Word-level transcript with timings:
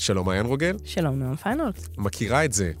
שלום, 0.00 0.26
מעיין 0.26 0.46
רוגל. 0.46 0.76
שלום, 0.84 1.18
נועם 1.18 1.36
פיינולס. 1.36 1.88
מכירה 1.98 2.44
את 2.44 2.52
זה 2.52 2.72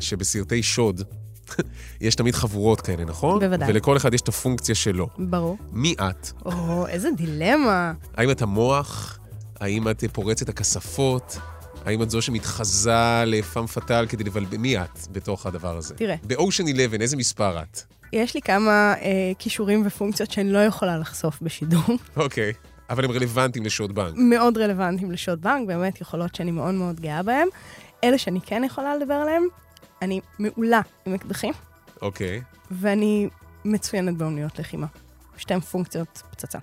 שבסרטי 0.00 0.62
שוד 0.62 1.02
יש 2.00 2.14
תמיד 2.14 2.34
חבורות 2.34 2.80
כאלה, 2.80 3.04
נכון? 3.04 3.40
בוודאי. 3.40 3.70
ולכל 3.70 3.96
אחד 3.96 4.14
יש 4.14 4.20
את 4.20 4.28
הפונקציה 4.28 4.74
שלו. 4.74 5.08
ברור. 5.18 5.58
מי 5.72 5.94
את? 5.94 6.30
או, 6.44 6.86
איזה 6.86 7.08
דילמה. 7.16 7.92
האם 8.14 8.30
את 8.30 8.42
המוח? 8.42 9.18
האם 9.60 9.88
את 9.88 10.04
פורצת 10.12 10.48
הכספות? 10.48 11.38
האם 11.84 12.02
את 12.02 12.10
זו 12.10 12.22
שמתחזה 12.22 13.24
לפאם 13.26 13.66
פאטל 13.66 14.06
כדי 14.08 14.24
לבלבל... 14.24 14.56
מי 14.56 14.78
את 14.78 14.98
בתוך 15.12 15.46
הדבר 15.46 15.76
הזה? 15.76 15.94
תראה. 15.94 16.16
באושן 16.24 16.64
11, 16.68 17.00
איזה 17.00 17.16
מספר 17.16 17.62
את? 17.62 17.80
יש 18.12 18.34
לי 18.34 18.42
כמה 18.42 18.94
אה, 19.00 19.32
כישורים 19.38 19.82
ופונקציות 19.86 20.30
שאני 20.30 20.52
לא 20.52 20.58
יכולה 20.58 20.98
לחשוף 20.98 21.42
בשידור. 21.42 21.82
אוקיי. 22.16 22.52
אבל 22.90 23.04
הם 23.04 23.10
רלוונטיים 23.10 23.64
לשוד 23.64 23.94
בנק. 23.94 24.14
מאוד 24.16 24.58
רלוונטיים 24.58 25.10
לשוד 25.10 25.40
בנק, 25.42 25.66
באמת 25.66 26.00
יכולות 26.00 26.34
שאני 26.34 26.50
מאוד 26.50 26.74
מאוד 26.74 27.00
גאה 27.00 27.22
בהן. 27.22 27.48
אלה 28.04 28.18
שאני 28.18 28.40
כן 28.40 28.64
יכולה 28.64 28.96
לדבר 28.96 29.14
עליהן, 29.14 29.42
אני 30.02 30.20
מעולה 30.38 30.80
עם 31.06 31.14
אקדחים, 31.14 31.54
אוקיי. 32.02 32.42
ואני 32.70 33.28
מצוינת 33.64 34.16
באומניות 34.16 34.58
לחימה. 34.58 34.86
שתיהן 35.36 35.60
פונקציות 35.60 36.22
פצצה. 36.30 36.58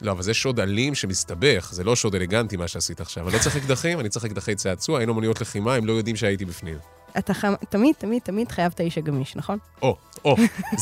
לא, 0.00 0.12
אבל 0.12 0.22
זה 0.22 0.34
שוד 0.34 0.60
אלים 0.60 0.94
שמסתבך, 0.94 1.68
זה 1.72 1.84
לא 1.84 1.96
שוד 1.96 2.14
אלגנטי 2.14 2.56
מה 2.56 2.68
שעשית 2.68 3.00
עכשיו. 3.00 3.28
אני 3.28 3.34
לא 3.34 3.38
צריך 3.38 3.56
אקדחים, 3.56 4.00
אני 4.00 4.08
צריך 4.08 4.24
אקדחי 4.24 4.54
צעצוע, 4.54 5.00
אין 5.00 5.08
אומנויות 5.08 5.40
לחימה, 5.40 5.74
הם 5.74 5.86
לא 5.86 5.92
יודעים 5.92 6.16
שהייתי 6.16 6.44
בפנים. 6.44 6.78
אתה 7.18 7.34
ח... 7.34 7.44
תמיד, 7.68 7.94
תמיד, 7.98 8.22
תמיד 8.22 8.52
חייב 8.52 8.72
את 8.74 8.80
האיש 8.80 8.98
הגמיש, 8.98 9.36
נכון? 9.36 9.58
או, 9.82 9.96
או, 10.24 10.36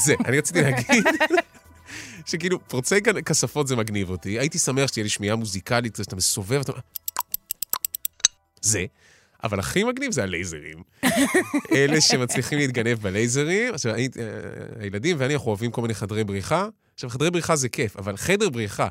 זה, 0.04 0.14
אני 0.24 0.38
רציתי 0.38 0.62
להגיד 0.62 1.04
שכאילו, 2.26 2.68
פורצי 2.68 2.94
כספות 3.02 3.66
זה 3.68 3.76
מגניב 3.76 4.10
אותי. 4.10 4.38
הייתי 4.38 4.58
שמח 4.58 4.86
שתהיה 4.86 5.04
לי 5.04 5.08
שמיעה 5.10 5.36
מוזיקלית, 5.36 5.96
שאתה 5.96 6.16
מסובב, 6.16 6.60
אתה... 6.60 6.72
זה. 8.60 8.84
אבל 9.44 9.58
הכי 9.58 9.84
מגניב 9.84 10.12
זה 10.12 10.22
הלייזרים. 10.22 10.82
אלה 11.74 12.00
שמצליחים 12.00 12.58
להתגנב 12.58 12.98
בלייזרים. 13.02 13.74
עכשיו, 13.74 13.94
היית- 13.94 14.16
אה, 14.16 14.22
הילדים 14.80 15.16
ואני, 15.20 15.34
אנחנו 15.34 15.48
אוהבים 15.48 15.70
כל 15.70 15.82
מיני 15.82 15.94
חדרי 15.94 16.24
בריחה. 16.24 16.68
עכשיו, 16.94 17.10
חדרי 17.10 17.30
בריחה 17.30 17.56
זה 17.56 17.68
כיף, 17.68 17.96
אבל 17.96 18.16
חדר 18.16 18.48
בריחה 18.48 18.88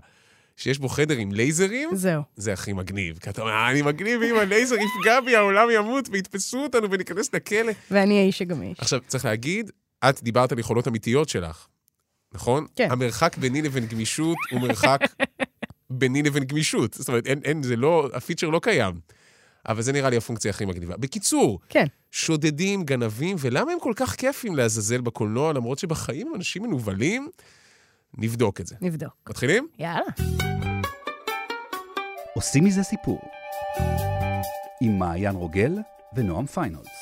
שיש 0.58 0.80
בו 0.80 0.90
חדר 0.90 1.18
עם 1.18 1.32
לייזרים, 1.32 1.90
זהו. 1.94 2.22
זה 2.36 2.54
הכי 2.54 2.74
מגניב. 2.74 3.18
כי 3.22 3.30
אתה 3.30 3.42
אומר, 3.42 3.54
"אה, 3.54 3.72
אני 3.72 3.82
מגניב, 3.82 4.22
אם 4.22 4.36
הלייזר 4.40 4.76
יפגע 4.76 5.22
בי, 5.22 5.36
העולם 5.36 5.68
ימות, 5.76 6.10
ויתפסו 6.12 6.58
אותנו 6.64 6.92
וניכנס 6.92 7.30
לכלא. 7.34 7.72
ואני 7.92 8.20
האיש 8.20 8.42
הגמיש. 8.42 8.80
עכשיו, 8.80 9.00
צריך 9.08 9.26
להגיד, 9.26 9.72
את 10.10 10.24
דיברת 10.24 10.52
על 10.52 10.60
יכולות 10.60 10.88
אמיתיות 10.88 11.30
שלך, 11.30 11.68
נכון? 12.36 12.66
כן. 12.76 12.92
המרחק 12.92 13.38
ביני 13.38 13.62
לבין 13.62 13.86
גמישות 13.86 14.38
הוא 14.52 14.62
מרחק 14.62 15.00
ביני 15.90 16.24
לבין 16.24 16.44
גמישות. 16.44 16.94
זאת 16.94 17.08
אומרת, 17.08 17.28
אין, 17.28 17.40
אין, 17.44 17.64
זה 17.64 17.76
לא, 17.76 18.10
הפיצ'ר 18.14 18.50
לא 18.50 18.60
קיים. 18.60 19.00
אבל 19.68 19.82
זה 19.82 19.94
נראה 19.94 20.10
לי 20.10 20.18
הפונקציה 20.18 20.50
הכי 20.50 20.66
מגניבה. 20.66 20.98
בקיצור, 20.98 21.60
כן. 21.70 21.86
שודדים, 22.12 22.84
גנבים, 22.84 23.36
ולמה 23.40 23.72
הם 23.72 23.80
כל 23.80 23.94
כך 23.96 24.16
כיפים 24.16 24.56
לעזאזל 24.56 25.02
בקולנוע, 25.02 25.54
למרות 25.54 25.80
שבחיים 25.80 26.28
הם 26.28 26.36
אנשים 26.36 26.64
מנוולים? 26.64 27.30
נבדוק 28.18 28.62
את 28.62 28.68
זה. 28.68 28.76
נבדוק. 28.82 29.14
מתחילים? 29.30 29.68
יאללה. 29.80 30.02
עושים 32.36 32.64
מזה 32.64 32.84
סיפור. 32.84 33.22
עם 34.82 35.00
מעיין 35.00 35.36
רוגל 35.36 35.78
ונועם 36.16 36.46
פיינולס. 36.46 36.95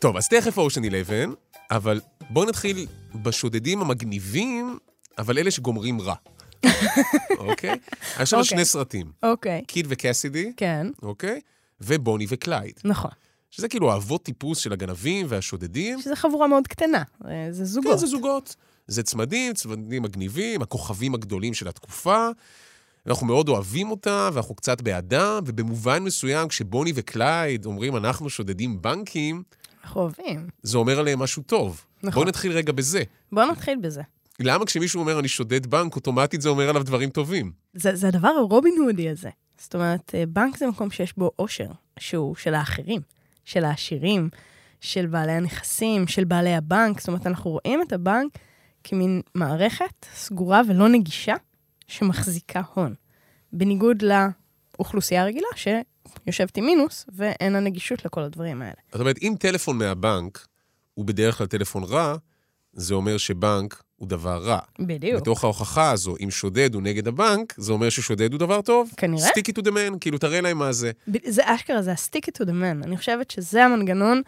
טוב, 0.00 0.16
אז 0.16 0.28
תכף 0.28 0.58
אושן 0.58 0.84
11, 0.84 1.24
אבל 1.70 2.00
בואו 2.30 2.48
נתחיל 2.48 2.86
בשודדים 3.14 3.80
המגניבים, 3.80 4.78
אבל 5.18 5.38
אלה 5.38 5.50
שגומרים 5.50 6.00
רע. 6.00 6.14
אוקיי? 7.38 7.78
יש 8.20 8.32
לנו 8.32 8.42
אוקיי. 8.42 8.56
שני 8.56 8.64
סרטים, 8.64 9.12
אוקיי. 9.22 9.62
קיד 9.66 9.86
וקסידי, 9.88 10.52
כן, 10.56 10.86
אוקיי? 11.02 11.40
ובוני 11.80 12.26
וקלייד. 12.28 12.72
נכון. 12.84 13.10
שזה 13.50 13.68
כאילו 13.68 13.92
האבות 13.92 14.22
טיפוס 14.22 14.58
של 14.58 14.72
הגנבים 14.72 15.26
והשודדים. 15.28 16.00
שזו 16.00 16.14
חבורה 16.16 16.46
מאוד 16.46 16.66
קטנה, 16.68 17.02
אה, 17.28 17.46
זה 17.50 17.64
זוגות. 17.64 17.92
כן, 17.92 17.98
זה 17.98 18.06
זוגות. 18.06 18.56
זה 18.86 19.02
צמדים, 19.02 19.54
צמדים 19.54 20.02
מגניבים, 20.02 20.62
הכוכבים 20.62 21.14
הגדולים 21.14 21.54
של 21.54 21.68
התקופה. 21.68 22.28
אנחנו 23.06 23.26
מאוד 23.26 23.48
אוהבים 23.48 23.90
אותה, 23.90 24.30
ואנחנו 24.32 24.54
קצת 24.54 24.80
בעדם, 24.80 25.42
ובמובן 25.46 26.02
מסוים, 26.02 26.48
כשבוני 26.48 26.92
וקלייד 26.94 27.66
אומרים, 27.66 27.96
אנחנו 27.96 28.30
שודדים 28.30 28.82
בנקים, 28.82 29.42
אנחנו 29.84 30.00
אוהבים. 30.00 30.48
זה 30.62 30.78
אומר 30.78 30.98
עליהם 30.98 31.18
משהו 31.18 31.42
טוב. 31.42 31.84
נכון. 32.02 32.10
בואו 32.14 32.28
נתחיל 32.28 32.52
רגע 32.52 32.72
בזה. 32.72 33.02
בואו 33.32 33.50
נתחיל 33.50 33.78
בזה. 33.82 34.02
למה 34.40 34.66
כשמישהו 34.66 35.00
אומר, 35.00 35.18
אני 35.18 35.28
שודד 35.28 35.66
בנק, 35.66 35.96
אוטומטית 35.96 36.40
זה 36.40 36.48
אומר 36.48 36.68
עליו 36.68 36.82
דברים 36.82 37.10
טובים? 37.10 37.52
זה, 37.74 37.96
זה 37.96 38.08
הדבר 38.08 38.28
הרובין 38.28 38.74
הודי 38.86 39.08
הזה. 39.08 39.28
זאת 39.58 39.74
אומרת, 39.74 40.14
אה, 40.14 40.26
בנק 40.26 40.56
זה 40.56 40.66
מקום 40.66 40.90
שיש 40.90 41.18
בו 41.18 41.30
עושר, 41.36 41.70
שהוא 41.98 42.36
של 42.36 42.54
האחרים, 42.54 43.00
של 43.44 43.64
העשירים, 43.64 44.28
של 44.80 45.06
בעלי 45.06 45.32
הנכסים, 45.32 46.06
של 46.06 46.24
בעלי 46.24 46.54
הבנק. 46.54 47.00
זאת 47.00 47.08
אומרת, 47.08 47.26
אנחנו 47.26 47.50
רואים 47.50 47.82
את 47.82 47.92
הבנק 47.92 48.38
כמין 48.84 49.20
מערכת 49.34 50.06
סגורה 50.14 50.60
ולא 50.68 50.88
נגישה 50.88 51.34
שמחזיקה 51.88 52.62
הון. 52.74 52.94
בניגוד 53.52 54.02
לאוכלוסייה 54.02 55.22
הרגילה 55.22 55.48
שיושבת 56.24 56.56
עם 56.56 56.64
מינוס 56.64 57.06
ואין 57.16 57.52
לה 57.52 57.60
נגישות 57.60 58.04
לכל 58.04 58.20
הדברים 58.20 58.62
האלה. 58.62 58.74
זאת 58.92 59.00
אומרת, 59.00 59.16
אם 59.22 59.34
טלפון 59.38 59.78
מהבנק 59.78 60.46
הוא 60.94 61.04
בדרך 61.04 61.38
כלל 61.38 61.46
טלפון 61.46 61.84
רע, 61.84 62.16
זה 62.72 62.94
אומר 62.94 63.16
שבנק 63.16 63.82
הוא 63.96 64.08
דבר 64.08 64.44
רע. 64.44 64.58
בדיוק. 64.78 65.20
בתוך 65.20 65.44
ההוכחה 65.44 65.90
הזו, 65.90 66.14
אם 66.24 66.30
שודד 66.30 66.74
הוא 66.74 66.82
נגד 66.82 67.08
הבנק, 67.08 67.54
זה 67.56 67.72
אומר 67.72 67.88
ששודד 67.88 68.32
הוא 68.32 68.38
דבר 68.38 68.62
טוב. 68.62 68.90
כנראה. 68.96 69.28
stick 69.28 69.52
it 69.52 69.62
to 69.62 69.64
the 69.66 69.70
man, 69.70 69.98
כאילו, 70.00 70.18
תראה 70.18 70.40
להם 70.40 70.58
מה 70.58 70.72
זה. 70.72 70.90
זה 71.26 71.42
אשכרה, 71.44 71.82
זה 71.82 71.92
ה-stick 71.92 72.30
it 72.30 72.42
to 72.42 72.46
the 72.46 72.50
man. 72.50 72.84
אני 72.84 72.96
חושבת 72.96 73.30
שזה 73.30 73.64
המנגנון 73.64 74.22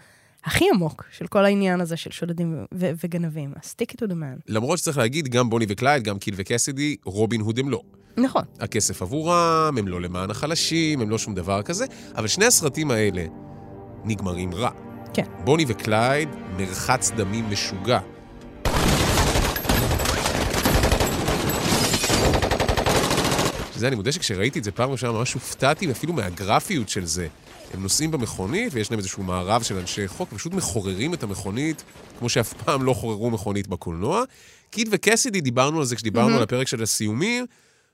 הכי 0.44 0.65
עמוק 0.75 1.04
של 1.12 1.26
כל 1.26 1.44
העניין 1.44 1.81
הזה 1.81 1.97
של 1.97 2.10
שודדים 2.10 2.66
ו- 2.75 2.91
וגנבים. 3.04 3.53
ה-stick 3.56 3.92
it 3.92 4.04
to 4.04 4.09
the 4.09 4.15
man. 4.15 4.41
למרות 4.48 4.78
שצריך 4.78 4.98
להגיד, 4.98 5.28
גם 5.28 5.50
בוני 5.50 5.66
וקלייד, 5.69 6.03
גם 6.03 6.19
קיד 6.19 6.34
וקסידי, 6.37 6.97
רובין 7.04 7.41
הוד 7.41 7.59
הם 7.59 7.69
לא. 7.69 7.82
נכון. 8.17 8.43
הכסף 8.61 9.03
עבורם, 9.03 9.75
הם 9.78 9.89
לא 9.89 10.00
למען 10.00 10.31
החלשים, 10.31 11.00
הם 11.00 11.11
לא 11.11 11.19
שום 11.19 11.34
דבר 11.34 11.62
כזה, 11.62 11.87
אבל 12.17 12.27
שני 12.27 12.45
הסרטים 12.45 12.91
האלה 12.91 13.25
נגמרים 14.05 14.55
רע. 14.55 14.71
כן. 15.15 15.25
בוני 15.45 15.65
וקלייד, 15.69 16.28
מרחץ 16.56 17.11
דמים 17.11 17.51
משוגע. 17.51 17.99
שזה, 23.75 23.89
אני 23.89 23.97
מודה 23.97 24.12
שכשראיתי 24.12 24.59
את 24.59 24.65
זה 24.65 24.71
פעם 24.71 24.91
ראשונה 24.91 25.12
ממש 25.12 25.33
הופתעתי, 25.33 25.87
ואפילו 25.87 26.12
מהגרפיות 26.12 26.89
של 26.89 27.05
זה. 27.05 27.28
הם 27.75 27.83
נוסעים 27.83 28.11
במכונית, 28.11 28.75
ויש 28.75 28.91
להם 28.91 28.99
איזשהו 28.99 29.22
מערב 29.22 29.62
של 29.62 29.78
אנשי 29.78 30.09
חוק, 30.09 30.28
פשוט 30.34 30.55
מחוררים 30.55 31.15
את 31.15 31.22
המכונית, 31.22 31.84
כמו 32.19 32.28
שאף 32.28 32.53
פעם 32.53 32.83
לא 32.83 32.95
חוררו 32.95 33.31
מכונית 33.31 33.69
בקולנוע. 33.69 34.22
קיד 34.71 34.89
וקסידי, 34.91 35.41
דיברנו 35.41 35.78
על 35.78 35.84
זה 35.84 35.97
כשדיברנו 35.97 36.37
על 36.37 36.43
הפרק 36.43 36.69
של 36.69 36.83
הסיומים, 36.83 37.47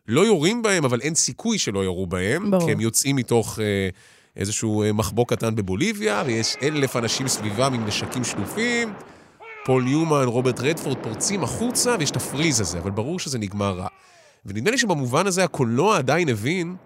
לא 0.08 0.26
יורים 0.26 0.62
בהם, 0.62 0.84
אבל 0.84 1.00
אין 1.00 1.14
סיכוי 1.14 1.58
שלא 1.58 1.80
יורו 1.80 2.06
בהם, 2.06 2.50
ברור. 2.50 2.66
כי 2.66 2.72
הם 2.72 2.80
יוצאים 2.80 3.16
מתוך 3.16 3.58
אה, 3.58 3.88
איזשהו 4.36 4.82
אה, 4.82 4.92
מחבוא 4.92 5.26
קטן 5.26 5.54
בבוליביה, 5.54 6.22
ויש 6.26 6.56
אלף 6.62 6.96
אנשים 6.96 7.28
סביבם 7.28 7.74
עם 7.74 7.86
נשקים 7.86 8.24
שלופים. 8.24 8.92
פול 9.64 9.82
ניומן, 9.82 10.24
רוברט 10.24 10.60
רדפורד 10.60 10.96
פורצים 11.02 11.44
החוצה, 11.44 11.96
ויש 11.98 12.10
את 12.10 12.16
ה 12.16 12.22
freeze 12.22 12.60
הזה, 12.60 12.78
אבל 12.78 12.90
ברור 12.90 13.18
שזה 13.18 13.38
נגמר 13.38 13.78
רע. 13.78 13.86
ונדמה 14.46 14.70
לי 14.70 14.78
שבמובן 14.78 15.26
הזה 15.26 15.44
הקולנוע 15.44 15.98
עדיין 15.98 16.28
הבין 16.28 16.76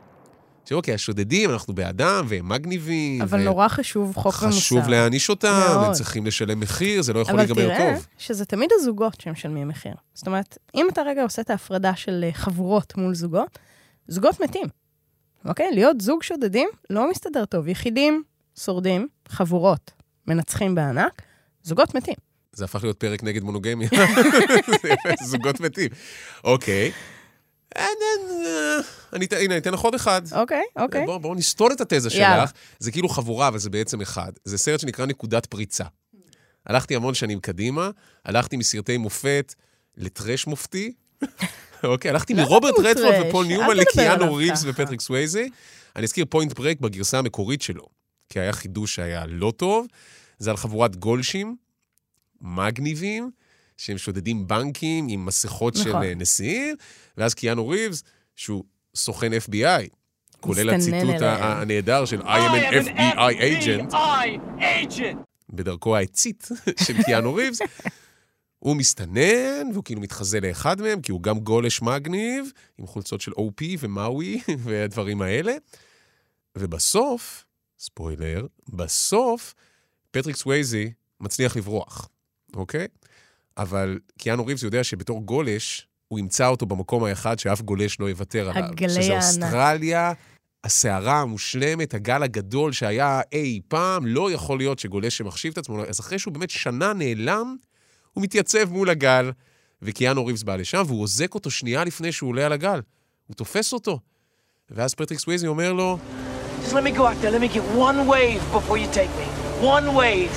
שאוקיי, 0.69 0.95
השודדים, 0.95 1.51
אנחנו 1.51 1.75
בעדם, 1.75 2.25
והם 2.29 2.49
מגניבים. 2.49 3.23
אבל 3.23 3.41
ו- 3.41 3.45
נורא 3.45 3.69
חשוב 3.69 4.15
חוק 4.17 4.43
ומוסר. 4.43 4.59
חשוב 4.59 4.89
להעניש 4.89 5.31
אותם, 5.31 5.63
מאוד. 5.69 5.87
הם 5.87 5.93
צריכים 5.93 6.27
לשלם 6.27 6.61
מחיר, 6.61 7.03
זה 7.03 7.13
לא 7.13 7.21
יכול 7.21 7.35
אבל 7.35 7.41
להיגמר 7.43 7.77
תראה 7.77 7.95
טוב. 7.95 8.07
שזה 8.19 8.45
תמיד 8.45 8.71
הזוגות 8.75 9.21
שמשלמים 9.21 9.69
מחיר. 9.69 9.95
זאת 10.15 10.27
אומרת, 10.27 10.59
אם 10.75 10.87
אתה 10.93 11.03
רגע 11.03 11.23
עושה 11.23 11.43
את 11.43 11.51
ההפרדה 11.51 11.97
של 11.97 12.25
אה, 12.25 12.33
חבורות 12.33 12.97
מול 12.97 13.15
זוגות, 13.15 13.59
זוגות 14.09 14.41
מתים. 14.41 14.67
אוקיי? 15.45 15.71
להיות 15.73 16.01
זוג 16.01 16.23
שודדים 16.23 16.69
לא 16.91 17.11
מסתדר 17.11 17.45
טוב. 17.45 17.69
יחידים, 17.69 18.23
שורדים, 18.59 19.09
חבורות, 19.29 19.91
מנצחים 20.27 20.75
בענק, 20.75 21.23
זוגות 21.63 21.95
מתים. 21.95 22.15
זה 22.53 22.65
הפך 22.65 22.83
להיות 22.83 22.97
פרק 23.01 23.23
נגד 23.23 23.43
מונוגמיה. 23.43 23.89
זוגות 25.31 25.61
מתים. 25.61 25.89
אוקיי. 26.45 26.93
אה, 27.77 27.83
אה, 27.83 27.87
אה, 28.47 28.81
אני 29.13 29.25
אתן- 29.25 29.37
הנה, 29.37 29.55
אני 29.55 29.59
אתן 29.59 29.73
לך 29.73 29.81
עוד 29.81 29.95
אחד. 29.95 30.23
אוקיי, 30.33 30.63
אוקיי. 30.77 31.05
בואו 31.07 31.21
בוא 31.21 31.37
נסתור 31.37 31.73
את 31.73 31.81
התזה 31.81 32.09
יאללה. 32.13 32.47
שלך. 32.47 32.53
זה 32.79 32.91
כאילו 32.93 33.09
חבורה, 33.09 33.49
אבל 33.49 33.59
זה 33.59 33.71
בעצם 33.71 34.01
אחד. 34.01 34.33
זה 34.45 34.59
סרט 34.59 34.81
שנקרא 34.81 35.07
נקודת 35.07 35.47
פריצה. 35.47 35.85
הלכתי 36.67 36.97
המון 36.97 37.15
שנים 37.15 37.41
קדימה, 37.41 37.91
הלכתי 38.25 38.57
מסרטי 38.57 38.97
מופת 38.97 39.55
לטרש 39.97 40.47
מופתי, 40.47 40.93
אוקיי, 41.85 42.11
הלכתי 42.11 42.35
מרוברט 42.35 42.75
רדפורד 42.79 43.15
ופול 43.29 43.47
ניומן 43.47 43.77
לקיאנו 43.77 44.35
ריבס. 44.35 44.63
ופטריק 44.67 45.01
סווייזי. 45.01 45.49
אני 45.97 46.05
אזכיר 46.05 46.25
פוינט 46.29 46.53
ברייק 46.53 46.81
בגרסה 46.81 47.19
המקורית 47.19 47.63
שלו, 47.63 47.87
כי 48.29 48.41
היה 48.41 48.53
חידוש 48.53 48.95
שהיה 48.95 49.27
לא 49.27 49.53
טוב. 49.57 49.87
זה 50.39 50.51
על 50.51 50.57
חבורת 50.57 50.97
גולשים, 50.97 51.57
מגניבים, 52.41 53.31
שהם 53.83 53.99
שודדים 53.99 54.49
בנקים 54.49 55.07
עם 55.09 55.27
מסכות 55.27 55.77
של 55.77 55.89
נכון. 55.89 56.03
אה, 56.03 56.15
נשיאים, 56.15 56.77
ואז 57.17 57.35
קיאנו 57.35 57.69
ריבס, 57.69 58.03
שהוא 58.37 58.65
סוכן 58.95 59.33
FBI, 59.33 59.89
כולל 60.41 60.71
הציטוט 60.71 61.23
הנהדר 61.23 62.05
של 62.05 62.21
I 62.21 62.25
am 62.25 62.75
an. 62.75 62.89
FBI 62.89 63.41
agent. 63.41 63.95
בדרכו 65.51 65.97
העצית 65.97 66.49
של 66.87 67.03
קיאנו 67.03 67.35
ריבס. 67.35 67.59
הוא 68.59 68.77
מסתנן, 68.77 69.71
והוא 69.73 69.85
כאילו 69.85 70.01
מתחזה 70.01 70.41
לאחד 70.41 70.81
מהם, 70.81 71.01
כי 71.01 71.13
הוא 71.13 71.23
גם 71.23 71.39
גולש 71.39 71.83
מגניב, 71.83 72.51
עם 72.79 72.87
חולצות 72.87 73.21
של 73.21 73.33
OP 73.33 73.65
ומאווי 73.79 74.41
והדברים 74.65 75.23
האלה. 75.23 75.53
ובסוף, 76.59 77.45
ספוילר, 77.79 78.47
בסוף, 78.69 79.55
פטריק 80.11 80.37
סווייזי 80.37 80.93
מצליח 81.21 81.57
לברוח, 81.57 82.09
אוקיי? 82.55 82.87
אבל 83.59 83.99
קיאנו 84.19 84.47
ריבס 84.47 84.63
יודע 84.63 84.85
שבתור 84.85 85.23
גולש, 85.23 85.87
הוא 86.09 86.19
ימצא 86.19 86.47
אותו 86.47 86.67
במקום 86.67 87.05
האחד 87.05 87.39
שאף 87.39 87.63
גולש 87.63 88.01
לא 88.01 88.11
יוותר 88.11 88.51
עליו. 88.51 88.65
הגלי 88.65 88.89
שזה 88.89 89.01
הענק. 89.01 89.23
אוסטרליה, 89.23 90.13
הסערה 90.65 91.21
המושלמת, 91.21 91.95
הגל 91.95 92.23
הגדול 92.23 92.73
שהיה 92.73 93.21
אי 93.33 93.61
פעם, 93.69 94.07
לא 94.07 94.33
יכול 94.33 94.59
להיות 94.59 94.79
שגולש 94.79 95.17
שמחשיב 95.17 95.53
את 95.53 95.59
עצמו. 95.59 95.85
אז 95.85 96.01
אחרי 96.01 96.19
שהוא 96.19 96.35
באמת 96.35 96.51
שנה 96.51 96.93
נעלם, 96.93 97.57
הוא 98.13 98.23
מתייצב 98.23 98.71
מול 98.71 98.91
הגל, 98.91 99.33
וקיאנו 99.83 100.27
ריבס 100.27 100.43
בא 100.43 100.57
לשם, 100.57 100.83
והוא 100.87 101.03
אוזק 101.03 101.35
אותו 101.35 101.51
שנייה 101.51 101.85
לפני 101.85 102.13
שהוא 102.13 102.31
עולה 102.31 102.47
על 102.47 102.53
הגל. 102.53 102.81
הוא 103.27 103.35
תופס 103.35 103.73
אותו. 103.73 104.01
ואז 104.71 104.95
פטריק 104.95 105.21
סווייזי 105.21 105.47
אומר 105.47 105.73
לו, 105.73 105.99
Just 106.65 106.75
let 106.75 106.85
me 106.85 106.93
go 106.93 107.07
out 107.07 107.21
there. 107.21 107.31
Let 107.31 107.41
me 107.41 107.49
get 107.49 107.65
one 107.89 108.07
wave 108.07 108.41
before 108.53 108.79
you 108.79 108.87
take 108.87 109.13
me. 109.21 109.27
One 109.77 109.95
wave. 109.95 110.35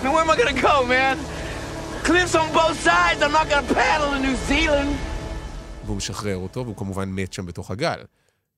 I 0.00 0.04
mean, 0.04 0.12
where 0.12 0.22
am 0.22 0.30
I 0.30 0.36
gonna 0.36 0.60
go, 0.70 0.84
man? 0.84 1.16
Cliffs 2.04 2.34
on 2.34 2.48
both 2.54 2.78
sides. 2.84 3.20
I'm 3.22 3.32
not 3.32 3.46
gonna 3.50 3.74
paddle 3.74 4.10
to 4.14 4.18
New 4.26 4.50
Zealand. 4.50 4.90
והוא 5.84 5.96
משחרר 5.96 6.36
אותו, 6.36 6.64
והוא 6.64 6.76
כמובן 6.76 7.08
מת 7.08 7.32
שם 7.32 7.46
בתוך 7.46 7.70
הגל. 7.70 7.98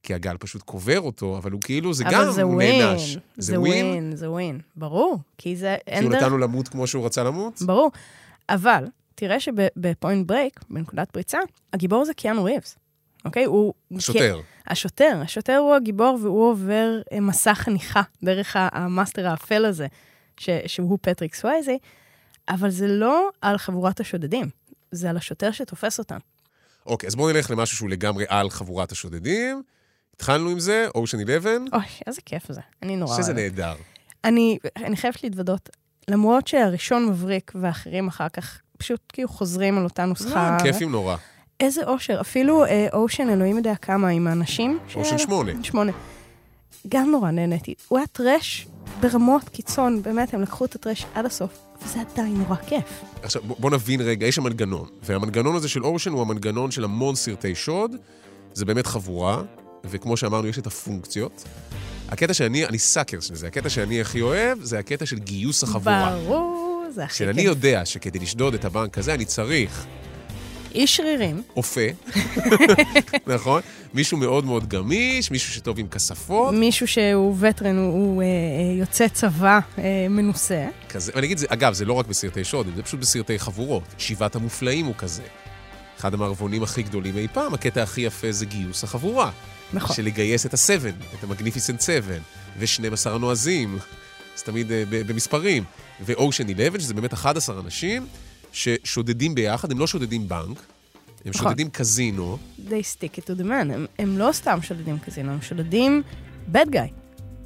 כי 0.03 0.15
הגל 0.15 0.37
פשוט 0.37 0.63
קובר 0.63 1.01
אותו, 1.01 1.39
אבל 1.39 1.51
הוא 1.53 1.61
כאילו, 1.61 1.95
זה 1.95 2.05
אבל 2.05 2.13
גם 2.13 2.31
זה 2.33 2.47
win. 2.47 2.83
נענש. 2.85 3.17
זה 3.37 3.61
win, 3.61 4.17
זה 4.17 4.31
win. 4.31 4.61
ברור, 4.77 5.19
כי 5.39 5.57
זה... 5.57 5.77
כי 5.99 6.05
הוא 6.05 6.13
נתן 6.13 6.31
לו 6.31 6.39
למות 6.39 6.69
כמו 6.69 6.87
שהוא 6.87 7.07
רצה 7.07 7.23
למות? 7.25 7.63
ברור. 7.63 7.91
אבל, 8.49 8.85
תראה 9.15 9.41
שבפוינט 9.41 10.27
ברייק, 10.27 10.61
בנקודת 10.71 11.11
פריצה, 11.11 11.39
הגיבור 11.73 12.05
זה 12.05 12.15
קיאנו 12.15 12.45
ריבס. 12.45 12.77
אוקיי? 13.25 13.45
הוא... 13.45 13.75
שוטר. 13.99 14.41
השוטר. 14.67 15.19
השוטר 15.23 15.57
הוא 15.57 15.75
הגיבור 15.75 16.19
והוא 16.23 16.51
עובר 16.51 17.01
אה, 17.13 17.21
מסע 17.21 17.55
חניכה 17.55 18.03
דרך 18.23 18.57
ה 18.59 18.69
master 18.69 19.29
האפל 19.29 19.65
הזה, 19.65 19.87
ש- 20.41 20.49
שהוא 20.67 20.99
פטריק 21.03 21.35
סווייזי, 21.35 21.79
אבל 22.49 22.71
זה 22.71 22.89
לא 22.89 23.29
על 23.41 23.59
חבורת 23.59 24.01
השודדים, 24.01 24.47
זה 24.91 25.11
על 25.11 25.17
השוטר 25.17 25.51
שתופס 25.51 25.99
אותם. 25.99 26.19
אוקיי, 26.87 27.07
אז 27.07 27.15
בואו 27.15 27.33
נלך 27.33 27.51
למשהו 27.51 27.77
שהוא 27.77 27.91
לגמרי 27.91 28.25
על 28.29 28.51
חבורת 28.51 28.93
השודדים. 28.93 29.63
התחלנו 30.15 30.51
עם 30.51 30.61
זה, 30.61 30.87
אושן 30.95 31.19
11, 31.21 31.53
אוי, 31.73 31.83
איזה 32.07 32.21
כיף 32.27 32.53
זה. 32.53 32.61
אני 32.83 32.97
נורא 32.97 33.17
שזה. 33.17 33.33
נהדר. 33.33 33.75
אני, 34.25 34.59
אני 34.77 34.97
חייבת 34.97 35.25
להתוודות, 35.25 35.69
למרות 36.09 36.49
שהראשון 36.49 37.07
מבריק 37.09 37.53
והאחרים 37.55 38.09
אחר 38.09 38.29
כך 38.29 38.61
פשוט 38.79 39.01
כאילו 39.09 39.29
חוזרים 39.29 39.79
על 39.79 39.85
אותה 39.85 40.05
נוסחה. 40.05 40.57
אה, 40.57 40.63
כיפים 40.63 40.93
נורא. 40.93 41.17
איזה 41.61 41.85
אושר. 41.87 42.21
אפילו 42.21 42.65
אה, 42.65 42.87
אושן, 42.93 43.29
אלוהים 43.29 43.57
יודע 43.57 43.75
כמה, 43.77 44.09
עם 44.09 44.27
האנשים. 44.27 44.79
אושן 44.95 45.19
שמונה. 45.19 45.53
שמונה. 45.63 45.93
גם 46.89 47.11
נורא 47.11 47.31
נהניתי. 47.31 47.75
הוא 47.89 47.99
היה 47.99 48.07
טרש 48.07 48.67
ברמות 49.01 49.49
קיצון, 49.49 50.03
באמת, 50.03 50.35
הם 50.35 50.43
לקחו 50.43 50.65
את 50.65 50.75
הטרש 50.75 51.07
עד 51.15 51.27
הסוף, 51.27 51.59
וזה 51.83 51.99
עדיין 52.01 52.35
נורא 52.37 52.57
כיף. 52.57 52.85
עכשיו, 53.23 53.43
בוא, 53.45 53.57
בוא 53.59 53.71
נבין 53.71 54.01
רגע, 54.01 54.27
יש 54.27 54.35
שם 54.35 54.43
מנגנון, 54.43 54.89
והמנגנון 55.03 55.57
הזה 55.57 55.69
של 55.69 55.85
אושן 55.85 56.13
הוא 56.13 56.21
המנגנון 56.23 56.71
של 56.71 56.85
המון 56.85 57.15
סרטי 57.15 57.55
שוד, 57.55 57.97
זה 58.53 58.65
באמת 58.65 58.87
חבורה, 58.87 59.43
וכמו 59.85 60.17
שאמרנו, 60.17 60.49
יש 60.49 60.59
את 60.59 60.67
הפונקציות. 60.67 61.45
הקטע 62.09 62.35
שאני, 62.35 62.67
אני 62.67 62.79
סאקר 62.79 63.21
של 63.21 63.35
זה, 63.35 63.47
הקטע 63.47 63.69
שאני 63.69 64.01
הכי 64.01 64.21
אוהב, 64.21 64.63
זה 64.63 64.79
הקטע 64.79 65.07
של 65.07 65.19
גיוס 65.19 65.63
החבורה. 65.63 66.19
ברור, 66.25 66.85
זה 66.95 67.05
הכי 67.05 67.15
שאני 67.15 67.35
כיף. 67.35 67.45
יודע 67.45 67.85
שכדי 67.85 68.19
לשדוד 68.19 68.55
את 68.55 68.65
הבנק 68.65 68.99
הזה, 68.99 69.15
אני 69.15 69.25
צריך 69.25 69.87
איש 70.75 70.97
שרירים, 70.97 71.43
אופה, 71.57 71.81
נכון? 73.35 73.63
מישהו 73.95 74.19
מאוד 74.19 74.45
מאוד 74.45 74.69
גמיש, 74.69 75.31
מישהו 75.31 75.53
שטוב 75.53 75.79
עם 75.79 75.89
כספות, 75.89 76.55
מישהו 76.55 76.87
שהוא 76.87 77.37
וטרן, 77.41 77.77
הוא, 77.77 77.93
הוא 77.93 78.23
אה, 78.23 78.27
אה, 78.27 78.79
יוצא 78.79 79.09
צבא 79.09 79.61
אה, 79.79 80.07
מנוסה. 80.11 80.67
כזה. 80.89 81.13
ואני 81.15 81.27
אגיד, 81.27 81.39
זה, 81.39 81.47
אגב, 81.49 81.73
זה 81.73 81.85
לא 81.85 81.93
רק 81.93 82.07
בסרטי 82.07 82.45
שוד, 82.45 82.67
זה 82.77 82.83
פשוט 82.83 83.01
בסרטי 83.01 83.39
חבורות. 83.39 83.83
שבעת 83.99 84.37
המופלאים 84.37 84.87
הוא 84.87 84.95
כזה. 84.99 85.23
אחד 85.99 86.15
המערבונים 86.15 86.63
הכי 86.63 86.83
גדולים 86.83 87.17
אי 87.17 87.29
פעם, 87.33 87.55
הקטע 87.55 87.83
הכי 87.83 88.01
יפה 88.01 88.33
זה 88.33 88.47
גיוס 88.47 88.85
החבורה. 88.85 89.31
נכון. 89.73 89.97
של 89.97 90.05
לגייס 90.05 90.47
את 90.47 90.55
ה-7, 90.55 90.89
את 91.19 91.25
המגניפיסנט 91.25 91.81
7, 91.81 92.15
ו-12 92.59 93.11
הנועזים, 93.11 93.79
זה 94.37 94.45
תמיד 94.45 94.73
אה, 94.73 94.85
במספרים. 94.89 95.65
ואושן 96.01 96.51
11, 96.51 96.81
שזה 96.81 96.95
באמת 96.95 97.13
11 97.13 97.61
אנשים 97.61 98.07
ששודדים 98.53 99.35
ביחד, 99.35 99.73
הם 99.73 99.79
לא 99.79 99.87
שודדים 99.87 100.29
בנק, 100.29 100.59
הם 101.25 101.31
נכון. 101.35 101.43
שודדים 101.43 101.71
קזינו, 101.71 102.39
They 102.69 102.71
stick 102.71 103.19
it 103.19 103.25
to 103.25 103.41
the 103.41 103.45
man. 103.45 103.73
הם, 103.73 103.87
הם 103.99 104.19
לא 104.19 104.33
סתם 104.33 104.59
שודדים 104.63 104.99
קזינו, 104.99 105.33
הם 105.33 105.43
שודדים 105.43 106.03
bad 106.53 106.69
guy. 106.69 106.93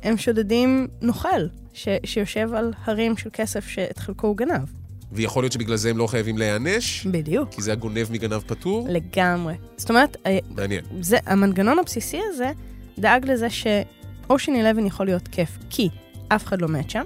הם 0.03 0.19
שודדים 0.19 0.89
נוכל, 1.03 1.47
ש, 1.75 1.89
שיושב 2.05 2.55
על 2.55 2.73
הרים 2.85 3.17
של 3.17 3.31
כסף 3.33 3.69
שאת 3.69 3.99
חלקו 3.99 4.27
הוא 4.27 4.37
גנב. 4.37 4.69
ויכול 5.13 5.43
להיות 5.43 5.53
שבגלל 5.53 5.77
זה 5.77 5.91
הם 5.91 5.99
לא 5.99 6.07
חייבים 6.07 6.39
להיענש, 6.39 7.07
בדיוק. 7.07 7.51
כי 7.51 7.63
זה 7.63 7.73
הגונב 7.73 8.07
מגנב 8.11 8.39
פטור. 8.47 8.87
לגמרי. 8.91 9.55
זאת 9.77 9.91
אומרת, 9.91 10.17
אה, 10.27 10.39
מעניין. 10.51 10.85
זה, 11.01 11.19
המנגנון 11.27 11.79
הבסיסי 11.79 12.21
הזה 12.29 12.51
דאג 12.99 13.31
לזה 13.31 13.51
שאושן 13.51 14.53
11 14.57 14.87
יכול 14.87 15.07
להיות 15.07 15.29
כיף, 15.29 15.59
כי 15.71 15.89
אף 16.29 16.45
אחד 16.45 16.63
לא 16.63 16.69
מת 16.69 16.91
שם, 16.91 17.05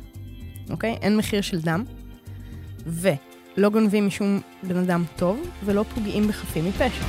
אוקיי? 0.70 0.96
אין 1.02 1.16
מחיר 1.16 1.40
של 1.40 1.60
דם, 1.60 1.84
ולא 3.56 3.68
גונבים 3.68 4.06
משום 4.06 4.40
בן 4.62 4.76
אדם 4.76 5.04
טוב, 5.16 5.40
ולא 5.64 5.84
פוגעים 5.94 6.28
בחפים 6.28 6.64
מפשע. 6.64 7.04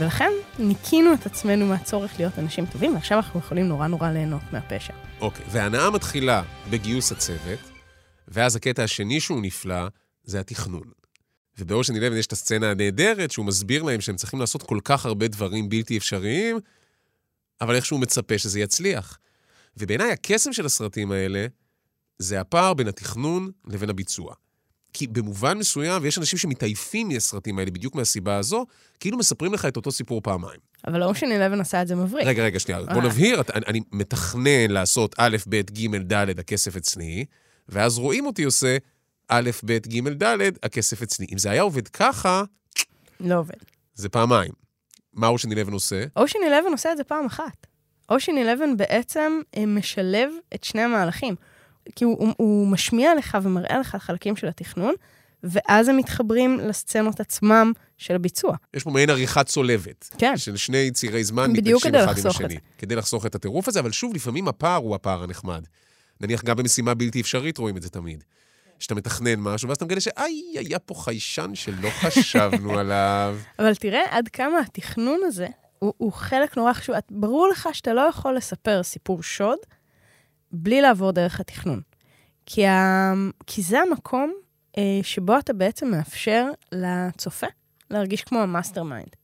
ולכן 0.00 0.30
ניקינו 0.58 1.14
את 1.14 1.26
עצמנו 1.26 1.66
מהצורך 1.66 2.12
להיות 2.18 2.38
אנשים 2.38 2.66
טובים, 2.66 2.94
ועכשיו 2.94 3.18
אנחנו 3.18 3.40
יכולים 3.40 3.68
נורא 3.68 3.86
נורא 3.86 4.10
ליהנות 4.10 4.42
מהפשע. 4.52 4.92
אוקיי, 5.20 5.44
וההנאה 5.50 5.90
מתחילה 5.90 6.42
בגיוס 6.70 7.12
הצוות, 7.12 7.58
ואז 8.28 8.56
הקטע 8.56 8.82
השני 8.82 9.20
שהוא 9.20 9.42
נפלא, 9.42 9.86
זה 10.24 10.40
התכנון. 10.40 10.97
ובאושן 11.58 11.96
11 11.96 12.18
יש 12.18 12.26
את 12.26 12.32
הסצנה 12.32 12.70
הנהדרת, 12.70 13.30
שהוא 13.30 13.46
מסביר 13.46 13.82
להם 13.82 14.00
שהם 14.00 14.16
צריכים 14.16 14.40
לעשות 14.40 14.62
כל 14.62 14.78
כך 14.84 15.06
הרבה 15.06 15.28
דברים 15.28 15.68
בלתי 15.68 15.96
אפשריים, 15.96 16.58
אבל 17.60 17.74
איכשהו 17.74 17.96
הוא 17.96 18.02
מצפה 18.02 18.38
שזה 18.38 18.60
יצליח. 18.60 19.18
ובעיניי 19.76 20.12
הקסם 20.12 20.52
של 20.52 20.66
הסרטים 20.66 21.12
האלה, 21.12 21.46
זה 22.18 22.40
הפער 22.40 22.74
בין 22.74 22.88
התכנון 22.88 23.50
לבין 23.66 23.90
הביצוע. 23.90 24.34
כי 24.92 25.06
במובן 25.06 25.58
מסוים, 25.58 26.02
ויש 26.02 26.18
אנשים 26.18 26.38
שמתעייפים 26.38 27.08
מהסרטים 27.08 27.58
האלה 27.58 27.70
בדיוק 27.70 27.94
מהסיבה 27.94 28.36
הזו, 28.36 28.66
כאילו 29.00 29.18
מספרים 29.18 29.54
לך 29.54 29.64
את 29.64 29.76
אותו 29.76 29.92
סיפור 29.92 30.20
פעמיים. 30.20 30.60
אבל 30.86 31.02
אושן 31.02 31.26
11 31.32 31.60
עשה 31.60 31.82
את 31.82 31.88
זה 31.88 31.96
מבריק. 31.96 32.26
רגע, 32.26 32.44
רגע, 32.44 32.58
שנייה, 32.58 32.82
בוא 32.82 33.02
אה. 33.02 33.06
נבהיר, 33.06 33.42
אני, 33.54 33.64
אני 33.66 33.80
מתכנן 33.92 34.70
לעשות 34.70 35.14
א', 35.18 35.36
ב', 35.48 35.60
ג', 35.60 35.96
ד', 36.12 36.38
הכסף 36.38 36.76
אצלי, 36.76 37.24
ואז 37.68 37.98
רואים 37.98 38.26
אותי 38.26 38.42
עושה 38.44 38.76
א', 39.28 39.50
ב', 39.64 39.72
ג', 39.72 40.08
ד', 40.08 40.38
הכסף 40.62 41.02
אצלי. 41.02 41.26
אם 41.32 41.38
זה 41.38 41.50
היה 41.50 41.62
עובד 41.62 41.88
ככה, 41.88 42.42
לא 43.20 43.38
עובד. 43.38 43.54
זה 43.94 44.08
פעמיים. 44.08 44.52
מה 45.12 45.26
אושן 45.26 45.52
11 45.52 45.74
עושה? 45.74 46.04
אושן 46.16 46.38
11 46.46 46.70
עושה 46.72 46.92
את 46.92 46.96
זה 46.96 47.04
פעם 47.04 47.26
אחת. 47.26 47.66
אושן 48.10 48.32
11 48.42 48.66
בעצם 48.76 49.40
אה, 49.56 49.66
משלב 49.66 50.30
את 50.54 50.64
שני 50.64 50.82
המהלכים. 50.82 51.34
כי 51.96 52.04
הוא, 52.04 52.18
הוא, 52.18 52.34
הוא 52.36 52.68
משמיע 52.68 53.14
לך 53.14 53.38
ומראה 53.42 53.78
לך 53.78 53.96
חלקים 53.96 54.36
של 54.36 54.46
התכנון, 54.48 54.94
ואז 55.42 55.88
הם 55.88 55.96
מתחברים 55.96 56.58
לסצנות 56.58 57.20
עצמם 57.20 57.72
של 57.98 58.14
הביצוע. 58.14 58.56
יש 58.74 58.82
פה 58.84 58.90
מעין 58.90 59.10
עריכה 59.10 59.44
צולבת. 59.44 60.10
כן. 60.18 60.36
של 60.36 60.56
שני 60.56 60.90
צירי 60.90 61.24
זמן 61.24 61.50
מתנגשים 61.52 61.94
אחד 61.94 62.18
עם 62.18 62.26
השני. 62.26 62.58
כדי 62.78 62.96
לחסוך 62.96 63.26
את 63.26 63.34
הטירוף 63.34 63.68
הזה, 63.68 63.80
אבל 63.80 63.92
שוב, 63.92 64.14
לפעמים 64.14 64.48
הפער 64.48 64.76
הוא 64.76 64.94
הפער 64.94 65.22
הנחמד. 65.22 65.64
נניח 66.20 66.44
גם 66.44 66.56
במשימה 66.56 66.94
בלתי 66.94 67.20
אפשרית 67.20 67.58
רואים 67.58 67.76
את 67.76 67.82
זה 67.82 67.90
תמיד. 67.90 68.24
שאתה 68.78 68.94
מתכנן 68.94 69.34
משהו, 69.40 69.68
ואז 69.68 69.76
אתה 69.76 69.84
מגלה 69.84 70.00
שאיי, 70.00 70.42
היה 70.54 70.78
פה 70.78 70.94
חיישן 70.94 71.54
שלא 71.54 71.88
חשבנו 71.90 72.74
עליו. 72.80 73.38
אבל 73.58 73.74
תראה 73.74 74.02
עד 74.10 74.28
כמה 74.28 74.58
התכנון 74.58 75.20
הזה 75.24 75.46
הוא, 75.78 75.92
הוא 75.96 76.12
חלק 76.12 76.56
נורא 76.56 76.72
חשוב. 76.72 76.96
ברור 77.10 77.48
לך 77.48 77.68
שאתה 77.72 77.92
לא 77.92 78.00
יכול 78.00 78.36
לספר 78.36 78.82
סיפור 78.82 79.22
שוד 79.22 79.58
בלי 80.52 80.80
לעבור 80.80 81.10
דרך 81.10 81.40
התכנון. 81.40 81.80
כי, 82.46 82.66
ה... 82.66 83.12
כי 83.46 83.62
זה 83.62 83.80
המקום 83.80 84.32
אה, 84.78 85.00
שבו 85.02 85.38
אתה 85.38 85.52
בעצם 85.52 85.90
מאפשר 85.90 86.46
לצופה 86.72 87.46
להרגיש 87.90 88.24
כמו 88.24 88.38
ה 88.38 88.82
mastermind. 88.82 89.16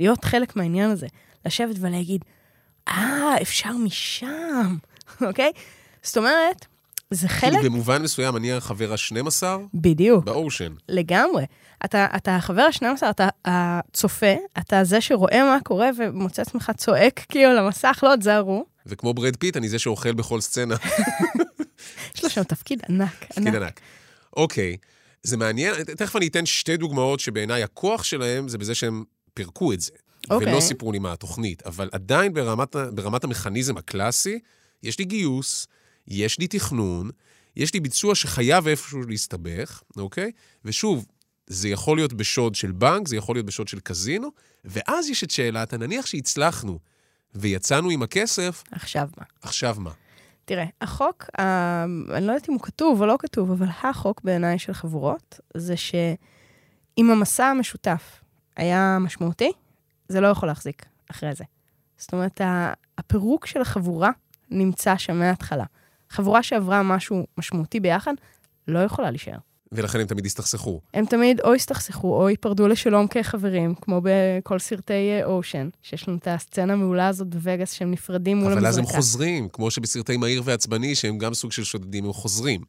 להיות 0.00 0.24
חלק 0.24 0.56
מהעניין 0.56 0.90
הזה. 0.90 1.06
לשבת 1.46 1.76
ולהגיד, 1.80 2.24
אה, 2.88 3.34
אפשר 3.42 3.72
משם, 3.72 4.76
אוקיי? 5.26 5.52
זאת 6.02 6.16
אומרת, 6.16 6.66
זה 7.10 7.28
חלק... 7.28 7.52
כאילו 7.52 7.70
במובן 7.70 8.02
מסוים 8.02 8.36
אני 8.36 8.52
החבר 8.52 8.92
ה-12 8.92 9.42
בדיוק. 9.74 10.24
באושן. 10.24 10.72
לגמרי. 10.88 11.44
אתה, 11.84 12.06
אתה 12.16 12.36
החבר 12.36 12.62
ה-12, 12.62 13.10
אתה 13.10 13.28
הצופה, 13.44 14.34
אתה 14.58 14.84
זה 14.84 15.00
שרואה 15.00 15.44
מה 15.44 15.58
קורה 15.64 15.90
ומוצא 15.98 16.42
עצמך 16.42 16.72
צועק 16.76 17.20
כאילו 17.28 17.54
למסך, 17.54 18.00
לא 18.02 18.16
תזהרו. 18.16 18.64
וכמו 18.86 19.14
ברד 19.14 19.36
פיט, 19.36 19.56
אני 19.56 19.68
זה 19.68 19.78
שאוכל 19.78 20.12
בכל 20.12 20.40
סצנה. 20.40 20.76
יש 22.16 22.24
לו 22.24 22.30
שם 22.30 22.42
תפקיד 22.42 22.82
ענק, 22.88 23.24
תפקיד 23.24 23.46
ענק. 23.46 23.54
ענק. 23.62 23.80
אוקיי, 24.36 24.76
זה 25.22 25.36
מעניין, 25.36 25.74
תכף 25.84 26.16
אני 26.16 26.26
אתן 26.26 26.46
שתי 26.46 26.76
דוגמאות 26.76 27.20
שבעיניי 27.20 27.62
הכוח 27.62 28.04
שלהם 28.04 28.48
זה 28.48 28.58
בזה 28.58 28.74
שהם 28.74 29.04
פירקו 29.34 29.72
את 29.72 29.80
זה. 29.80 29.92
אוקיי. 30.30 30.52
ולא 30.52 30.60
סיפרו 30.60 30.92
לי 30.92 30.98
מה 30.98 31.12
התוכנית, 31.12 31.62
אבל 31.66 31.88
עדיין 31.92 32.34
ברמת, 32.34 32.76
ברמת 32.76 33.24
המכניזם 33.24 33.76
הקלאסי, 33.76 34.38
יש 34.82 34.98
לי 34.98 35.04
גיוס, 35.04 35.66
יש 36.10 36.38
לי 36.38 36.46
תכנון, 36.46 37.10
יש 37.56 37.74
לי 37.74 37.80
ביצוע 37.80 38.14
שחייב 38.14 38.68
איפשהו 38.68 39.02
להסתבך, 39.02 39.82
אוקיי? 39.96 40.30
ושוב, 40.64 41.06
זה 41.46 41.68
יכול 41.68 41.96
להיות 41.96 42.12
בשוד 42.12 42.54
של 42.54 42.72
בנק, 42.72 43.08
זה 43.08 43.16
יכול 43.16 43.36
להיות 43.36 43.46
בשוד 43.46 43.68
של 43.68 43.80
קזינו, 43.80 44.28
ואז 44.64 45.08
יש 45.08 45.24
את 45.24 45.30
שאלת, 45.30 45.74
נניח 45.74 46.06
שהצלחנו 46.06 46.78
ויצאנו 47.34 47.90
עם 47.90 48.02
הכסף, 48.02 48.62
עכשיו 48.72 49.08
מה? 49.16 49.24
עכשיו 49.42 49.76
מה? 49.78 49.90
תראה, 50.44 50.64
החוק, 50.80 51.30
אה, 51.38 51.84
אני 51.84 52.26
לא 52.26 52.32
יודעת 52.32 52.48
אם 52.48 52.54
הוא 52.54 52.62
כתוב 52.62 53.00
או 53.00 53.06
לא 53.06 53.16
כתוב, 53.18 53.50
אבל 53.50 53.66
החוק 53.82 54.20
בעיניי 54.24 54.58
של 54.58 54.72
חבורות, 54.72 55.40
זה 55.56 55.76
שאם 55.76 57.10
המסע 57.10 57.46
המשותף 57.46 58.20
היה 58.56 58.98
משמעותי, 59.00 59.52
זה 60.08 60.20
לא 60.20 60.28
יכול 60.28 60.48
להחזיק 60.48 60.86
אחרי 61.10 61.34
זה. 61.34 61.44
זאת 61.98 62.12
אומרת, 62.12 62.40
הפירוק 62.98 63.46
של 63.46 63.60
החבורה 63.60 64.10
נמצא 64.50 64.96
שם 64.96 65.18
מההתחלה. 65.18 65.64
חבורה 66.10 66.42
שעברה 66.42 66.82
משהו 66.82 67.26
משמעותי 67.38 67.80
ביחד, 67.80 68.12
לא 68.68 68.78
יכולה 68.78 69.10
להישאר. 69.10 69.38
ולכן 69.72 70.00
הם 70.00 70.06
תמיד 70.06 70.26
הסתכסכו. 70.26 70.80
הם 70.94 71.06
תמיד 71.06 71.40
או 71.40 71.54
הסתכסכו 71.54 72.22
או 72.22 72.28
ייפרדו 72.28 72.68
לשלום 72.68 73.06
כחברים, 73.06 73.74
כמו 73.74 74.00
בכל 74.04 74.58
סרטי 74.58 75.20
אושן, 75.24 75.68
שיש 75.82 76.08
לנו 76.08 76.16
את 76.16 76.28
הסצנה 76.30 76.72
המעולה 76.72 77.08
הזאת 77.08 77.26
בווגאס 77.26 77.72
שהם 77.72 77.90
נפרדים 77.90 78.36
מול 78.36 78.52
אבל 78.52 78.66
אז 78.66 78.76
הם 78.76 78.82
המזרקה. 78.82 78.96
חוזרים, 78.96 79.48
כמו 79.48 79.70
שבסרטי 79.70 80.16
מהיר 80.16 80.42
ועצבני, 80.44 80.94
שהם 80.94 81.18
גם 81.18 81.34
סוג 81.34 81.52
של 81.52 81.64
שודדים, 81.64 82.04
הם 82.04 82.12
חוזרים. 82.12 82.60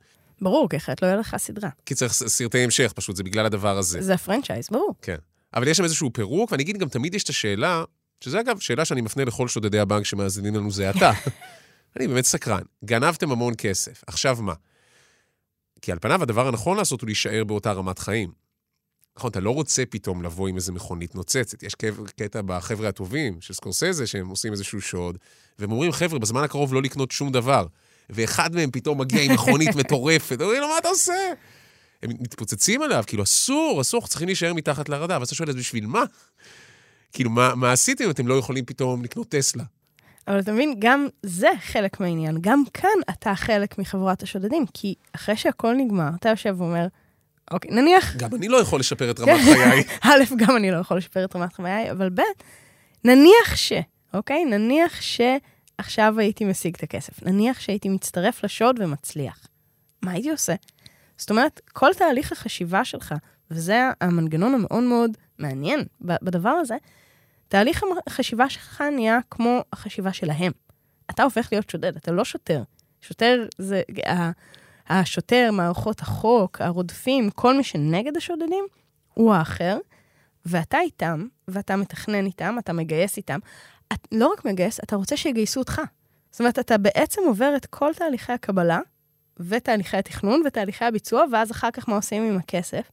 ברור, 0.41 0.69
כי 0.69 0.77
אחרת 0.77 1.01
לא 1.01 1.07
יהיה 1.07 1.17
לך 1.17 1.35
סדרה. 1.37 1.69
כי 1.85 1.95
צריך 1.95 2.13
סרטי 2.13 2.57
המשך, 2.57 2.93
פשוט, 2.95 3.15
זה 3.15 3.23
בגלל 3.23 3.45
הדבר 3.45 3.77
הזה. 3.77 4.01
זה 4.01 4.13
הפרנצ'ייז, 4.13 4.67
ברור. 4.71 4.93
כן. 5.01 5.15
אבל 5.53 5.67
יש 5.67 5.77
שם 5.77 5.83
איזשהו 5.83 6.13
פירוק, 6.13 6.51
ואני 6.51 6.63
אגיד, 6.63 6.77
גם 6.77 6.89
תמיד 6.89 7.15
יש 7.15 7.23
את 7.23 7.29
השאלה, 7.29 7.83
שזה 8.23 8.39
אגב, 8.39 8.59
שאלה 8.59 8.85
שאני 8.85 9.01
מפנה 9.01 9.25
לכל 9.25 9.47
שודדי 9.47 9.79
הבנק 9.79 10.05
שמאזינים 10.05 10.55
לנו, 10.55 10.71
זה 10.71 10.89
אתה. 10.89 11.11
אני 11.97 12.07
באמת 12.07 12.25
סקרן. 12.25 12.61
גנבתם 12.85 13.31
המון 13.31 13.53
כסף, 13.57 14.03
עכשיו 14.07 14.37
מה? 14.41 14.53
כי 15.81 15.91
על 15.91 15.99
פניו 15.99 16.23
הדבר 16.23 16.47
הנכון 16.47 16.77
לעשות 16.77 17.01
הוא 17.01 17.07
להישאר 17.07 17.43
באותה 17.43 17.71
רמת 17.71 17.99
חיים. 17.99 18.31
נכון, 19.17 19.31
אתה 19.31 19.39
לא 19.39 19.51
רוצה 19.51 19.83
פתאום 19.89 20.23
לבוא 20.23 20.47
עם 20.47 20.55
איזה 20.55 20.71
מכונית 20.71 21.15
נוצצת. 21.15 21.63
יש 21.63 21.75
קטע 22.15 22.41
בחבר'ה 22.45 22.89
הטובים 22.89 23.41
של 23.41 23.53
סקורסזה, 23.53 24.07
שהם 24.07 24.27
עושים 24.27 24.51
איזשהו 24.51 24.81
שוד, 24.81 25.17
והם 25.59 25.71
אומרים, 25.71 25.91
חבר'ה, 25.91 26.19
בזמן 26.19 26.43
הקרוב 26.43 26.73
לא 26.73 26.81
לקנות 26.81 27.11
שום 27.11 27.31
דבר. 27.31 27.65
ואחד 28.09 28.55
מהם 28.55 28.71
פתאום 28.71 29.01
מגיע 29.01 29.21
עם 29.21 29.33
מכונית 29.33 29.75
מטורפת, 29.79 30.41
אומרים 30.41 30.61
לו, 30.61 30.67
מה 30.67 30.77
אתה 30.77 30.87
עושה? 30.87 31.13
הם 32.03 32.09
מתפוצצים 32.09 32.81
עליו, 32.81 33.03
כאילו, 33.07 33.23
אסור, 33.23 33.81
אסור, 33.81 34.07
צריכים 34.07 34.27
להישאר 34.27 34.53
מתחת 34.53 34.89
לרדאר. 34.89 35.19
ואז 35.19 35.27
אתה 35.27 35.35
שואל, 35.35 35.49
אז 35.49 35.55
בשביל 35.55 35.87
מה? 35.87 36.03
כאילו, 37.13 37.29
מה, 37.29 37.55
מה 37.55 37.71
עשיתם 37.71 38.03
אם 38.03 38.09
אתם 38.09 38.27
לא 38.27 38.33
יכולים 38.33 38.65
פתאום 38.65 39.03
לקנות 39.03 39.29
טסלה? 39.29 39.63
אבל 40.27 40.39
אתה 40.39 40.51
מבין, 40.51 40.75
גם 40.79 41.07
זה 41.23 41.49
חלק 41.59 41.99
מהעניין. 41.99 42.37
גם 42.41 42.63
כאן 42.73 42.89
אתה 43.09 43.35
חלק 43.35 43.77
מחבורת 43.77 44.23
השודדים, 44.23 44.65
כי 44.73 44.95
אחרי 45.15 45.37
שהכל 45.37 45.73
נגמר, 45.73 46.09
אתה 46.19 46.29
יושב 46.29 46.55
ואומר, 46.57 46.87
אוקיי, 47.51 47.71
נניח, 47.71 48.15
גם 48.15 48.35
אני 48.35 48.47
לא 48.47 48.57
יכול 48.57 48.79
לשפר 48.79 49.11
את 49.11 49.19
רמת 49.19 49.39
חיי. 49.43 49.83
א', 50.11 50.23
גם 50.37 50.55
אני 50.55 50.71
לא 50.71 50.77
יכול 50.77 50.97
לשפר 50.97 51.25
את 51.25 51.35
רמת 51.35 51.53
חיי, 51.53 51.91
אבל 51.91 52.09
ב', 52.09 52.21
נניח 53.05 53.55
ש, 53.55 53.73
אוקיי? 54.13 54.45
נניח 54.45 55.01
שעכשיו 55.01 56.15
הייתי 56.17 56.45
משיג 56.45 56.75
את 56.75 56.83
הכסף. 56.83 57.23
נניח 57.23 57.59
שהייתי 57.59 57.89
מצטרף 57.89 58.43
לשוד 58.43 58.79
ומצליח. 58.79 59.47
מה 60.01 60.11
הייתי 60.11 60.31
עושה? 60.31 60.53
זאת 61.17 61.29
אומרת, 61.29 61.61
כל 61.73 61.89
תהליך 61.97 62.31
החשיבה 62.31 62.85
שלך, 62.85 63.15
וזה 63.51 63.89
המנגנון 64.01 64.53
המאוד 64.53 64.83
מאוד 64.83 65.11
מעניין 65.39 65.83
בדבר 66.01 66.49
הזה, 66.49 66.75
תהליך 67.51 67.83
החשיבה 68.07 68.49
שלך 68.49 68.83
נהיה 68.95 69.19
כמו 69.29 69.59
החשיבה 69.73 70.13
שלהם. 70.13 70.51
אתה 71.09 71.23
הופך 71.23 71.49
להיות 71.51 71.69
שודד, 71.69 71.95
אתה 71.95 72.11
לא 72.11 72.25
שוטר. 72.25 72.63
שוטר 73.01 73.45
זה... 73.57 73.81
השוטר, 74.89 75.49
מערכות 75.53 75.99
החוק, 75.99 76.61
הרודפים, 76.61 77.29
כל 77.29 77.57
מי 77.57 77.63
שנגד 77.63 78.17
השודדים, 78.17 78.65
הוא 79.13 79.33
האחר, 79.33 79.77
ואתה 80.45 80.79
איתם, 80.79 81.27
ואתה 81.47 81.75
מתכנן 81.75 82.25
איתם, 82.25 82.55
אתה 82.59 82.73
מגייס 82.73 83.17
איתם. 83.17 83.39
את 83.93 84.07
לא 84.11 84.27
רק 84.27 84.45
מגייס, 84.45 84.79
אתה 84.79 84.95
רוצה 84.95 85.17
שיגייסו 85.17 85.59
אותך. 85.59 85.81
זאת 86.31 86.39
אומרת, 86.39 86.59
אתה 86.59 86.77
בעצם 86.77 87.21
עובר 87.27 87.53
את 87.55 87.65
כל 87.65 87.93
תהליכי 87.93 88.31
הקבלה, 88.31 88.79
ותהליכי 89.39 89.97
התכנון, 89.97 90.43
ותהליכי 90.45 90.85
הביצוע, 90.85 91.25
ואז 91.31 91.51
אחר 91.51 91.71
כך 91.71 91.89
מה 91.89 91.95
עושים 91.95 92.23
עם 92.23 92.37
הכסף. 92.37 92.91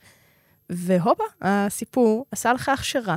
והופה, 0.70 1.24
הסיפור 1.42 2.26
עשה 2.30 2.52
לך 2.52 2.68
הכשרה 2.68 3.16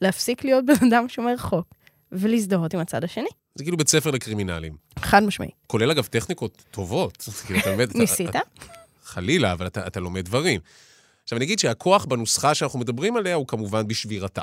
להפסיק 0.00 0.44
להיות 0.44 0.64
בן 0.66 0.86
אדם 0.88 1.08
שומר 1.08 1.36
חוק, 1.36 1.66
ולהזדהות 2.12 2.74
עם 2.74 2.80
הצד 2.80 3.04
השני. 3.04 3.28
זה 3.54 3.64
כאילו 3.64 3.76
בית 3.76 3.88
ספר 3.88 4.10
לקרימינלים. 4.10 4.76
חד 4.98 5.22
משמעי. 5.22 5.50
כולל, 5.66 5.90
אגב, 5.90 6.06
טכניקות 6.06 6.64
טובות. 6.70 7.28
כאילו, 7.46 7.60
ניסית? 7.94 8.30
חלילה, 9.04 9.52
אבל 9.52 9.66
אתה, 9.66 9.86
אתה 9.86 10.00
לומד 10.00 10.24
דברים. 10.24 10.60
עכשיו, 11.22 11.36
אני 11.36 11.44
אגיד 11.44 11.58
שהכוח 11.58 12.04
בנוסחה 12.04 12.54
שאנחנו 12.54 12.78
מדברים 12.78 13.16
עליה 13.16 13.34
הוא 13.34 13.46
כמובן 13.46 13.88
בשבירתה. 13.88 14.42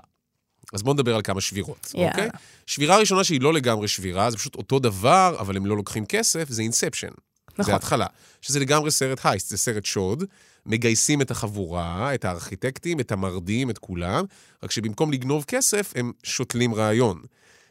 אז 0.74 0.84
בואו 0.84 0.94
נדבר 0.94 1.16
על 1.16 1.22
כמה 1.22 1.42
שבירות, 1.42 1.92
יאללה. 1.94 2.10
אוקיי? 2.10 2.30
שבירה 2.68 2.98
ראשונה 2.98 3.24
שהיא 3.24 3.42
לא 3.42 3.54
לגמרי 3.54 3.88
שבירה, 3.88 4.32
זה 4.32 4.38
פשוט 4.38 4.56
אותו 4.56 4.80
דבר, 4.80 5.36
אבל 5.40 5.58
הם 5.58 5.66
לא 5.66 5.78
לוקחים 5.78 6.06
כסף, 6.06 6.50
זה 6.50 6.62
אינספשן. 6.62 7.12
נכון. 7.54 7.66
זה 7.66 7.76
התחלה. 7.76 8.06
שזה 8.42 8.60
לגמרי 8.60 8.92
סרט 8.92 9.20
הייסט, 9.24 9.50
זה 9.50 9.58
סרט 9.58 9.86
שוד, 9.86 10.24
מגייסים 10.66 11.22
את 11.22 11.32
החבורה, 11.32 12.14
את 12.14 12.26
הארכיטקטים, 12.26 13.00
את 13.00 13.12
המרדים, 13.12 13.70
את 13.70 13.78
כולם, 13.78 14.26
רק 14.64 14.72
שבמקום 14.72 15.12
לגנוב 15.12 15.46
כסף, 15.48 15.94
הם 15.96 16.12
שותלים 16.24 16.76
רעיון. 16.76 17.22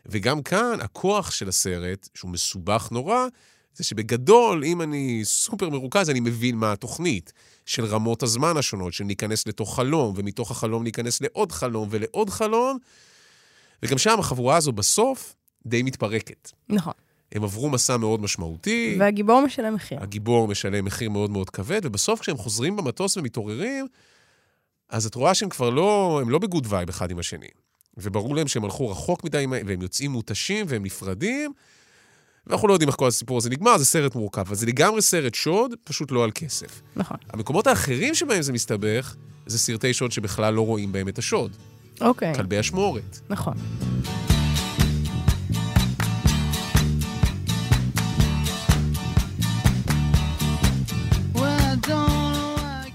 וגם 0.07 0.43
כאן, 0.43 0.79
הכוח 0.81 1.31
של 1.31 1.49
הסרט, 1.49 2.09
שהוא 2.15 2.31
מסובך 2.31 2.89
נורא, 2.91 3.27
זה 3.75 3.85
שבגדול, 3.85 4.65
אם 4.65 4.83
אני 4.83 5.21
סופר 5.25 5.69
מרוכז, 5.71 6.11
אני 6.11 6.21
מבין 6.21 6.57
מה 6.57 6.73
התוכנית 6.73 7.33
של 7.67 7.85
רמות 7.85 8.23
הזמן 8.23 8.57
השונות, 8.57 8.93
של 8.93 9.05
ניכנס 9.05 9.47
לתוך 9.47 9.77
חלום, 9.77 10.15
ומתוך 10.17 10.51
החלום 10.51 10.83
ניכנס 10.83 11.21
לעוד 11.21 11.53
חלום 11.53 11.89
ולעוד 11.91 12.31
חלום, 12.31 12.79
וגם 13.83 13.99
שם 13.99 14.21
החבורה 14.21 14.57
הזו 14.57 14.73
בסוף 14.73 15.35
די 15.67 15.83
מתפרקת. 15.83 16.51
נכון. 16.69 16.93
הם 17.33 17.45
עברו 17.45 17.71
מסע 17.71 17.97
מאוד 17.97 18.21
משמעותי. 18.21 18.97
והגיבור 19.01 19.41
משלם 19.41 19.75
מחיר. 19.75 20.03
הגיבור 20.03 20.49
משלם 20.49 20.85
מחיר 20.85 21.11
מאוד 21.11 21.31
מאוד 21.31 21.51
כבד, 21.51 21.81
ובסוף 21.85 22.21
כשהם 22.21 22.37
חוזרים 22.37 22.77
במטוס 22.77 23.17
ומתעוררים, 23.17 23.87
אז 24.89 25.07
את 25.07 25.15
רואה 25.15 25.35
שהם 25.35 25.49
כבר 25.49 25.71
לא, 25.71 26.19
הם 26.23 26.31
לא 26.31 26.39
ב-good 26.38 26.66
vibe 26.69 26.88
אחד 26.89 27.11
עם 27.11 27.19
השני. 27.19 27.47
וברור 27.97 28.37
להם 28.37 28.49
שהם 28.49 28.65
הלכו 28.65 28.91
רחוק 28.91 29.25
מדי, 29.25 29.47
והם 29.67 29.83
יוצאים 29.83 30.11
מותשים 30.11 30.67
והם 30.69 30.85
נפרדים, 30.85 31.53
ואנחנו 32.47 32.69
לא 32.69 32.73
יודעים 32.73 32.89
איך 32.89 32.97
כל 32.97 33.09
הסיפור 33.09 33.39
הזה 33.39 33.51
נגמר, 33.51 33.79
זה 33.79 33.85
סרט 33.85 34.15
מורכב, 34.15 34.41
אבל 34.41 34.55
זה 34.55 34.67
לגמרי 34.67 35.03
סרט 35.03 35.35
שוד, 35.35 35.75
פשוט 35.85 36.11
לא 36.11 36.25
על 36.25 36.31
כסף. 36.35 36.83
נכון. 36.97 37.17
המקומות 37.31 37.67
האחרים 37.67 38.15
שבהם 38.15 38.43
זה 38.43 38.53
מסתבך, 38.53 39.17
זה 39.47 39.59
סרטי 39.59 39.95
שוד 39.95 40.12
שבכלל 40.12 40.55
לא 40.55 40.67
רואים 40.67 40.93
בהם 40.93 41.09
את 41.09 41.19
השוד. 41.19 41.57
אוקיי, 42.01 42.35
כלבי 42.35 42.61
אשמורת. 42.61 43.21
נכון. 43.29 43.55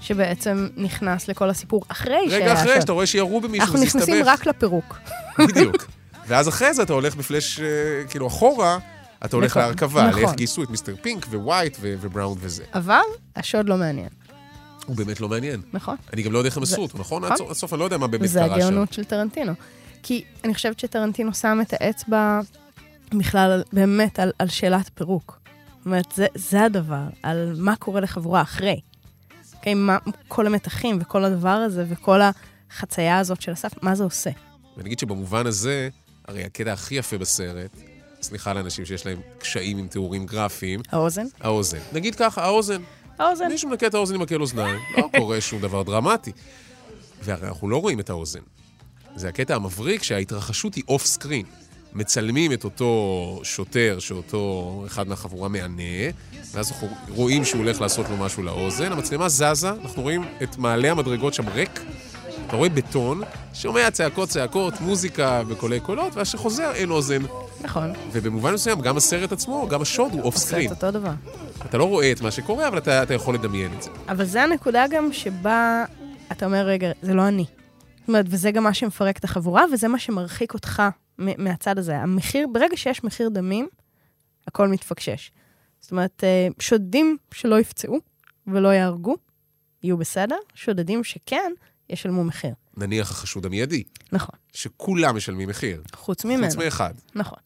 שבעצם 0.08 0.68
נכנס 0.76 1.28
לכל 1.28 1.50
הסיפור 1.50 1.82
אחרי 1.88 2.30
שהיה 2.30 2.42
רגע 2.42 2.52
אחרי, 2.52 2.70
השוד. 2.70 2.80
שאתה 2.80 2.92
רואה 2.92 3.06
שירו 3.06 3.40
במישהו 3.40 3.60
אנחנו 3.64 3.74
וזה 3.74 3.84
נכנסים 3.86 4.14
הסתבך. 4.14 4.28
רק 4.32 4.46
לפירוק. 4.46 4.98
בדיוק. 5.38 5.86
ואז 6.28 6.48
אחרי 6.48 6.74
זה 6.74 6.82
אתה 6.82 6.92
הולך 6.92 7.16
בפלאש, 7.16 7.60
אה, 7.60 7.66
כאילו 8.10 8.26
אחורה, 8.26 8.78
אתה 9.24 9.36
הולך 9.36 9.50
נכון, 9.50 9.62
להרכבה, 9.62 10.08
נכון. 10.08 10.22
לאיך 10.22 10.34
גייסו 10.34 10.62
את 10.62 10.70
מיסטר 10.70 10.94
פינק 11.02 11.26
ווייט 11.32 11.76
ו- 11.80 11.94
ובראון 12.00 12.38
וזה. 12.40 12.64
אבל 12.74 13.00
השוד 13.36 13.68
לא 13.68 13.76
מעניין, 13.76 14.08
הוא 14.86 14.96
באמת 14.96 15.20
לא 15.20 15.28
מעניין. 15.28 15.60
נכון? 15.72 15.96
אני 16.12 16.22
גם 16.22 16.32
לא 16.32 16.38
יודע 16.38 16.48
איך 16.48 16.56
הם 16.56 16.64
זה- 16.64 16.74
עשו 16.74 16.82
אותו, 16.82 16.98
נכון? 16.98 17.24
נכון. 17.24 17.36
עד 17.44 17.50
עד 17.50 17.54
סוף 17.56 17.72
אני 17.72 17.80
לא 17.80 17.84
יודע 17.84 17.98
מה 17.98 18.06
באמת 18.06 18.28
זה 18.28 18.38
קרה 18.38 18.48
שם. 18.48 18.54
הגאונות 18.54 18.92
של 18.92 19.04
טרנטינו. 19.04 19.52
כי 20.02 20.24
אני 20.44 20.54
חושבת 20.54 20.80
שטרנטינו 20.80 21.34
שם 21.34 21.58
את 21.62 21.72
האצבע 21.80 22.40
בכלל 23.14 23.62
באמת 23.72 24.18
על, 24.18 24.32
על 24.38 24.48
שאלת 24.48 24.90
פירוק. 24.94 25.38
זאת 25.78 25.86
אומרת, 25.86 26.04
זה, 26.14 26.26
זה 26.34 26.64
הדבר, 26.64 27.02
על 27.22 27.54
מה 27.58 27.76
קורה 27.76 28.00
לחבורה 28.00 28.42
אחרי. 28.42 28.80
אוקיי, 29.68 29.74
מה, 29.74 29.98
כל 30.28 30.46
המתחים 30.46 30.98
וכל 31.00 31.24
הדבר 31.24 31.48
הזה 31.48 31.84
וכל 31.88 32.20
החצייה 32.70 33.18
הזאת 33.18 33.42
של 33.42 33.52
הסף, 33.52 33.72
מה 33.82 33.94
זה 33.94 34.04
עושה? 34.04 34.30
ואני 34.76 34.86
אגיד 34.86 34.98
שבמובן 34.98 35.46
הזה, 35.46 35.88
הרי 36.28 36.44
הקטע 36.44 36.72
הכי 36.72 36.94
יפה 36.94 37.18
בסרט, 37.18 37.70
סליחה 38.22 38.52
לאנשים 38.52 38.84
שיש 38.84 39.06
להם 39.06 39.20
קשיים 39.38 39.78
עם 39.78 39.88
תיאורים 39.88 40.26
גרפיים, 40.26 40.80
האוזן? 40.92 41.26
האוזן. 41.40 41.78
נגיד 41.92 42.14
ככה, 42.14 42.44
האוזן. 42.44 42.82
האוזן. 43.18 43.48
מישהו 43.48 43.68
מנקה 43.68 43.86
את 43.86 43.94
האוזן 43.94 44.14
עם 44.14 44.20
מקל 44.20 44.40
אוזניים, 44.40 44.78
לא 44.96 45.08
קורה 45.16 45.40
שום 45.40 45.60
דבר 45.60 45.82
דרמטי. 45.82 46.32
והרי 47.22 47.48
אנחנו 47.48 47.68
לא 47.68 47.76
רואים 47.80 48.00
את 48.00 48.10
האוזן. 48.10 48.40
זה 49.16 49.28
הקטע 49.28 49.54
המבריק 49.54 50.02
שההתרחשות 50.02 50.74
היא 50.74 50.84
off 50.88 51.06
screen. 51.06 51.46
מצלמים 51.92 52.52
את 52.52 52.64
אותו 52.64 53.40
שוטר 53.42 53.96
שאותו 53.98 54.82
אחד 54.86 55.08
מהחבורה 55.08 55.48
מענה, 55.48 55.82
ואז 56.52 56.72
אנחנו 56.72 56.88
רואים 57.08 57.44
שהוא 57.44 57.62
הולך 57.62 57.80
לעשות 57.80 58.06
לו 58.10 58.16
משהו 58.16 58.42
לאוזן, 58.42 58.92
המצלמה 58.92 59.28
זזה, 59.28 59.70
אנחנו 59.70 60.02
רואים 60.02 60.24
את 60.42 60.58
מעלה 60.58 60.90
המדרגות 60.90 61.34
שם 61.34 61.48
ריק, 61.48 61.80
אתה 62.46 62.56
רואה 62.56 62.68
בטון, 62.68 63.22
שומע 63.54 63.90
צעקות 63.90 64.28
צעקות, 64.28 64.80
מוזיקה 64.80 65.42
בקולי 65.42 65.80
קולות, 65.80 66.14
ואז 66.16 66.28
שחוזר 66.28 66.72
אין 66.74 66.90
אוזן. 66.90 67.22
נכון. 67.60 67.92
ובמובן 68.12 68.54
מסוים, 68.54 68.80
גם 68.80 68.96
הסרט 68.96 69.32
עצמו, 69.32 69.68
גם 69.68 69.82
השוד 69.82 70.12
הוא 70.12 70.22
אוף 70.22 70.34
עושה 70.34 70.46
סקרין. 70.46 70.72
את 70.72 70.76
אותו 70.82 70.90
דבר. 70.90 71.12
אתה 71.64 71.78
לא 71.78 71.84
רואה 71.84 72.12
את 72.12 72.20
מה 72.20 72.30
שקורה, 72.30 72.68
אבל 72.68 72.78
אתה, 72.78 73.02
אתה 73.02 73.14
יכול 73.14 73.34
לדמיין 73.34 73.70
את 73.76 73.82
זה. 73.82 73.90
אבל 74.08 74.24
זה 74.24 74.42
הנקודה 74.42 74.84
גם 74.90 75.12
שבה 75.12 75.84
אתה 76.32 76.46
אומר, 76.46 76.66
רגע, 76.66 76.90
זה 77.02 77.14
לא 77.14 77.28
אני. 77.28 77.44
זאת 77.98 78.08
אומרת, 78.08 78.26
וזה 78.28 78.50
גם 78.50 78.64
מה 78.64 78.74
שמפרק 78.74 79.18
את 79.18 79.24
החבורה, 79.24 79.64
וזה 79.72 79.88
מה 79.88 79.98
שמרחיק 79.98 80.54
אותך 80.54 80.82
מהצד 81.18 81.78
הזה. 81.78 81.98
המחיר, 81.98 82.46
ברגע 82.52 82.76
שיש 82.76 83.04
מחיר 83.04 83.28
דמים, 83.28 83.68
הכל 84.46 84.68
מתפקשש. 84.68 85.30
זאת 85.80 85.90
אומרת, 85.90 86.24
אה, 86.24 86.48
שודדים 86.58 87.16
שלא 87.34 87.60
יפצעו 87.60 87.98
ולא 88.46 88.68
יהרגו, 88.68 89.16
יהיו 89.82 89.96
בסדר, 89.96 90.36
שודדים 90.54 91.04
שכן, 91.04 91.52
ישלמו 91.90 92.24
מחיר. 92.24 92.54
נניח 92.76 93.10
החשוד 93.10 93.46
המיידי, 93.46 93.82
נכון. 94.12 94.34
שכולם 94.52 95.16
משלמים 95.16 95.48
מחיר, 95.48 95.82
חוץ 95.94 96.24
ממנו. 96.24 96.46
חוץ 96.46 96.56
מאחד. 96.56 96.94
נכון. 97.14 97.38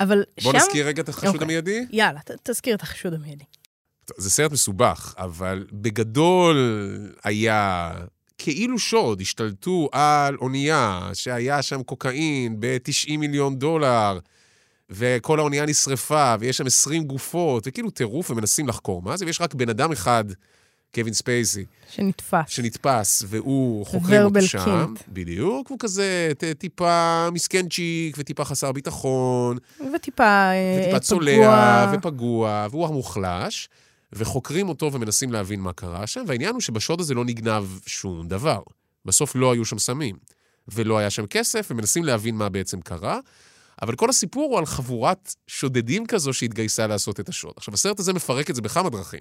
אבל 0.00 0.22
בוא 0.42 0.52
שם... 0.52 0.58
נזכיר 0.58 0.86
רגע 0.86 1.02
את 1.02 1.08
החשוד 1.08 1.28
אוקיי. 1.28 1.44
המיידי. 1.44 1.86
יאללה, 1.90 2.20
ת, 2.20 2.30
תזכיר 2.42 2.74
את 2.74 2.82
החשוד 2.82 3.14
המיידי. 3.14 3.44
זה 4.16 4.30
סרט 4.30 4.52
מסובך, 4.52 5.14
אבל 5.18 5.66
בגדול 5.72 6.56
היה 7.24 7.92
כאילו 8.42 8.78
שוד, 8.78 9.20
השתלטו 9.20 9.88
על 9.92 10.36
אונייה 10.36 11.10
שהיה 11.14 11.62
שם 11.62 11.82
קוקאין 11.82 12.56
ב-90 12.60 13.16
מיליון 13.18 13.58
דולר, 13.58 14.18
וכל 14.90 15.38
האונייה 15.38 15.66
נשרפה, 15.66 16.34
ויש 16.40 16.56
שם 16.56 16.66
20 16.66 17.04
גופות, 17.04 17.64
וכאילו 17.66 17.90
טירוף, 17.90 18.30
ומנסים 18.30 18.68
לחקור 18.68 19.02
מה 19.02 19.16
זה, 19.16 19.26
ויש 19.26 19.40
רק 19.40 19.54
בן 19.54 19.68
אדם 19.68 19.92
אחד, 19.92 20.24
קווין 20.94 21.14
ספייסי, 21.14 21.64
שנתפס. 21.90 22.44
שנתפס, 22.48 23.24
והוא 23.26 23.86
חוקרים 23.86 24.22
אותו 24.22 24.34
ורבל 24.34 24.40
שם. 24.40 24.64
קינט. 24.64 25.02
בדיוק, 25.08 25.68
הוא 25.70 25.78
כזה 25.80 26.32
טיפה 26.58 27.28
מסכנצ'יק, 27.32 28.16
וטיפה 28.18 28.44
חסר 28.44 28.72
ביטחון, 28.72 29.58
וטיפה 29.94 30.24
אה, 30.24 30.80
וטיפה 30.82 30.98
צולע 30.98 31.32
פגוע. 31.32 31.98
ופגוע, 31.98 32.66
והוא 32.70 32.86
המוחלש, 32.86 33.68
וחוקרים 34.12 34.68
אותו 34.68 34.92
ומנסים 34.92 35.32
להבין 35.32 35.60
מה 35.60 35.72
קרה 35.72 36.06
שם, 36.06 36.24
והעניין 36.26 36.52
הוא 36.52 36.60
שבשוד 36.60 37.00
הזה 37.00 37.14
לא 37.14 37.24
נגנב 37.24 37.64
שום 37.86 38.28
דבר. 38.28 38.62
בסוף 39.04 39.36
לא 39.36 39.52
היו 39.52 39.64
שם 39.64 39.78
סמים, 39.78 40.16
ולא 40.68 40.98
היה 40.98 41.10
שם 41.10 41.26
כסף, 41.26 41.68
ומנסים 41.70 42.04
להבין 42.04 42.34
מה 42.34 42.48
בעצם 42.48 42.80
קרה. 42.80 43.18
אבל 43.82 43.94
כל 43.94 44.10
הסיפור 44.10 44.50
הוא 44.50 44.58
על 44.58 44.66
חבורת 44.66 45.34
שודדים 45.46 46.06
כזו 46.06 46.32
שהתגייסה 46.32 46.86
לעשות 46.86 47.20
את 47.20 47.28
השוד. 47.28 47.52
עכשיו, 47.56 47.74
הסרט 47.74 48.00
הזה 48.00 48.12
מפרק 48.12 48.50
את 48.50 48.54
זה 48.54 48.62
בכמה 48.62 48.90
דרכים. 48.90 49.20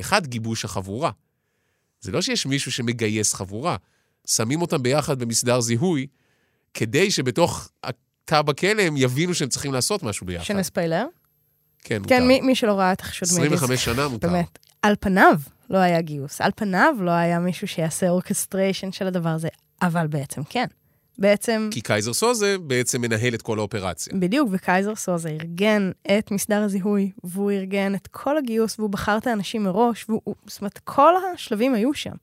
אחד, 0.00 0.26
גיבוש 0.26 0.64
החבורה. 0.64 1.10
זה 2.00 2.12
לא 2.12 2.22
שיש 2.22 2.46
מישהו 2.46 2.72
שמגייס 2.72 3.34
חבורה. 3.34 3.76
שמים 4.26 4.62
אותם 4.62 4.82
ביחד 4.82 5.18
במסדר 5.18 5.60
זיהוי, 5.60 6.06
כדי 6.74 7.10
שבתוך 7.10 7.68
התא 7.82 8.42
בכלא 8.42 8.82
הם 8.82 8.96
יבינו 8.96 9.34
שהם 9.34 9.48
צריכים 9.48 9.72
לעשות 9.72 10.02
משהו 10.02 10.26
ביחד. 10.26 10.44
שנספיילר? 10.44 11.06
כן, 11.84 11.98
מותר. 12.02 12.08
כן, 12.08 12.26
מי, 12.26 12.40
מי 12.40 12.54
שלא 12.54 12.72
ראה 12.78 12.92
את 12.92 13.00
החשוד 13.00 13.28
מיידי. 13.38 13.54
25 13.54 13.84
שנה 13.84 14.08
מותר. 14.08 14.28
באמת. 14.28 14.58
על 14.82 14.94
פניו 15.00 15.38
לא 15.70 15.78
היה 15.78 16.00
גיוס, 16.00 16.40
על 16.40 16.50
פניו 16.56 16.94
לא 17.00 17.10
היה 17.10 17.38
מישהו 17.38 17.68
שיעשה 17.68 18.08
אורקסטריישן 18.08 18.92
של 18.92 19.06
הדבר 19.06 19.28
הזה, 19.28 19.48
אבל 19.82 20.06
בעצם 20.06 20.42
כן. 20.48 20.66
בעצם, 21.18 21.68
כי 21.72 21.80
קייזר 21.80 22.12
סוזה 22.12 22.56
בעצם 22.58 23.00
מנהל 23.00 23.34
את 23.34 23.42
כל 23.42 23.58
האופרציה. 23.58 24.12
בדיוק, 24.18 24.48
וקייזר 24.52 24.94
סוזה 24.94 25.28
ארגן 25.28 25.90
את 26.18 26.30
מסדר 26.30 26.62
הזיהוי, 26.62 27.10
והוא 27.24 27.50
ארגן 27.50 27.94
את 27.94 28.06
כל 28.10 28.38
הגיוס, 28.38 28.78
והוא 28.78 28.90
בחר 28.90 29.18
את 29.18 29.26
האנשים 29.26 29.64
מראש, 29.64 30.04
והוא, 30.08 30.20
הוא- 30.24 30.34
זאת 30.46 30.60
אומרת, 30.60 30.78
כל 30.84 31.12
השלבים 31.34 31.74
היו 31.74 31.94
שם. 31.94 32.14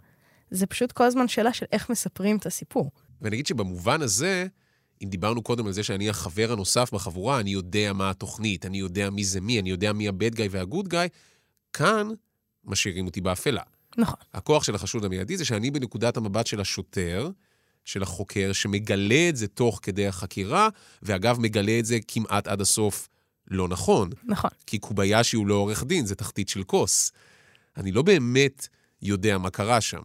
זה 0.52 0.66
פשוט 0.66 0.92
כל 0.92 1.04
הזמן 1.04 1.28
שאלה 1.28 1.54
של 1.54 1.66
איך 1.72 1.90
מספרים 1.90 2.38
את 2.38 2.46
הסיפור. 2.46 2.92
ונגיד 3.22 3.48
שבמובן 3.48 4.02
הזה, 4.02 4.46
אם 5.04 5.10
דיברנו 5.10 5.42
קודם 5.42 5.66
על 5.66 5.72
זה 5.72 5.84
שאני 5.84 6.10
החבר 6.10 6.52
הנוסף 6.52 6.94
בחבורה, 6.94 7.40
אני 7.40 7.50
יודע 7.50 7.94
מה 7.94 8.10
התוכנית, 8.10 8.66
אני 8.66 8.78
יודע 8.78 9.10
מי 9.10 9.24
זה 9.24 9.42
מי, 9.42 9.60
אני 9.60 9.70
יודע 9.70 9.94
מי 9.94 10.08
הבד 10.08 10.36
גאי 10.36 10.48
והגוד 10.52 10.88
גאי, 10.88 11.08
כאן 11.74 12.08
משאירים 12.66 13.06
אותי 13.06 13.22
באפלה. 13.22 13.62
נכון. 13.98 14.20
הכוח 14.34 14.64
של 14.64 14.76
החשוד 14.76 15.06
המיידי 15.06 15.38
זה 15.38 15.46
שאני 15.46 15.72
בנקודת 15.72 16.18
המבט 16.18 16.48
של 16.48 16.62
השוטר, 16.62 17.30
של 17.86 18.04
החוקר, 18.04 18.54
שמגלה 18.54 19.30
את 19.30 19.36
זה 19.36 19.48
תוך 19.48 19.80
כדי 19.82 20.08
החקירה, 20.08 20.70
ואגב, 21.02 21.40
מגלה 21.40 21.80
את 21.80 21.86
זה 21.86 21.98
כמעט 22.08 22.48
עד 22.48 22.62
הסוף 22.62 23.10
לא 23.48 23.68
נכון. 23.68 24.10
נכון. 24.24 24.50
כי 24.66 24.80
קוביישי 24.80 25.36
הוא 25.36 25.48
לא 25.48 25.54
עורך 25.54 25.84
דין, 25.84 26.06
זה 26.06 26.16
תחתית 26.16 26.50
של 26.50 26.64
כוס. 26.64 27.12
אני 27.78 27.92
לא 27.92 28.02
באמת 28.02 28.68
יודע 29.02 29.38
מה 29.38 29.50
קרה 29.50 29.82
שם. 29.82 30.02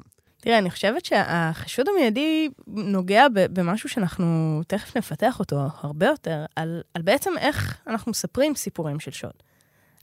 תראה, 0.47 0.59
אני 0.59 0.71
חושבת 0.71 1.05
שהחשוד 1.05 1.89
המיידי 1.89 2.49
נוגע 2.67 3.27
במשהו 3.33 3.89
שאנחנו 3.89 4.61
תכף 4.67 4.97
נפתח 4.97 5.41
אותו 5.41 5.61
הרבה 5.81 6.07
יותר, 6.07 6.45
על, 6.57 6.83
על 6.95 7.03
בעצם 7.03 7.31
איך 7.39 7.83
אנחנו 7.87 8.11
מספרים 8.11 8.55
סיפורים 8.55 9.01
של 9.01 9.11
שוד. 9.11 9.33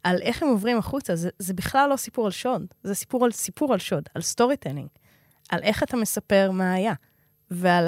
על 0.03 0.21
איך 0.21 0.43
הם 0.43 0.49
עוברים 0.49 0.77
החוצה, 0.77 1.15
זה, 1.15 1.29
זה 1.39 1.53
בכלל 1.53 1.89
לא 1.89 1.95
סיפור 1.95 2.25
על 2.25 2.31
שוד, 2.31 2.65
זה 2.83 2.95
סיפור 2.95 3.25
על 3.25 3.31
סיפור 3.31 3.73
על 3.73 3.79
שוד, 3.79 4.03
על 4.15 4.21
storytelling, 4.21 4.87
על 5.49 5.59
איך 5.63 5.83
אתה 5.83 5.97
מספר 5.97 6.51
מה 6.51 6.73
היה, 6.73 6.93
ועל 7.51 7.87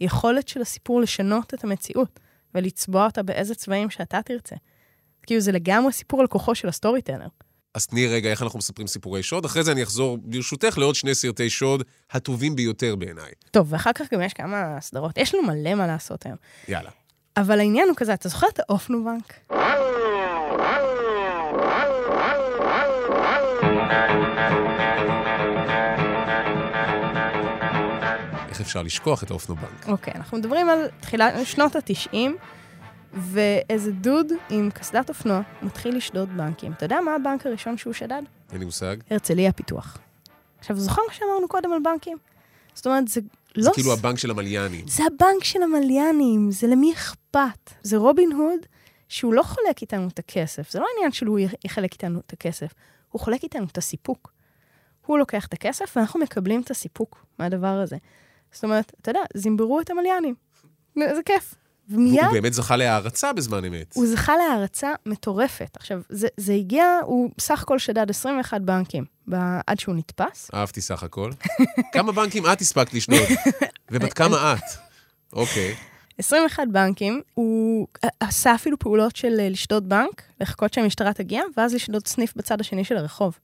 היכולת 0.00 0.48
של 0.48 0.60
הסיפור 0.60 1.00
לשנות 1.00 1.54
את 1.54 1.64
המציאות, 1.64 2.20
ולצבוע 2.54 3.04
אותה 3.04 3.22
באיזה 3.22 3.54
צבעים 3.54 3.90
שאתה 3.90 4.22
תרצה. 4.22 4.56
כאילו, 5.22 5.40
זה 5.40 5.52
לגמרי 5.52 5.92
סיפור 5.92 6.20
על 6.20 6.26
כוחו 6.26 6.54
של 6.54 6.68
ה 6.68 7.02
storyteller. 7.02 7.28
אז 7.76 7.86
תני 7.86 8.06
רגע 8.06 8.30
איך 8.30 8.42
אנחנו 8.42 8.58
מספרים 8.58 8.86
סיפורי 8.86 9.22
שוד, 9.22 9.44
אחרי 9.44 9.62
זה 9.62 9.72
אני 9.72 9.82
אחזור, 9.82 10.18
ברשותך, 10.22 10.78
לעוד 10.78 10.94
שני 10.94 11.14
סרטי 11.14 11.50
שוד 11.50 11.82
הטובים 12.10 12.56
ביותר 12.56 12.96
בעיניי. 12.96 13.30
טוב, 13.50 13.72
ואחר 13.72 13.92
כך 13.92 14.12
גם 14.12 14.22
יש 14.22 14.32
כמה 14.32 14.80
סדרות, 14.80 15.18
יש 15.18 15.34
לנו 15.34 15.46
מלא 15.46 15.74
מה 15.74 15.86
לעשות 15.86 16.26
היום. 16.26 16.36
יאללה. 16.68 16.90
אבל 17.36 17.58
העניין 17.58 17.88
הוא 17.88 17.96
כזה, 17.96 18.14
אתה 18.14 18.28
זוכר 18.28 18.46
את 18.52 18.60
האופנובנק? 18.60 19.34
איך 28.48 28.60
אפשר 28.60 28.82
לשכוח 28.82 29.22
את 29.22 29.30
האופנובנק? 29.30 29.88
אוקיי, 29.88 30.14
אנחנו 30.16 30.38
מדברים 30.38 30.68
על 30.68 30.88
תחילת 31.00 31.34
שנות 31.44 31.76
ה-90, 31.76 32.16
ואיזה 33.16 33.92
דוד 33.92 34.32
עם 34.50 34.70
קסדת 34.70 35.08
אופנוע 35.08 35.40
מתחיל 35.62 35.96
לשדוד 35.96 36.36
בנקים. 36.36 36.72
אתה 36.72 36.84
יודע 36.84 37.00
מה 37.00 37.14
הבנק 37.14 37.46
הראשון 37.46 37.78
שהוא 37.78 37.92
שדד? 37.92 38.22
אין 38.52 38.58
לי 38.58 38.64
מושג. 38.64 38.96
הרצליה 39.10 39.52
פיתוח. 39.52 39.98
עכשיו, 40.58 40.76
זוכר 40.76 41.02
מה 41.08 41.14
שאמרנו 41.14 41.48
קודם 41.48 41.72
על 41.72 41.78
בנקים? 41.84 42.18
זאת 42.74 42.86
אומרת, 42.86 43.08
זה 43.08 43.20
לא... 43.56 43.62
זה 43.62 43.70
כאילו 43.74 43.92
הבנק 43.92 44.18
של 44.18 44.30
המליינים. 44.30 44.88
זה 44.88 45.02
הבנק 45.06 45.44
של 45.44 45.62
המליינים, 45.62 46.50
זה 46.50 46.66
למי 46.66 46.92
אכפת. 46.92 47.70
זה 47.82 47.96
רובין 47.96 48.32
הוד, 48.32 48.60
שהוא 49.08 49.34
לא 49.34 49.42
חולק 49.42 49.82
איתנו 49.82 50.08
את 50.08 50.18
הכסף. 50.18 50.70
זה 50.70 50.80
לא 50.80 50.86
העניין 50.94 51.12
שהוא 51.12 51.38
יחלק 51.64 51.92
איתנו 51.92 52.20
את 52.26 52.32
הכסף, 52.32 52.74
הוא 53.08 53.20
חולק 53.20 53.42
איתנו 53.42 53.66
את 53.72 53.78
הסיפוק. 53.78 54.32
הוא 55.06 55.18
לוקח 55.18 55.46
את 55.46 55.52
הכסף, 55.52 55.96
ואנחנו 55.96 56.20
מקבלים 56.20 56.60
את 56.60 56.70
הסיפוק 56.70 57.26
מהדבר 57.38 57.66
הזה. 57.66 57.96
זאת 58.52 58.64
אומרת, 58.64 58.92
אתה 59.00 59.10
יודע, 59.10 59.20
זימברו 59.34 59.80
את 59.80 59.90
המליינים. 59.90 60.34
זה 60.96 61.20
כיף. 61.24 61.54
ומיד 61.88 62.24
הוא 62.24 62.32
באמת 62.32 62.52
זכה 62.52 62.76
להערצה 62.76 63.32
בזמן 63.32 63.64
אמת. 63.64 63.92
הוא 63.94 64.06
זכה 64.06 64.36
להערצה 64.36 64.92
מטורפת. 65.06 65.76
עכשיו, 65.76 66.00
זה, 66.08 66.28
זה 66.36 66.52
הגיע, 66.52 66.84
הוא 67.04 67.30
סך 67.40 67.62
הכל 67.62 67.78
שדד 67.78 68.10
21 68.10 68.60
בנקים 68.60 69.04
ב- 69.28 69.58
עד 69.66 69.78
שהוא 69.80 69.94
נתפס. 69.94 70.50
אהבתי 70.54 70.80
סך 70.80 71.02
הכל. 71.02 71.30
כמה 71.94 72.12
בנקים 72.12 72.46
את 72.52 72.60
הספקת 72.60 72.94
לשדוד? 72.94 73.18
ובת 73.90 74.12
כמה 74.12 74.52
את? 74.54 74.60
אוקיי. 75.32 75.74
21 76.18 76.62
בנקים, 76.72 77.22
הוא 77.34 77.86
עשה 78.20 78.54
אפילו 78.54 78.78
פעולות 78.78 79.16
של 79.16 79.40
אה, 79.40 79.48
לשדוד 79.48 79.88
בנק, 79.88 80.22
לחכות 80.40 80.74
שהמשטרה 80.74 81.12
תגיע, 81.12 81.42
ואז 81.56 81.74
לשדוד 81.74 82.06
סניף 82.06 82.32
בצד 82.36 82.60
השני 82.60 82.84
של 82.84 82.96
הרחוב. 82.96 83.38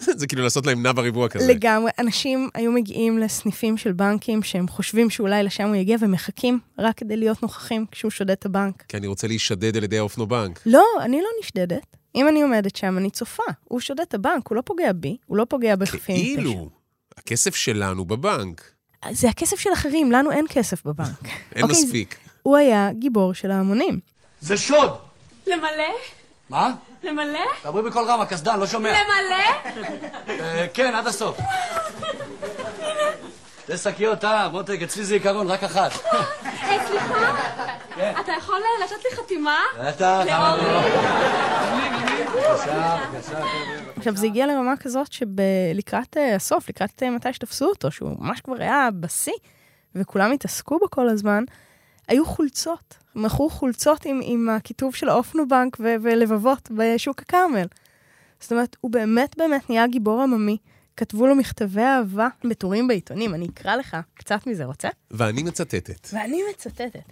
זה 0.20 0.26
כאילו 0.26 0.42
לעשות 0.42 0.66
להם 0.66 0.82
נע 0.82 0.92
בריבוע 0.92 1.28
כזה. 1.28 1.46
לגמרי. 1.46 1.90
אנשים 1.98 2.48
היו 2.54 2.72
מגיעים 2.72 3.18
לסניפים 3.18 3.76
של 3.76 3.92
בנקים 3.92 4.42
שהם 4.42 4.68
חושבים 4.68 5.10
שאולי 5.10 5.42
לשם 5.42 5.68
הוא 5.68 5.76
יגיע 5.76 5.96
ומחכים 6.00 6.58
רק 6.78 6.96
כדי 6.96 7.16
להיות 7.16 7.42
נוכחים 7.42 7.86
כשהוא 7.90 8.10
שודד 8.10 8.30
את 8.30 8.46
הבנק. 8.46 8.84
כי 8.88 8.96
אני 8.96 9.06
רוצה 9.06 9.26
להישדד 9.26 9.76
על 9.76 9.84
ידי 9.84 9.98
האופנובנק. 9.98 10.60
לא, 10.66 10.84
אני 11.00 11.20
לא 11.22 11.28
נשדדת. 11.40 11.96
אם 12.14 12.28
אני 12.28 12.42
עומדת 12.42 12.76
שם, 12.76 12.98
אני 12.98 13.10
צופה. 13.10 13.42
הוא 13.64 13.80
שודד 13.80 14.00
את 14.00 14.14
הבנק, 14.14 14.48
הוא 14.48 14.56
לא 14.56 14.62
פוגע 14.64 14.92
בי, 14.92 15.16
הוא 15.26 15.36
לא 15.36 15.46
פוגע 15.48 15.76
בחפים. 15.76 16.36
כאילו, 16.36 16.68
הכסף 17.16 17.54
שלנו 17.54 18.04
בבנק. 18.04 18.70
זה 19.10 19.28
הכסף 19.28 19.58
של 19.58 19.70
אחרים, 19.72 20.12
לנו 20.12 20.30
אין 20.30 20.46
כסף 20.48 20.86
בבנק. 20.86 21.24
אין 21.54 21.62
אוקיי, 21.62 21.84
מספיק. 21.84 22.16
הוא 22.42 22.56
היה 22.56 22.88
גיבור 22.92 23.34
של 23.34 23.50
ההמונים. 23.50 24.00
זה 24.40 24.56
שוד! 24.56 24.90
למלא? 25.46 25.94
מה? 26.50 26.74
למלא? 27.02 27.40
דברי 27.64 27.82
בקול 27.82 28.04
רם, 28.04 28.20
הקסדן, 28.20 28.60
לא 28.60 28.66
שומע. 28.66 28.90
למלא? 28.92 29.70
אה, 30.28 30.66
כן, 30.74 30.94
עד 30.94 31.06
הסוף. 31.06 31.38
שתי 33.62 33.76
שקיות, 33.76 34.24
אה, 34.24 34.48
מותק, 34.48 34.78
אצלי 34.84 35.04
זה 35.04 35.14
עיקרון, 35.14 35.50
רק 35.50 35.64
אחת. 35.64 35.90
היי, 36.62 36.78
סליחה? 36.86 37.34
אתה 38.20 38.32
יכול 38.38 38.54
אה, 38.56 38.84
לתת 38.84 39.04
לי 39.04 39.16
חתימה? 39.16 39.58
בטח. 39.80 40.22
בבקשה, 42.34 42.98
בבקשה, 43.12 43.30
חבר'ה. 43.30 43.92
עכשיו, 43.96 44.16
זה 44.16 44.26
הגיע 44.26 44.46
לרמה 44.46 44.76
כזאת 44.76 45.12
שלקראת 45.12 46.16
אה, 46.16 46.34
הסוף, 46.34 46.68
לקראת 46.68 47.02
אה, 47.02 47.10
מתי 47.10 47.32
שתפסו 47.32 47.66
אותו, 47.66 47.90
שהוא 47.90 48.16
ממש 48.18 48.40
כבר 48.40 48.56
היה 48.58 48.88
בשיא, 49.00 49.32
וכולם 49.94 50.32
התעסקו 50.32 50.78
בו 50.78 50.90
כל 50.90 51.08
הזמן, 51.08 51.44
היו 52.10 52.26
חולצות. 52.26 52.94
מכרו 53.14 53.50
חולצות 53.50 54.06
עם, 54.06 54.20
עם 54.22 54.48
הכיתוב 54.48 54.94
של 54.94 55.08
האופנובנק 55.08 55.76
ו- 55.80 55.94
ולבבות 56.02 56.70
בשוק 56.70 57.22
הכרמל. 57.22 57.66
זאת 58.40 58.52
אומרת, 58.52 58.76
הוא 58.80 58.90
באמת 58.90 59.36
באמת 59.38 59.70
נהיה 59.70 59.86
גיבור 59.86 60.22
עממי. 60.22 60.56
כתבו 60.96 61.26
לו 61.26 61.34
מכתבי 61.34 61.82
אהבה 61.82 62.28
בטורים 62.44 62.88
בעיתונים, 62.88 63.34
אני 63.34 63.48
אקרא 63.54 63.76
לך 63.76 63.96
קצת 64.14 64.46
מזה, 64.46 64.64
רוצה? 64.64 64.88
ואני 65.10 65.42
מצטטת. 65.42 66.08
ואני 66.12 66.40
מצטטת. 66.50 67.02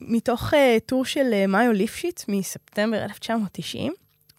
מתוך 0.00 0.54
uh, 0.54 0.56
טור 0.86 1.04
של 1.04 1.30
uh, 1.32 1.50
מאיו 1.50 1.72
ליפשיץ 1.72 2.24
מספטמבר 2.28 3.04
1990, 3.04 3.92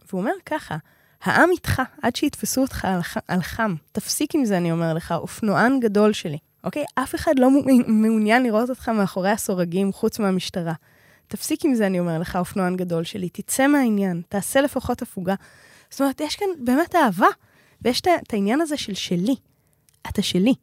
והוא 0.09 0.21
אומר 0.21 0.33
ככה, 0.45 0.77
העם 1.23 1.49
איתך 1.51 1.81
עד 2.01 2.15
שיתפסו 2.15 2.61
אותך 2.61 2.85
על, 2.85 3.01
ח- 3.01 3.17
על 3.27 3.41
חם. 3.41 3.75
תפסיק 3.91 4.35
עם 4.35 4.45
זה, 4.45 4.57
אני 4.57 4.71
אומר 4.71 4.93
לך, 4.93 5.11
אופנוען 5.11 5.79
גדול 5.79 6.13
שלי. 6.13 6.37
אוקיי? 6.63 6.85
אף 6.95 7.15
אחד 7.15 7.39
לא 7.39 7.51
מעו- 7.51 7.63
מעוניין 7.87 8.43
לראות 8.43 8.69
אותך 8.69 8.89
מאחורי 8.89 9.29
הסורגים, 9.29 9.93
חוץ 9.93 10.19
מהמשטרה. 10.19 10.73
תפסיק 11.27 11.65
עם 11.65 11.75
זה, 11.75 11.87
אני 11.87 11.99
אומר 11.99 12.19
לך, 12.19 12.35
אופנוען 12.35 12.75
גדול 12.75 13.03
שלי. 13.03 13.29
תצא 13.29 13.67
מהעניין, 13.67 14.21
תעשה 14.29 14.61
לפחות 14.61 15.01
הפוגה. 15.01 15.35
זאת 15.89 16.01
אומרת, 16.01 16.21
יש 16.21 16.35
כאן 16.35 16.47
באמת 16.63 16.95
אהבה, 16.95 17.27
ויש 17.81 18.01
את 18.01 18.33
העניין 18.33 18.61
הזה 18.61 18.77
של 18.77 18.93
שלי. 18.93 19.35
אתה 20.09 20.21
שלי. 20.21 20.53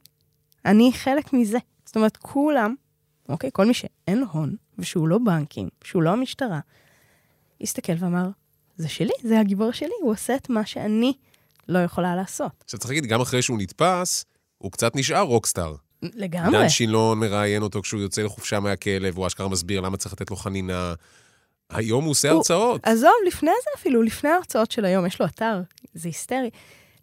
אני 0.64 0.90
חלק 0.92 1.32
מזה. 1.32 1.58
זאת 1.86 1.96
אומרת, 1.96 2.16
כולם, 2.16 2.74
אוקיי? 3.28 3.50
כל 3.52 3.66
מי 3.66 3.74
שאין 3.74 4.18
לו 4.18 4.26
הון, 4.32 4.56
ושהוא 4.78 5.08
לא 5.08 5.18
בנקים, 5.18 5.68
שהוא 5.84 6.02
לא 6.02 6.10
המשטרה, 6.10 6.60
הסתכל 7.60 7.92
ואמר, 7.98 8.28
זה 8.76 8.88
שלי, 8.88 9.12
זה 9.22 9.40
הגיבור 9.40 9.72
שלי, 9.72 9.90
הוא 10.02 10.12
עושה 10.12 10.36
את 10.36 10.50
מה 10.50 10.66
שאני 10.66 11.12
לא 11.68 11.78
יכולה 11.78 12.16
לעשות. 12.16 12.52
עכשיו 12.64 12.80
צריך 12.80 12.90
להגיד, 12.90 13.06
גם 13.06 13.20
אחרי 13.20 13.42
שהוא 13.42 13.58
נתפס, 13.58 14.24
הוא 14.58 14.72
קצת 14.72 14.96
נשאר 14.96 15.20
rockstar. 15.22 15.74
לגמרי. 16.02 16.58
דן 16.58 16.68
שילון 16.68 17.18
מראיין 17.20 17.62
אותו 17.62 17.82
כשהוא 17.82 18.00
יוצא 18.00 18.22
לחופשה 18.22 18.60
מהכלא, 18.60 19.08
והוא 19.14 19.26
אשכרה 19.26 19.48
מסביר 19.48 19.80
למה 19.80 19.96
צריך 19.96 20.12
לתת 20.12 20.30
לו 20.30 20.36
חנינה. 20.36 20.94
היום 21.70 22.04
הוא 22.04 22.10
עושה 22.10 22.30
הוא- 22.30 22.36
הרצאות. 22.36 22.80
עזוב, 22.84 23.10
לפני 23.26 23.50
זה 23.64 23.70
אפילו, 23.80 24.02
לפני 24.02 24.30
ההרצאות 24.30 24.70
של 24.70 24.84
היום, 24.84 25.06
יש 25.06 25.20
לו 25.20 25.26
אתר, 25.26 25.60
זה 25.94 26.08
היסטרי. 26.08 26.50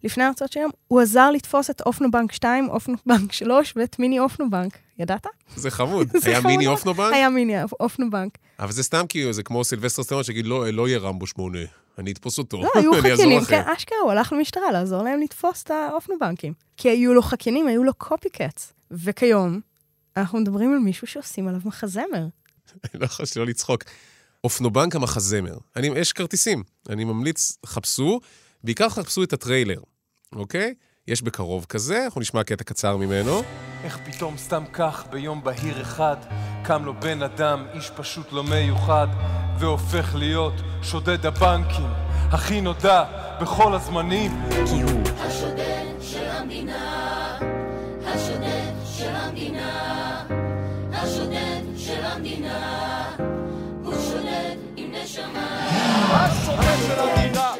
לפני 0.04 0.24
ההרצאות 0.24 0.52
של 0.52 0.60
היום, 0.60 0.70
הוא 0.88 1.00
עזר 1.00 1.30
לתפוס 1.30 1.70
את 1.70 1.80
אופנובנק 1.80 2.32
2, 2.32 2.68
אופנובנק 2.68 3.32
3 3.32 3.72
ואת 3.76 3.98
מיני 3.98 4.18
אופנובנק. 4.20 4.78
ידעת? 4.98 5.26
זה 5.56 5.70
חמוד. 5.70 6.08
זה 6.22 6.30
היה 6.30 6.38
חמוד 6.40 6.50
מיני. 6.52 6.66
אופנובנק? 6.66 7.14
היה 7.14 7.28
מיני 7.28 7.54
אופנובנק. 7.80 8.38
אבל 8.58 8.72
זה 8.72 8.82
סתם 8.82 9.04
כאילו, 9.08 9.32
זה 9.32 9.42
כמו 9.42 9.64
סילבסטר 9.64 10.02
סטלון 10.02 10.22
שיגיד, 10.24 10.46
לא, 10.46 10.68
לא 10.70 10.88
יהיה 10.88 10.98
רמבו 10.98 11.26
שמונה, 11.26 11.58
אני 11.98 12.12
אתפוס 12.12 12.38
אותו. 12.38 12.62
לא, 12.62 12.70
היו 12.74 12.92
לכם." 13.40 13.44
כן, 13.48 13.62
אשכרה, 13.76 13.98
הוא 14.02 14.10
הלך 14.12 14.32
למשטרה 14.32 14.72
לעזור 14.72 15.02
להם 15.02 15.20
לתפוס 15.20 15.62
את 15.62 15.70
האופנובנקים. 15.70 16.52
כי 16.76 16.88
היו 16.90 17.14
לו 17.14 17.22
חקיינים, 17.22 17.66
היו 17.66 17.84
לו 17.84 17.94
copycats. 17.94 18.72
וכיום, 18.94 19.60
אנחנו 20.16 20.38
מדברים 20.38 20.72
על 20.72 20.78
מישהו 20.78 21.06
שעושים 21.06 21.48
עליו 21.48 21.60
מחזמר. 21.64 22.26
אני 22.84 22.90
לא 23.00 23.04
יכול 23.04 23.26
שלא 23.26 23.46
לצחוק. 23.46 23.84
אופנובנק 24.44 24.96
המחזמר. 24.96 25.58
אני, 25.76 25.86
יש 25.86 26.12
כרטיסים, 26.12 26.62
אני 26.88 27.04
ממליץ, 27.04 27.58
חפשו, 27.66 28.20
בעיקר 28.64 28.88
חפשו 28.88 29.22
את 29.22 29.32
הטריילר, 29.32 29.80
אוקיי? 30.32 30.74
יש 31.08 31.22
בקרוב 31.22 31.64
כזה, 31.68 32.04
אנחנו 32.04 32.20
נשמע 32.20 32.44
קטע 32.44 32.64
קצר 32.64 32.96
ממנו. 32.96 33.42
איך 33.84 33.98
פתאום 34.04 34.36
סתם 34.36 34.64
כך 34.72 35.04
ביום 35.10 35.44
בהיר 35.44 35.82
אחד 35.82 36.16
קם 36.62 36.84
לו 36.84 37.00
בן 37.00 37.22
אדם, 37.22 37.66
איש 37.74 37.90
פשוט 37.96 38.32
לא 38.32 38.44
מיוחד 38.44 39.08
והופך 39.58 40.14
להיות 40.14 40.54
שודד 40.82 41.26
הבנקים 41.26 41.90
הכי 42.30 42.60
נודע 42.60 43.04
בכל 43.40 43.74
הזמנים 43.74 44.32
כי 44.50 44.82
הוא 44.82 45.02
השודד 45.16 45.84
של 46.00 46.24
המדינה, 46.28 46.93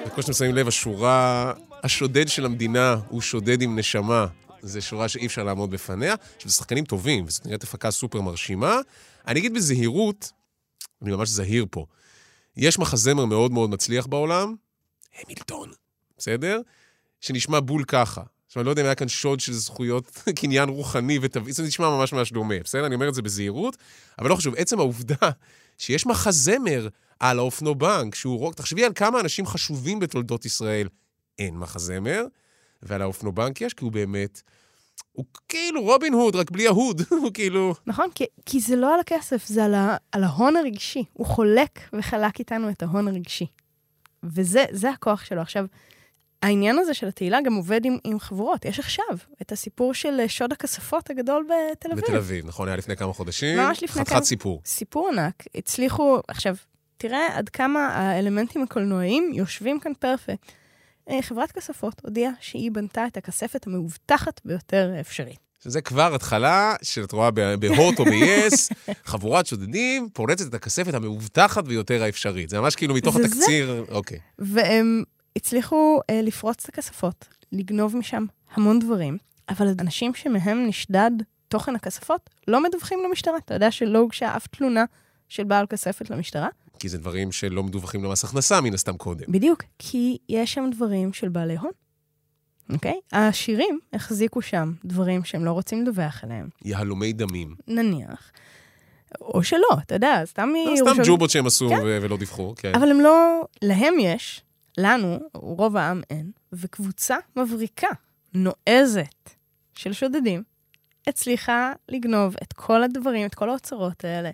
וכמו 0.06 0.22
שאתם 0.22 0.32
שמים 0.32 0.54
לב, 0.54 0.68
השורה, 0.68 1.52
השודד 1.82 2.28
של 2.28 2.44
המדינה 2.44 2.96
הוא 3.08 3.20
שודד 3.20 3.62
עם 3.62 3.78
נשמה. 3.78 4.26
זו 4.62 4.82
שורה 4.82 5.08
שאי 5.08 5.26
אפשר 5.26 5.44
לעמוד 5.44 5.70
בפניה. 5.70 6.14
עכשיו, 6.36 6.50
זה 6.50 6.56
שחקנים 6.56 6.84
טובים, 6.84 7.24
וזאת 7.26 7.46
נראית 7.46 7.62
הפקה 7.62 7.90
סופר 7.90 8.20
מרשימה. 8.20 8.76
אני 9.28 9.40
אגיד 9.40 9.54
בזהירות, 9.54 10.32
אני 11.02 11.10
ממש 11.10 11.28
זהיר 11.28 11.66
פה, 11.70 11.86
יש 12.56 12.78
מחזמר 12.78 13.24
מאוד 13.24 13.52
מאוד 13.52 13.70
מצליח 13.70 14.06
בעולם, 14.06 14.54
המילטון, 15.22 15.72
בסדר? 16.18 16.60
שנשמע 17.20 17.60
בול 17.60 17.84
ככה. 17.84 18.22
עכשיו, 18.46 18.60
אני 18.60 18.66
לא 18.66 18.70
יודע 18.70 18.82
אם 18.82 18.86
היה 18.86 18.94
כאן 18.94 19.08
שוד 19.08 19.40
של 19.40 19.52
זכויות 19.52 20.20
קניין 20.40 20.68
רוחני 20.68 21.18
ותביא, 21.22 21.52
זה 21.52 21.62
נשמע 21.62 21.88
ממש 21.88 22.12
ממש 22.12 22.32
דומה, 22.32 22.54
בסדר? 22.64 22.86
אני 22.86 22.94
אומר 22.94 23.08
את 23.08 23.14
זה 23.14 23.22
בזהירות, 23.22 23.76
אבל 24.18 24.30
לא 24.30 24.36
חשוב, 24.36 24.54
עצם 24.54 24.78
העובדה 24.78 25.30
שיש 25.78 26.06
מחזמר 26.06 26.88
על 27.24 27.38
האופנובנק, 27.38 28.14
שהוא 28.14 28.38
רוק, 28.38 28.54
תחשבי 28.54 28.84
על 28.84 28.92
כמה 28.94 29.20
אנשים 29.20 29.46
חשובים 29.46 29.98
בתולדות 30.00 30.44
ישראל 30.44 30.88
אין 31.38 31.56
מחזמר, 31.56 32.26
ועל 32.82 33.02
האופנובנק 33.02 33.60
יש, 33.60 33.74
כי 33.74 33.84
הוא 33.84 33.92
באמת, 33.92 34.42
הוא 35.12 35.24
כאילו 35.48 35.82
רובין 35.82 36.12
הוד, 36.12 36.36
רק 36.36 36.50
בלי 36.50 36.66
ההוד, 36.66 37.02
הוא 37.22 37.30
כאילו... 37.34 37.74
נכון? 37.86 38.06
כי, 38.14 38.24
כי 38.46 38.60
זה 38.60 38.76
לא 38.76 38.94
על 38.94 39.00
הכסף, 39.00 39.46
זה 39.46 39.64
על, 39.64 39.74
ה, 39.74 39.96
על 40.12 40.24
ההון 40.24 40.56
הרגשי. 40.56 41.04
הוא 41.12 41.26
חולק 41.26 41.80
וחלק 41.92 42.38
איתנו 42.38 42.70
את 42.70 42.82
ההון 42.82 43.08
הרגשי. 43.08 43.46
וזה 44.24 44.64
זה 44.70 44.90
הכוח 44.90 45.24
שלו. 45.24 45.40
עכשיו, 45.40 45.66
העניין 46.42 46.78
הזה 46.78 46.94
של 46.94 47.08
התהילה 47.08 47.38
גם 47.44 47.54
עובד 47.54 47.84
עם, 47.84 47.98
עם 48.04 48.20
חבורות. 48.20 48.64
יש 48.64 48.78
עכשיו 48.78 49.04
את 49.42 49.52
הסיפור 49.52 49.94
של 49.94 50.20
אה, 50.20 50.28
שוד 50.28 50.52
הכספות 50.52 51.10
הגדול 51.10 51.46
בתל 51.72 51.92
אביב. 51.92 52.04
בתל 52.04 52.16
אביב, 52.16 52.46
נכון, 52.46 52.68
היה 52.68 52.76
לפני 52.76 52.96
כמה 52.96 53.12
חודשים. 53.12 53.58
ממש 53.58 53.82
לפני 53.82 53.88
חתיכת 54.02 54.08
כמה- 54.16 54.24
סיפור. 54.24 54.62
סיפור 54.66 55.08
ענק. 55.08 55.44
הצליחו, 55.54 56.18
עכשיו, 56.28 56.54
תראה 56.96 57.38
עד 57.38 57.48
כמה 57.48 57.86
האלמנטים 57.86 58.62
הקולנועיים 58.62 59.30
יושבים 59.34 59.80
כאן 59.80 59.92
פרפקט. 59.98 60.52
אה, 61.10 61.22
חברת 61.22 61.52
כספות 61.52 62.00
הודיעה 62.04 62.32
שהיא 62.40 62.70
בנתה 62.70 63.06
את 63.06 63.16
הכספת 63.16 63.66
המאובטחת 63.66 64.40
ביותר 64.44 64.92
האפשרית. 64.96 65.44
שזה 65.64 65.80
כבר 65.80 66.14
התחלה 66.14 66.74
שאת 66.82 67.12
רואה 67.12 67.30
בהוט 67.30 67.98
או 67.98 68.04
ב-yes, 68.04 68.74
חבורת 69.12 69.46
שודדים 69.46 70.08
פורצת 70.12 70.48
את 70.48 70.54
הכספת 70.54 70.94
המאובטחת 70.94 71.64
ביותר 71.64 72.02
האפשרית. 72.02 72.50
זה 72.50 72.60
ממש 72.60 72.76
כאילו 72.76 72.94
מתוך 72.94 73.16
זה 73.18 73.24
התקציר, 73.24 73.84
אוקיי. 73.88 74.18
והם 74.38 75.02
הצליחו 75.36 76.00
אה, 76.10 76.20
לפרוץ 76.22 76.64
את 76.64 76.68
הכספות, 76.68 77.28
לגנוב 77.52 77.96
משם 77.96 78.24
המון 78.54 78.78
דברים, 78.78 79.18
אבל 79.48 79.66
אנשים 79.80 80.14
שמהם 80.14 80.66
נשדד 80.66 81.10
תוכן 81.48 81.76
הכספות 81.76 82.30
לא 82.48 82.62
מדווחים 82.62 82.98
למשטרה. 83.08 83.36
אתה 83.36 83.54
יודע 83.54 83.70
שלא 83.70 83.98
הוגשה 83.98 84.36
אף 84.36 84.46
תלונה 84.46 84.84
של 85.28 85.44
בעל 85.44 85.66
כספת 85.66 86.10
למשטרה? 86.10 86.48
כי 86.78 86.88
זה 86.88 86.98
דברים 86.98 87.32
שלא 87.32 87.62
מדווחים 87.62 88.04
למס 88.04 88.24
הכנסה 88.24 88.60
מן 88.60 88.74
הסתם 88.74 88.96
קודם. 88.96 89.24
בדיוק, 89.28 89.62
כי 89.78 90.18
יש 90.28 90.54
שם 90.54 90.70
דברים 90.74 91.12
של 91.12 91.28
בעלי 91.28 91.56
הון, 91.56 91.70
אוקיי? 92.72 93.00
העשירים 93.12 93.78
החזיקו 93.92 94.42
שם 94.42 94.72
דברים 94.84 95.24
שהם 95.24 95.44
לא 95.44 95.52
רוצים 95.52 95.82
לדווח 95.82 96.24
עליהם, 96.24 96.48
יהלומי 96.64 97.12
דמים. 97.12 97.54
נניח. 97.68 98.30
או 99.20 99.42
שלא, 99.44 99.68
אתה 99.86 99.94
יודע, 99.94 100.22
סתם 100.24 100.48
לא, 100.48 100.52
מירושלים. 100.52 100.94
סתם 100.94 101.02
ג'ובות 101.06 101.30
שהם 101.30 101.46
עשו 101.46 101.68
כן. 101.68 101.80
ו- 101.84 101.98
ולא 102.02 102.16
דיווחו, 102.16 102.54
כן. 102.56 102.72
אבל 102.74 102.90
הם 102.90 103.00
לא... 103.00 103.42
להם 103.62 103.94
יש, 104.00 104.42
לנו, 104.78 105.18
רוב 105.34 105.76
העם 105.76 106.02
אין, 106.10 106.30
וקבוצה 106.52 107.16
מבריקה, 107.36 107.88
נועזת, 108.34 109.30
של 109.74 109.92
שודדים, 109.92 110.42
הצליחה 111.06 111.72
לגנוב 111.88 112.34
את 112.42 112.52
כל 112.52 112.82
הדברים, 112.82 113.26
את 113.26 113.34
כל 113.34 113.50
האוצרות 113.50 114.04
האלה, 114.04 114.30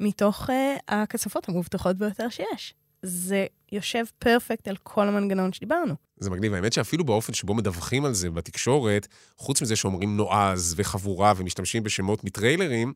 מתוך 0.00 0.50
uh, 0.50 0.52
הכספות 0.88 1.48
המובטחות 1.48 1.96
ביותר 1.96 2.28
שיש. 2.28 2.74
זה 3.02 3.46
יושב 3.72 4.04
פרפקט 4.18 4.68
על 4.68 4.76
כל 4.82 5.08
המנגנון 5.08 5.52
שדיברנו. 5.52 5.94
זה 6.16 6.30
מגניב. 6.30 6.54
האמת 6.54 6.72
שאפילו 6.72 7.04
באופן 7.04 7.32
שבו 7.32 7.54
מדווחים 7.54 8.04
על 8.04 8.14
זה 8.14 8.30
בתקשורת, 8.30 9.06
חוץ 9.36 9.62
מזה 9.62 9.76
שאומרים 9.76 10.16
נועז 10.16 10.74
וחבורה 10.76 11.32
ומשתמשים 11.36 11.82
בשמות 11.82 12.24
מטריילרים, 12.24 12.92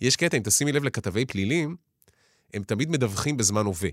יש 0.00 0.16
קטע, 0.16 0.36
אם 0.36 0.42
תשימי 0.42 0.72
לב 0.72 0.84
לכתבי 0.84 1.26
פלילים, 1.26 1.76
הם 2.54 2.62
תמיד 2.62 2.90
מדווחים 2.90 3.36
בזמן 3.36 3.66
הווה. 3.66 3.88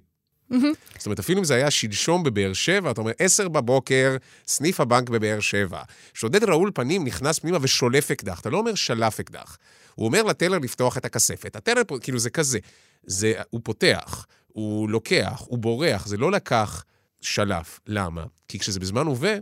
זאת 0.49 1.05
אומרת, 1.05 1.19
אפילו 1.19 1.39
אם 1.39 1.43
זה 1.43 1.55
היה 1.55 1.71
שלשום 1.71 2.23
בבאר 2.23 2.53
שבע, 2.53 2.91
אתה 2.91 3.01
אומר, 3.01 3.11
עשר 3.19 3.47
בבוקר, 3.47 4.17
סניף 4.47 4.79
הבנק 4.79 5.09
בבאר 5.09 5.39
שבע. 5.39 5.81
שודד 6.13 6.43
רעול 6.43 6.71
פנים 6.73 7.05
נכנס 7.05 7.39
פנימה 7.39 7.57
ושולף 7.61 8.11
אקדח. 8.11 8.39
אתה 8.39 8.49
לא 8.49 8.57
אומר 8.57 8.75
שלף 8.75 9.19
אקדח. 9.19 9.57
הוא 9.95 10.05
אומר 10.05 10.23
לטלר 10.23 10.57
לפתוח 10.57 10.97
את 10.97 11.05
הכספת. 11.05 11.55
הטלר, 11.55 11.81
כאילו, 12.01 12.19
זה 12.19 12.29
כזה. 12.29 12.59
זה, 13.03 13.33
הוא 13.49 13.61
פותח, 13.63 14.25
הוא 14.47 14.89
לוקח, 14.89 15.43
הוא 15.47 15.59
בורח. 15.59 16.07
זה 16.07 16.17
לא 16.17 16.31
לקח 16.31 16.83
שלף. 17.21 17.79
למה? 17.87 18.23
כי 18.47 18.59
כשזה 18.59 18.79
בזמן 18.79 19.05
הווה, 19.05 19.37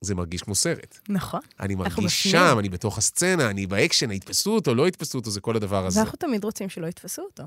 זה 0.00 0.14
מרגיש 0.14 0.42
כמו 0.42 0.54
סרט. 0.54 0.98
נכון. 1.08 1.40
אני 1.60 1.74
מרגיש. 1.74 2.26
שם, 2.26 2.56
אני 2.58 2.68
בתוך 2.68 2.98
הסצנה, 2.98 3.50
אני 3.50 3.66
באקשן, 3.66 4.10
יתפסו 4.10 4.54
אותו, 4.54 4.74
לא 4.74 4.88
יתפסו 4.88 5.18
אותו, 5.18 5.30
זה 5.30 5.40
כל 5.40 5.56
הדבר 5.56 5.86
הזה. 5.86 6.00
ואנחנו 6.00 6.18
תמיד 6.18 6.44
רוצים 6.44 6.68
שלא 6.68 6.86
יתפסו 6.86 7.22
אותו. 7.22 7.42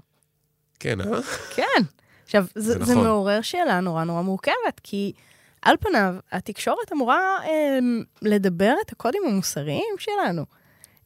כן, 0.79 1.01
אה? 1.01 1.21
כן. 1.55 1.83
עכשיו, 2.31 2.45
זה, 2.55 2.61
זה 2.61 2.79
נכון. 2.79 2.85
זה 2.85 2.95
מעורר 2.95 3.41
שאלה 3.41 3.79
נורא 3.79 4.03
נורא 4.03 4.21
מורכבת, 4.21 4.81
כי 4.83 5.13
על 5.61 5.75
פניו, 5.79 6.15
התקשורת 6.31 6.93
אמורה 6.93 7.37
אה, 7.43 7.79
לדבר 8.21 8.73
את 8.85 8.91
הקודים 8.91 9.21
המוסריים 9.27 9.95
שלנו, 9.97 10.45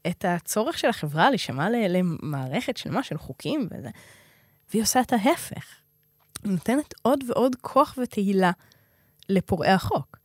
את 0.08 0.26
הצורך 0.28 0.78
של 0.78 0.88
החברה 0.88 1.30
להישמע 1.30 1.68
למערכת 1.70 2.78
שלמה 2.78 3.04
של 3.04 3.18
חוקים 3.18 3.68
וזה, 3.72 3.90
והיא 4.70 4.84
עושה 4.84 5.02
את 5.02 5.14
ההפך. 5.14 5.66
היא 6.44 6.52
נותנת 6.52 6.94
עוד 7.02 7.24
ועוד 7.28 7.56
כוח 7.62 7.96
ותהילה 8.02 8.52
לפורעי 9.30 9.72
החוק. 9.72 10.18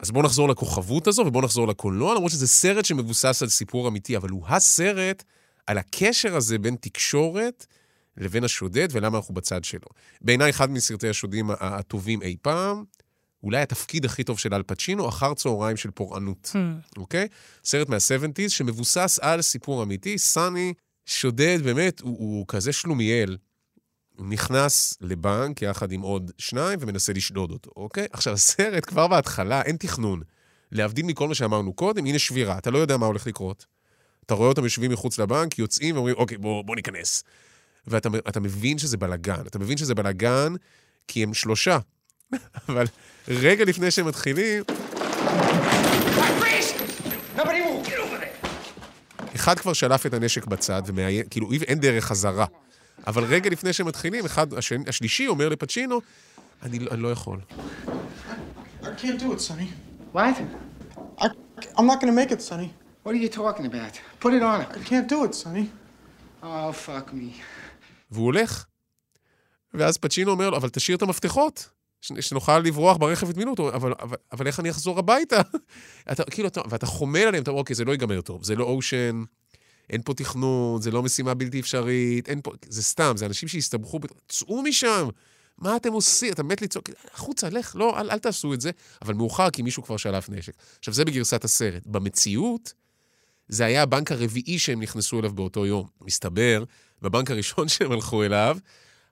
אז 0.00 0.10
בואו 0.10 0.24
נחזור 0.24 0.48
לכוכבות 0.48 1.06
הזו 1.06 1.22
ובואו 1.22 1.44
נחזור 1.44 1.68
לקולנוע, 1.68 2.14
למרות 2.14 2.30
שזה 2.30 2.46
סרט 2.46 2.84
שמבוסס 2.84 3.42
על 3.42 3.48
סיפור 3.48 3.88
אמיתי, 3.88 4.16
אבל 4.16 4.30
הוא 4.30 4.44
הסרט 4.48 5.22
על 5.66 5.78
הקשר 5.78 6.36
הזה 6.36 6.58
בין 6.58 6.76
תקשורת 6.80 7.66
לבין 8.16 8.44
השודד 8.44 8.88
ולמה 8.90 9.18
אנחנו 9.18 9.34
בצד 9.34 9.64
שלו. 9.64 9.88
בעיניי 10.20 10.50
אחד 10.50 10.70
מסרטי 10.70 11.08
השודדים 11.08 11.50
הטובים 11.60 12.22
אי 12.22 12.36
פעם, 12.42 12.84
אולי 13.42 13.60
התפקיד 13.60 14.04
הכי 14.04 14.24
טוב 14.24 14.38
של 14.38 14.54
אל 14.54 14.62
פצ'ינו, 14.62 15.08
אחר 15.08 15.34
צהריים 15.34 15.76
של 15.76 15.90
פורענות, 15.90 16.52
אוקיי? 16.96 17.28
סרט 17.64 17.88
מה-70's 17.88 18.48
שמבוסס 18.48 19.18
על 19.22 19.42
סיפור 19.42 19.82
אמיתי. 19.82 20.18
סאני 20.18 20.74
שודד, 21.06 21.58
באמת, 21.64 22.00
הוא, 22.00 22.18
הוא 22.18 22.44
כזה 22.48 22.72
שלומיאל. 22.72 23.36
הוא 24.16 24.26
נכנס 24.26 24.98
לבנק 25.00 25.62
יחד 25.62 25.92
עם 25.92 26.00
עוד 26.00 26.30
שניים 26.38 26.78
ומנסה 26.82 27.12
לשדוד 27.12 27.50
אותו, 27.50 27.70
אוקיי? 27.76 28.06
עכשיו, 28.12 28.32
הסרט, 28.32 28.84
כבר 28.86 29.08
בהתחלה, 29.08 29.62
אין 29.62 29.76
תכנון. 29.76 30.22
להבדיל 30.72 31.06
מכל 31.06 31.28
מה 31.28 31.34
שאמרנו 31.34 31.72
קודם, 31.72 32.06
הנה 32.06 32.18
שבירה, 32.18 32.58
אתה 32.58 32.70
לא 32.70 32.78
יודע 32.78 32.96
מה 32.96 33.06
הולך 33.06 33.26
לקרות. 33.26 33.66
אתה 34.26 34.34
רואה 34.34 34.48
אותם 34.48 34.64
יושבים 34.64 34.90
מחוץ 34.90 35.18
לבנק, 35.18 35.58
יוצאים 35.58 35.94
ואומרים, 35.94 36.16
אוקיי, 36.16 36.38
בוא, 36.38 36.64
בוא 36.64 36.76
ניכנס. 36.76 37.24
ואתה 37.86 38.08
אתה 38.28 38.40
מבין 38.40 38.78
שזה 38.78 38.96
בלאגן. 38.96 39.40
אתה 39.46 39.58
מבין 39.58 39.76
שזה 39.76 39.94
בלאגן 39.94 40.54
כי 41.08 41.22
הם 41.22 41.34
שלושה. 41.34 41.78
אבל 42.68 42.84
רגע 43.28 43.64
לפני 43.64 43.90
שהם 43.90 44.06
מתחילים! 44.08 44.62
אחד 49.36 49.58
כבר 49.58 49.72
שלף 49.72 50.06
את 50.06 50.14
הנשק 50.14 50.46
בצד 50.46 50.82
ומאיים, 50.86 51.24
כאילו, 51.30 51.52
אי- 51.52 51.58
אין 51.66 51.80
דרך 51.80 52.04
חזרה. 52.04 52.46
אבל 53.06 53.24
רגע 53.24 53.50
לפני 53.50 53.72
שהם 53.72 53.86
מתחילים, 53.86 54.24
אחד, 54.24 54.54
השני, 54.54 54.84
השלישי 54.88 55.26
אומר 55.26 55.48
לפצ'ינו, 55.48 56.00
אני, 56.62 56.78
לא- 56.78 56.90
אני 56.90 57.02
לא 57.02 57.12
יכול. 57.12 57.40
I 58.82 58.86
can't 58.86 59.20
do 59.20 59.32
it, 59.32 59.40
Sonny. 59.40 59.68
What? 60.16 60.20
I, 61.20 61.26
I'm 61.76 61.86
not 61.86 62.00
gonna 62.00 62.12
make 62.12 62.30
it, 62.32 62.42
Sonny. 62.42 62.68
What 63.04 63.10
are 63.14 63.22
you 63.24 63.28
talking 63.28 63.66
about? 63.66 63.94
Put 64.24 64.32
it 64.34 64.42
on 64.42 64.60
I 64.60 64.78
can't 64.90 65.08
do 65.08 65.24
it, 65.24 65.34
Sonny. 65.34 65.66
Oh, 66.42 66.72
fuck 66.72 67.06
me. 67.12 67.28
והוא 68.10 68.24
הולך. 68.24 68.64
ואז 69.74 69.96
פצ'ינו 69.98 70.30
אומר 70.30 70.50
לו, 70.50 70.56
אבל 70.56 70.68
תשאיר 70.68 70.96
את 70.96 71.02
המפתחות, 71.02 71.68
שנוכל 72.00 72.58
לברוח 72.58 72.96
ברכב 72.96 73.28
את 73.28 73.36
מילוט. 73.36 73.60
אבל, 73.60 73.92
אבל, 74.00 74.16
אבל 74.32 74.46
איך 74.46 74.60
אני 74.60 74.70
אחזור 74.70 74.98
הביתה? 74.98 75.40
אתה, 76.12 76.24
כאילו, 76.24 76.48
אתה, 76.48 76.60
ואתה 76.68 76.86
חומל 76.86 77.20
עליהם, 77.20 77.42
אתה 77.42 77.50
אומר, 77.50 77.60
אוקיי, 77.60 77.76
זה 77.76 77.84
לא 77.84 77.92
ייגמר 77.92 78.20
טוב, 78.20 78.44
זה 78.44 78.54
לא 78.54 78.64
אושן, 78.64 79.22
אין 79.90 80.02
פה 80.04 80.14
תכנון, 80.14 80.82
זה 80.82 80.90
לא 80.90 81.02
משימה 81.02 81.34
בלתי 81.34 81.60
אפשרית, 81.60 82.28
אין 82.28 82.40
פה, 82.42 82.52
זה 82.68 82.82
סתם, 82.82 83.12
זה 83.16 83.26
אנשים 83.26 83.48
שהסתבכו, 83.48 84.00
צאו 84.28 84.62
משם, 84.62 85.08
מה 85.58 85.76
אתם 85.76 85.92
עושים? 85.92 86.32
אתה 86.32 86.42
מת 86.42 86.62
לצעוק, 86.62 86.90
החוצה, 87.14 87.48
לך, 87.48 87.76
לא, 87.76 88.00
אל, 88.00 88.10
אל 88.10 88.18
תעשו 88.18 88.54
את 88.54 88.60
זה, 88.60 88.70
אבל 89.02 89.14
מאוחר, 89.14 89.50
כי 89.50 89.62
מישהו 89.62 89.82
כבר 89.82 89.96
שלף 89.96 90.28
נשק. 90.28 90.52
עכשיו, 90.78 90.94
זה 90.94 91.04
בגרסת 91.04 91.44
הסרט. 91.44 91.82
במציאות, 91.86 92.72
זה 93.48 93.64
היה 93.64 93.82
הבנק 93.82 94.12
הרביעי 94.12 94.58
שהם 94.58 94.82
נכנסו 94.82 95.20
אליו 95.20 95.32
באותו 95.32 95.66
יום. 95.66 95.86
מסתבר, 96.00 96.64
בבנק 97.02 97.30
הראשון 97.30 97.68
שהם 97.72 97.92
הלכו 97.92 98.24
אליו, 98.24 98.58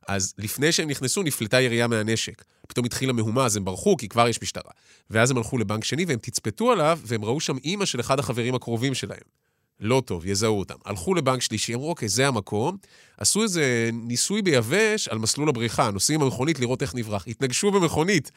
אז 0.08 0.34
לפני 0.38 0.72
שהם 0.72 0.88
נכנסו, 0.90 1.22
נפלטה 1.22 1.60
ירייה 1.60 1.86
מהנשק. 1.86 2.44
פתאום 2.68 2.86
התחילה 2.86 3.12
מהומה, 3.12 3.44
אז 3.44 3.56
הם 3.56 3.64
ברחו, 3.64 3.96
כי 3.96 4.08
כבר 4.08 4.28
יש 4.28 4.42
משטרה. 4.42 4.70
ואז 5.10 5.30
הם 5.30 5.36
הלכו 5.36 5.58
לבנק 5.58 5.84
שני, 5.84 6.04
והם 6.04 6.18
תצפתו 6.22 6.72
עליו, 6.72 6.98
והם 7.04 7.24
ראו 7.24 7.40
שם 7.40 7.56
אימא 7.64 7.84
של 7.84 8.00
אחד 8.00 8.18
החברים 8.18 8.54
הקרובים 8.54 8.94
שלהם. 8.94 9.20
לא 9.80 10.02
טוב, 10.06 10.26
יזהו 10.26 10.58
אותם. 10.58 10.74
הלכו 10.84 11.14
לבנק 11.14 11.42
שלישי, 11.42 11.74
אמרו, 11.74 11.88
אוקיי, 11.88 12.08
זה 12.08 12.28
המקום. 12.28 12.76
עשו 13.18 13.42
איזה 13.42 13.90
ניסוי 13.92 14.42
ביבש 14.42 15.08
על 15.08 15.18
מסלול 15.18 15.48
הבריחה, 15.48 15.90
נוסעים 15.90 16.20
במכונית 16.20 16.60
לראות 16.60 16.82
איך 16.82 16.94
נברח. 16.94 17.24
התנגשו 17.28 17.70
במכונית, 17.70 18.30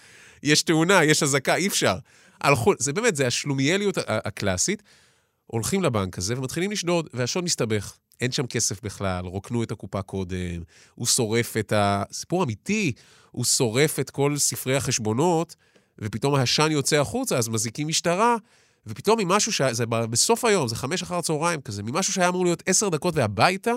יש 0.44 0.64
תאונה, 0.64 1.04
יש 1.04 1.24
אזעקה, 1.24 1.56
אי 1.56 1.68
אפשר. 1.68 1.96
הלכו, 2.42 2.74
זה 2.80 2.94
באמת, 2.94 3.16
זה 3.16 3.28
השלומיאליות 3.28 3.98
הקלאסית. 4.08 4.84
הולכים 5.46 5.84
לבנק 5.84 6.18
הזה 6.18 6.38
ומתחילים 6.38 6.72
לשדוד, 6.72 7.10
והשוד 7.14 7.44
מסתבך. 7.44 7.98
אין 8.22 8.32
שם 8.32 8.48
כסף 8.48 8.82
בכלל, 8.84 9.26
רוקנו 9.26 9.64
את 9.64 9.72
הקופה 9.72 10.02
קודם, 10.02 10.64
הוא 10.96 11.08
שורף 11.08 11.58
את 11.58 11.72
ה... 11.72 12.04
סיפור 12.12 12.44
אמיתי, 12.44 12.92
הוא 13.32 13.46
שורף 13.46 14.00
את 14.00 14.10
כל 14.10 14.38
ספרי 14.38 14.76
החשבונות, 14.76 15.56
ופתאום 16.00 16.36
העשן 16.36 16.72
יוצא 16.72 16.96
החוצה, 16.96 17.38
אז 17.38 17.50
מזעיקים 17.50 17.88
משטרה, 17.88 18.36
ופתאום 18.88 19.20
ממשהו 19.20 19.54
ש... 19.54 19.62
זה 19.62 19.86
בסוף 19.86 20.46
היום, 20.46 20.68
זה 20.68 20.76
חמש 20.76 21.02
אחר 21.02 21.16
הצהריים 21.16 21.62
כזה, 21.62 21.84
ממשהו 21.84 22.14
שהיה 22.14 22.30
אמור 22.30 22.46
להיות 22.46 22.64
עשר 22.66 22.90
דקות 22.90 23.16
והביתה, 23.16 23.74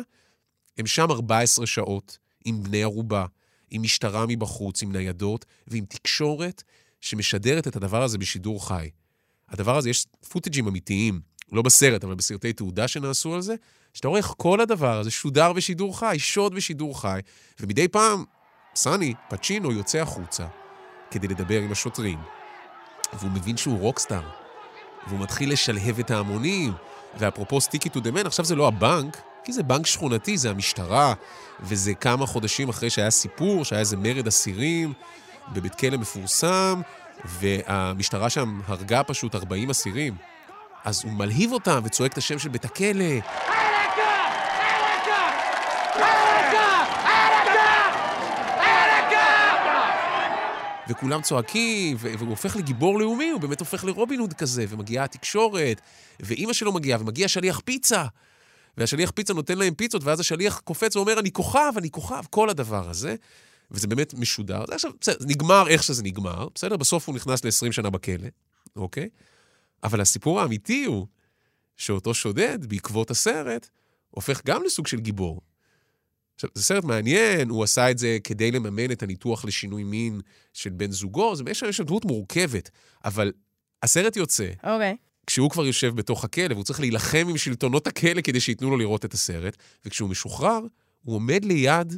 הם 0.79 0.87
שם 0.87 1.11
14 1.11 1.67
שעות, 1.67 2.19
עם 2.45 2.63
בני 2.63 2.83
ערובה, 2.83 3.27
עם 3.71 3.83
משטרה 3.83 4.25
מבחוץ, 4.29 4.83
עם 4.83 4.93
ניידות, 4.93 5.45
ועם 5.67 5.85
תקשורת 5.85 6.63
שמשדרת 7.01 7.69
את 7.69 7.77
הדבר 7.77 8.03
הזה 8.03 8.19
בשידור 8.19 8.69
חי. 8.69 8.91
הדבר 9.49 9.77
הזה, 9.77 9.91
יש 9.91 10.07
footageים 10.29 10.69
אמיתיים, 10.69 11.21
לא 11.53 11.63
בסרט, 11.63 12.05
אבל 12.05 12.15
בסרטי 12.15 12.53
תעודה 12.53 12.89
שנעשו 12.89 13.35
על 13.35 13.41
זה, 13.41 13.55
שאתה 13.95 14.09
רואה 14.09 14.19
איך 14.19 14.35
כל 14.37 14.61
הדבר 14.61 14.99
הזה 14.99 15.11
שודר 15.11 15.53
בשידור 15.53 15.99
חי, 15.99 16.17
שוד 16.19 16.55
בשידור 16.55 17.01
חי, 17.01 17.21
ומדי 17.61 17.89
פעם, 17.89 18.25
סאני, 18.75 19.15
פצ'ינו, 19.29 19.73
יוצא 19.73 19.99
החוצה 19.99 20.47
כדי 21.11 21.29
לדבר 21.29 21.61
עם 21.61 21.73
השוטרים, 21.73 22.19
והוא 23.13 23.31
מבין 23.31 23.57
שהוא 23.57 23.79
rockstar, 23.79 24.23
והוא 25.09 25.21
מתחיל 25.21 25.53
לשלהב 25.53 25.99
את 25.99 26.11
ההמונים, 26.11 26.73
ואפרופו 27.19 27.61
stick 27.61 27.89
it 27.89 28.01
to 28.01 28.05
the 28.05 28.11
man, 28.11 28.27
עכשיו 28.27 28.45
זה 28.45 28.55
לא 28.55 28.69
הבנק, 28.69 29.21
כי 29.45 29.53
זה 29.53 29.63
בנק 29.63 29.87
שכונתי, 29.87 30.39
זה 30.39 30.51
המשטרה, 30.51 31.15
וזה 31.61 31.95
כמה 31.95 32.27
חודשים 32.27 32.69
אחרי 32.69 32.91
שהיה 32.91 33.11
סיפור, 33.11 33.65
שהיה 33.65 33.81
איזה 33.81 33.97
מרד 33.97 34.27
אסירים 34.27 34.93
בבית 35.53 35.75
כלא 35.75 35.97
מפורסם, 35.97 36.81
והמשטרה 37.25 38.31
שם 38.31 38.61
הרגה 38.67 39.03
פשוט 39.03 39.35
40 39.35 39.71
אסירים. 39.71 40.15
אז 40.85 41.05
הוא 41.05 41.13
מלהיב 41.13 41.53
אותם 41.53 41.81
וצועק 41.85 42.13
את 42.13 42.19
השם 42.19 42.39
של 42.39 42.49
בית 42.49 42.65
הכלא. 42.65 43.05
וכולם 50.89 51.23
צועקים, 51.23 51.97
והוא 52.01 52.29
הופך 52.29 52.57
לגיבור 52.57 52.99
לאומי, 52.99 53.31
הוא 53.31 53.41
באמת 53.41 53.61
הופך 53.61 53.85
לרובין 53.85 54.21
הוד 54.21 54.33
כזה, 54.33 54.65
ומגיעה 54.69 55.05
התקשורת, 55.05 55.81
ואימא 56.21 56.53
שלו 56.53 56.73
מגיעה, 56.73 57.01
ומגיע 57.01 57.29
שליח 57.29 57.61
פיצה. 57.65 58.05
והשליח 58.77 59.11
פיצה 59.11 59.35
נותן 59.35 59.59
להם 59.59 59.75
פיצות, 59.75 60.05
ואז 60.05 60.21
השליח 60.21 60.61
קופץ 60.65 60.97
ואומר, 60.97 61.21
אני 61.21 61.33
כוכב, 61.33 61.73
אני 61.77 61.91
כוכב, 61.91 62.23
כל 62.31 62.51
הדבר 62.51 62.91
הזה. 62.91 63.15
וזה 63.71 63.87
באמת 63.87 64.15
משודר. 64.15 64.65
עכשיו, 64.71 64.91
בסדר, 65.01 65.25
נגמר 65.27 65.69
איך 65.69 65.83
שזה 65.83 66.03
נגמר, 66.03 66.49
בסדר? 66.55 66.77
בסוף 66.77 67.09
הוא 67.09 67.15
נכנס 67.15 67.45
ל-20 67.45 67.73
שנה 67.73 67.91
בכלא, 67.91 68.29
אוקיי? 68.77 69.09
אבל 69.85 70.01
הסיפור 70.01 70.41
האמיתי 70.41 70.85
הוא 70.85 71.07
שאותו 71.77 72.15
שודד, 72.15 72.67
בעקבות 72.67 73.11
הסרט, 73.11 73.69
הופך 74.11 74.41
גם 74.45 74.63
לסוג 74.63 74.87
של 74.87 75.01
גיבור. 75.01 75.41
עכשיו, 76.35 76.51
זה 76.55 76.63
סרט 76.63 76.85
מעניין, 76.85 77.49
הוא 77.49 77.65
עשה 77.65 77.91
את 77.91 77.99
זה 77.99 78.19
כדי 78.25 78.51
לממן 78.51 78.93
את 78.93 79.03
הניתוח 79.03 79.45
לשינוי 79.45 79.85
מין 79.85 80.21
של 80.53 80.71
בן 80.71 80.91
זוגו, 80.91 81.37
זה 81.37 81.45
יש 81.51 81.65
שם 81.65 81.85
דמות 81.85 82.05
מורכבת, 82.05 82.71
אבל 83.05 83.33
הסרט 83.83 84.17
יוצא 84.17 84.51
אוקיי. 84.65 84.97
כשהוא 85.27 85.51
כבר 85.51 85.67
יושב 85.67 85.95
בתוך 85.95 86.25
הכלא, 86.25 86.55
והוא 86.55 86.65
צריך 86.65 86.81
להילחם 86.81 87.27
עם 87.31 87.37
שלטונות 87.37 87.87
הכלא 87.87 88.21
כדי 88.21 88.41
שייתנו 88.41 88.71
לו 88.71 88.77
לראות 88.77 89.05
את 89.05 89.15
הסרט, 89.15 89.57
וכשהוא 89.85 90.11
משוחרר, 90.11 90.61
הוא 91.03 91.17
עומד 91.17 91.45
ליד 91.45 91.95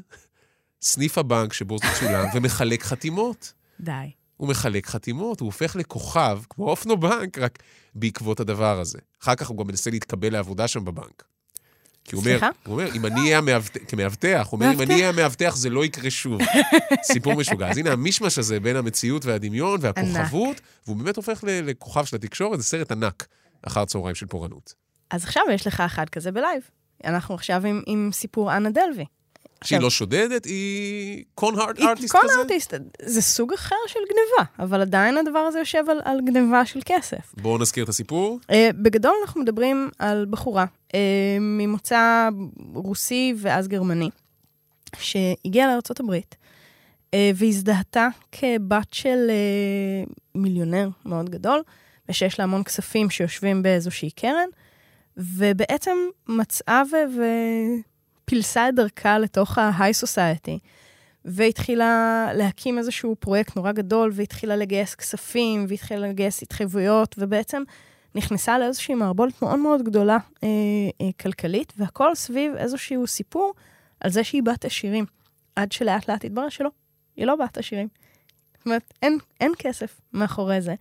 סניף 0.82 1.18
הבנק 1.18 1.52
שבו 1.52 1.78
זה 1.78 1.86
צולם 2.00 2.26
ומחלק 2.34 2.82
חתימות. 2.82 3.52
די. 3.80 4.10
הוא 4.42 4.48
מחלק 4.48 4.86
חתימות, 4.86 5.40
הוא 5.40 5.46
הופך 5.46 5.76
לכוכב, 5.76 6.40
כמו 6.50 6.70
אופנובנק, 6.70 7.38
רק 7.38 7.58
בעקבות 7.94 8.40
הדבר 8.40 8.80
הזה. 8.80 8.98
אחר 9.22 9.34
כך 9.34 9.48
הוא 9.48 9.58
גם 9.58 9.66
מנסה 9.66 9.90
להתקבל 9.90 10.32
לעבודה 10.32 10.68
שם 10.68 10.84
בבנק. 10.84 11.24
כי 12.04 12.16
הוא 12.16 12.24
אומר? 12.24 12.38
הוא 12.66 12.72
אומר, 12.72 12.94
אם 12.94 13.06
אני 13.06 13.20
אהיה 13.20 13.38
המאבטח, 13.38 13.80
כמאבטח, 13.88 14.46
הוא 14.50 14.60
אומר, 14.60 14.72
אם 14.74 14.80
אני 14.80 14.94
אהיה 14.94 15.08
המאבטח, 15.08 15.56
זה 15.56 15.70
לא 15.70 15.84
יקרה 15.84 16.10
שוב. 16.10 16.40
סיפור 17.12 17.34
משוגע. 17.34 17.68
אז 17.68 17.78
הנה 17.78 17.92
המישמש 17.92 18.38
הזה 18.38 18.60
בין 18.60 18.76
המציאות 18.76 19.24
והדמיון 19.24 19.80
והכוכבות, 19.82 20.60
והוא 20.86 20.96
באמת 20.96 21.16
הופך 21.16 21.44
לכוכב 21.46 22.04
של 22.04 22.16
התקשורת, 22.16 22.58
זה 22.58 22.64
סרט 22.64 22.92
ענק 22.92 23.26
אחר 23.66 23.84
צהריים 23.84 24.14
של 24.14 24.26
פורענות. 24.26 24.74
אז 25.10 25.24
עכשיו 25.24 25.42
יש 25.54 25.66
לך 25.66 25.80
אחד 25.80 26.08
כזה 26.08 26.32
בלייב. 26.32 26.62
אנחנו 27.04 27.34
עכשיו 27.34 27.66
עם, 27.66 27.82
עם 27.86 28.10
סיפור 28.12 28.56
אנה 28.56 28.70
דלוי. 28.70 29.04
שהיא 29.64 29.80
לא 29.80 29.90
שודדת, 29.90 30.44
היא 30.44 31.24
קון 31.34 31.58
הארט 31.58 31.78
היא 31.78 31.88
ארטיסט 31.88 32.12
קון 32.12 32.20
כזה? 32.24 32.38
ארטיסט, 32.38 32.74
זה 33.02 33.22
סוג 33.22 33.52
אחר 33.52 33.76
של 33.86 34.00
גניבה, 34.00 34.64
אבל 34.64 34.80
עדיין 34.80 35.18
הדבר 35.18 35.38
הזה 35.38 35.58
יושב 35.58 35.84
על, 35.88 36.00
על 36.04 36.20
גניבה 36.24 36.66
של 36.66 36.80
כסף. 36.84 37.34
בואו 37.36 37.58
נזכיר 37.58 37.84
את 37.84 37.88
הסיפור. 37.88 38.38
Uh, 38.42 38.54
בגדול 38.72 39.14
אנחנו 39.22 39.40
מדברים 39.40 39.90
על 39.98 40.26
בחורה 40.30 40.64
uh, 40.88 40.94
ממוצא 41.40 42.28
רוסי 42.74 43.34
ואז 43.36 43.68
גרמני, 43.68 44.10
שהגיעה 44.98 45.66
לארה"ב 45.66 46.12
uh, 46.12 47.16
והזדהתה 47.34 48.08
כבת 48.32 48.94
של 48.94 49.30
uh, 49.30 50.12
מיליונר 50.34 50.88
מאוד 51.04 51.30
גדול, 51.30 51.62
ושיש 52.08 52.38
לה 52.38 52.44
המון 52.44 52.64
כספים 52.64 53.10
שיושבים 53.10 53.62
באיזושהי 53.62 54.10
קרן, 54.10 54.48
ובעצם 55.16 55.96
מצאה 56.28 56.82
ו- 56.92 57.91
ופילסה 58.32 58.68
את 58.68 58.74
דרכה 58.74 59.18
לתוך 59.18 59.58
ה-high 59.58 60.04
society. 60.04 60.58
והתחילה 61.24 62.28
להקים 62.34 62.78
איזשהו 62.78 63.16
פרויקט 63.20 63.56
נורא 63.56 63.72
גדול, 63.72 64.10
והתחילה 64.14 64.56
לגייס 64.56 64.94
כספים, 64.94 65.66
והתחילה 65.68 66.08
לגייס 66.08 66.42
התחייבויות, 66.42 67.14
ובעצם 67.18 67.62
נכנסה 68.14 68.58
לאיזושהי 68.58 68.94
מערבולת 68.94 69.42
מאוד 69.42 69.58
מאוד 69.58 69.82
גדולה 69.82 70.16
אה, 70.44 70.48
אה, 71.00 71.10
כלכלית, 71.20 71.72
והכל 71.76 72.14
סביב 72.14 72.54
איזשהו 72.54 73.06
סיפור 73.06 73.54
על 74.00 74.10
זה 74.10 74.24
שהיא 74.24 74.42
בת 74.42 74.64
עשירים. 74.64 75.04
עד 75.56 75.72
שלאט 75.72 76.08
לאט 76.08 76.24
התברר 76.24 76.48
שלא, 76.48 76.70
היא 77.16 77.26
לא 77.26 77.36
בת 77.36 77.58
עשירים. 77.58 77.88
זאת 78.56 78.66
אומרת, 78.66 78.94
אין, 79.02 79.18
אין 79.40 79.52
כסף 79.58 80.00
מאחורי 80.12 80.60
זה, 80.60 80.74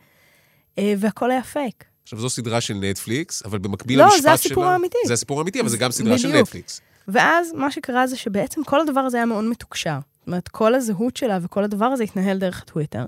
אה, 0.78 0.94
והכל 0.98 1.32
היה 1.32 1.44
פייק. 1.44 1.84
עכשיו, 2.04 2.20
זו 2.20 2.30
סדרה 2.30 2.62
של 2.62 2.74
נטפליקס, 2.74 3.46
אבל 3.46 3.60
במקביל 3.60 4.00
לא, 4.00 4.06
למשפט 4.06 4.22
שלה... 4.22 4.30
זה 4.30 4.34
הסיפור 4.34 4.66
האמיתי. 4.66 4.98
זה 5.08 5.14
הסיפור 5.14 5.40
האמיתי, 5.40 5.62
אבל 5.62 5.70
זה 5.70 5.78
גם 5.78 5.92
סדרה 5.92 6.18
של 6.18 6.28
בדיוק. 6.28 6.42
נטפליקס. 6.42 6.82
ואז 7.12 7.54
מה 7.54 7.72
שקרה 7.72 8.08
זה 8.08 8.18
שבעצם 8.18 8.64
כל 8.64 8.82
הדבר 8.82 9.00
הזה 9.00 9.18
היה 9.18 9.26
מאוד 9.26 9.44
מתוקשר. 9.44 10.00
זאת 10.20 10.28
אומרת, 10.28 10.48
כל 10.48 10.76
הזהות 10.76 11.18
שלה 11.18 11.38
וכל 11.42 11.64
הדבר 11.64 11.86
הזה 11.86 12.04
התנהל 12.04 12.38
דרך 12.38 12.62
הטוויטר. 12.62 13.06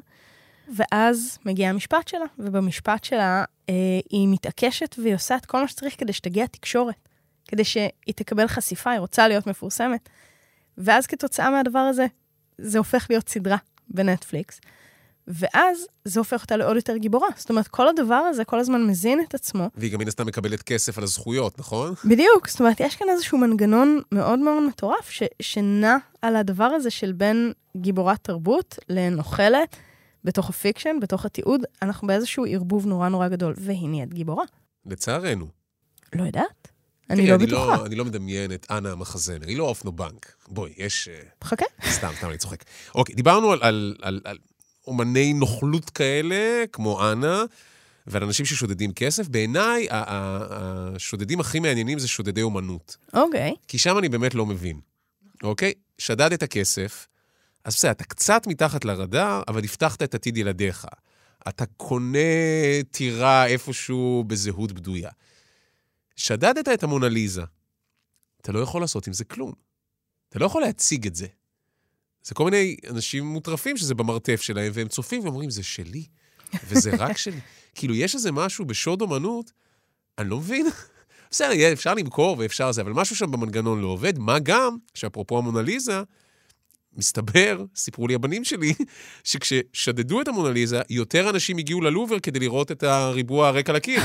ואז 0.76 1.38
מגיע 1.46 1.70
המשפט 1.70 2.08
שלה, 2.08 2.26
ובמשפט 2.40 3.04
שלה 3.04 3.44
אה, 3.70 3.74
היא 4.10 4.28
מתעקשת 4.28 4.96
והיא 5.00 5.16
עושה 5.16 5.36
את 5.36 5.46
כל 5.46 5.62
מה 5.62 5.68
שצריך 5.68 6.00
כדי 6.00 6.14
שתגיע 6.14 6.46
תקשורת, 6.46 7.10
כדי 7.48 7.64
שהיא 7.64 8.14
תקבל 8.16 8.48
חשיפה, 8.48 8.92
היא 8.92 9.00
רוצה 9.00 9.28
להיות 9.28 9.48
מפורסמת. 9.48 10.10
ואז 10.78 11.08
כתוצאה 11.08 11.50
מהדבר 11.50 11.80
הזה, 11.80 12.06
זה 12.58 12.78
הופך 12.78 13.08
להיות 13.10 13.30
סדרה 13.30 13.58
בנטפליקס. 13.88 14.62
ואז 15.28 15.86
זה 16.06 16.20
הופך 16.20 16.42
אותה 16.42 16.58
לעוד 16.58 16.76
יותר 16.76 16.98
גיבורה. 16.98 17.28
זאת 17.36 17.50
אומרת, 17.50 17.68
כל 17.68 17.88
הדבר 17.88 18.16
הזה 18.16 18.44
כל 18.44 18.60
הזמן 18.60 18.88
מזין 18.88 19.22
את 19.28 19.34
עצמו, 19.34 19.70
והיא 19.76 19.92
גם 19.92 20.00
מן 20.00 20.08
הסתם 20.08 20.28
מקבלת 20.28 20.62
כסף 20.62 20.98
על 20.98 21.04
הזכויות, 21.04 21.60
נכון? 21.60 21.94
בדיוק, 22.06 22.50
זאת 22.50 22.60
אומרת, 22.60 22.80
יש 22.80 22.96
כאן 22.96 23.08
איזשהו 23.10 23.38
מנגנון 23.38 24.00
מאוד 24.12 24.40
מאוד 24.40 24.64
מטורף, 24.64 25.10
ש, 25.10 25.24
שנע 25.42 25.98
על 26.22 26.36
הדבר 26.36 26.64
הזה 26.64 26.90
של 26.90 27.12
בין 27.12 27.52
גיבורת 27.78 28.20
תרבות 28.22 28.80
לנוכלת, 28.90 29.76
בתוך 30.24 30.50
ה 30.50 30.55
fiction, 30.55 30.98
בתוך 31.02 31.26
התיעוד, 31.26 31.62
אנחנו 31.82 32.08
באיזשהו 32.08 32.46
ערבוב 32.50 32.86
נורא 32.86 33.10
נורא 33.10 33.28
גדול, 33.28 33.54
והיא 33.58 33.90
נהיית 33.90 34.14
גיבורה. 34.14 34.44
לצערנו. 34.86 35.48
לא 36.16 36.24
יודעת. 36.24 36.68
אני 37.10 37.28
תראי, 37.28 37.38
לא 37.38 37.46
בטוחה. 37.46 37.86
אני 37.86 37.96
לא 37.96 38.06
מדמיין 38.06 38.52
את 38.52 38.68
אנה 38.72 38.92
המחזמר, 38.92 39.48
היא 39.48 39.58
לא 39.58 39.64
אופנובנק. 39.64 40.36
בואי, 40.48 40.74
יש... 40.78 41.08
אה, 41.08 41.20
חכה. 41.44 41.66
סתם, 41.90 42.10
סתם, 42.18 42.30
אני 42.30 42.38
צוחק. 42.38 42.64
אוקיי, 42.96 43.16
דיברנו 43.16 43.52
על, 43.52 43.60
על, 43.62 43.96
על, 44.02 44.22
על 44.24 44.38
אומני 44.88 45.34
נוכלות 45.34 45.90
כאלה, 45.90 46.64
כמו 46.72 47.12
אנה, 47.12 47.44
ועל 48.08 48.24
אנשים 48.24 48.46
ששודדים 48.46 48.94
כסף. 48.94 49.28
בעיניי, 49.28 49.88
השודדים 49.92 51.40
הכי 51.40 51.60
מעניינים 51.60 52.00
זה 52.00 52.08
שודדי 52.08 52.42
אומנות. 52.42 52.98
אוקיי. 53.14 53.54
כי 53.68 53.78
שם 53.78 53.98
אני 53.98 54.10
באמת 54.10 54.36
לא 54.36 54.46
מבין, 54.46 54.80
אוקיי? 55.44 55.74
שדדת 55.98 56.44
כסף, 56.44 57.08
אז 57.64 57.74
בסדר, 57.76 57.92
אתה 57.92 58.04
קצת 58.04 58.48
מתחת 58.48 58.86
לרדאר, 58.86 59.42
אבל 59.48 59.64
הבטחת 59.64 60.04
את 60.04 60.16
עתיד 60.16 60.38
ילדיך. 60.38 60.86
אתה 61.48 61.66
קונה 61.66 62.20
טירה 62.92 63.46
איפשהו 63.46 64.24
בזהות 64.28 64.72
בדויה. 64.72 65.10
שדדת 66.16 66.68
את 66.68 66.84
המונליזה, 66.84 67.44
אתה 68.42 68.52
לא 68.52 68.60
יכול 68.60 68.82
לעשות 68.82 69.08
עם 69.08 69.14
זה 69.14 69.26
כלום. 69.26 69.54
אתה 70.30 70.40
לא 70.40 70.46
יכול 70.46 70.62
להציג 70.62 71.08
את 71.08 71.16
זה. 71.16 71.28
זה 72.24 72.36
כל 72.36 72.46
מיני 72.46 72.76
אנשים 72.90 73.26
מוטרפים 73.26 73.78
שזה 73.78 73.96
במרתף 73.96 74.42
שלהם, 74.42 74.72
והם 74.76 74.88
צופים 74.88 75.24
ואומרים, 75.24 75.50
זה 75.50 75.64
שלי, 75.64 76.04
וזה 76.68 76.92
רק 76.96 77.18
שלי. 77.18 77.40
כאילו, 77.76 77.96
יש 77.96 78.16
איזה 78.16 78.32
משהו 78.32 78.66
בשוד 78.66 79.02
אומנות, 79.02 79.52
אני 80.18 80.30
לא 80.30 80.38
מבין. 80.38 80.66
בסדר, 81.32 81.74
אפשר 81.74 81.94
למכור 81.94 82.36
ואפשר 82.40 82.72
זה, 82.72 82.82
אבל 82.82 82.92
משהו 82.92 83.16
שם 83.16 83.32
במנגנון 83.32 83.82
לא 83.82 83.88
עובד. 83.88 84.20
מה 84.20 84.40
גם, 84.40 84.78
שאפרופו 84.94 85.38
המונליזה, 85.38 86.02
מסתבר, 86.98 87.64
סיפרו 87.76 88.08
לי 88.08 88.16
הבנים 88.16 88.44
שלי, 88.44 88.74
שכששדדו 89.24 90.22
את 90.22 90.28
המונליזה, 90.28 90.82
יותר 90.90 91.30
אנשים 91.30 91.58
הגיעו 91.58 91.82
ללובר 91.82 92.20
כדי 92.20 92.40
לראות 92.40 92.72
את 92.72 92.84
הריבוע 92.84 93.48
הריק 93.48 93.70
על 93.70 93.76
הקיר. 93.76 94.02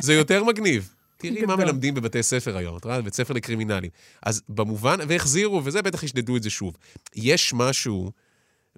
זה 0.00 0.14
יותר 0.14 0.44
מגניב. 0.44 0.94
תראי 1.18 1.46
מה. 1.46 1.56
מלמדים 1.56 1.94
בבתי 1.94 2.22
ספר 2.22 2.56
היום, 2.56 2.76
את 2.76 2.84
רואה? 2.84 3.02
בית 3.02 3.14
ספר 3.14 3.34
לקרימינלים. 3.34 3.90
אז 4.22 4.42
במובן, 4.48 4.98
והחזירו, 5.08 5.64
וזה 5.64 5.82
בטח 5.82 6.02
ישדדו 6.02 6.36
את 6.36 6.42
זה 6.42 6.50
שוב. 6.50 6.76
יש 7.16 7.52
משהו 7.54 8.10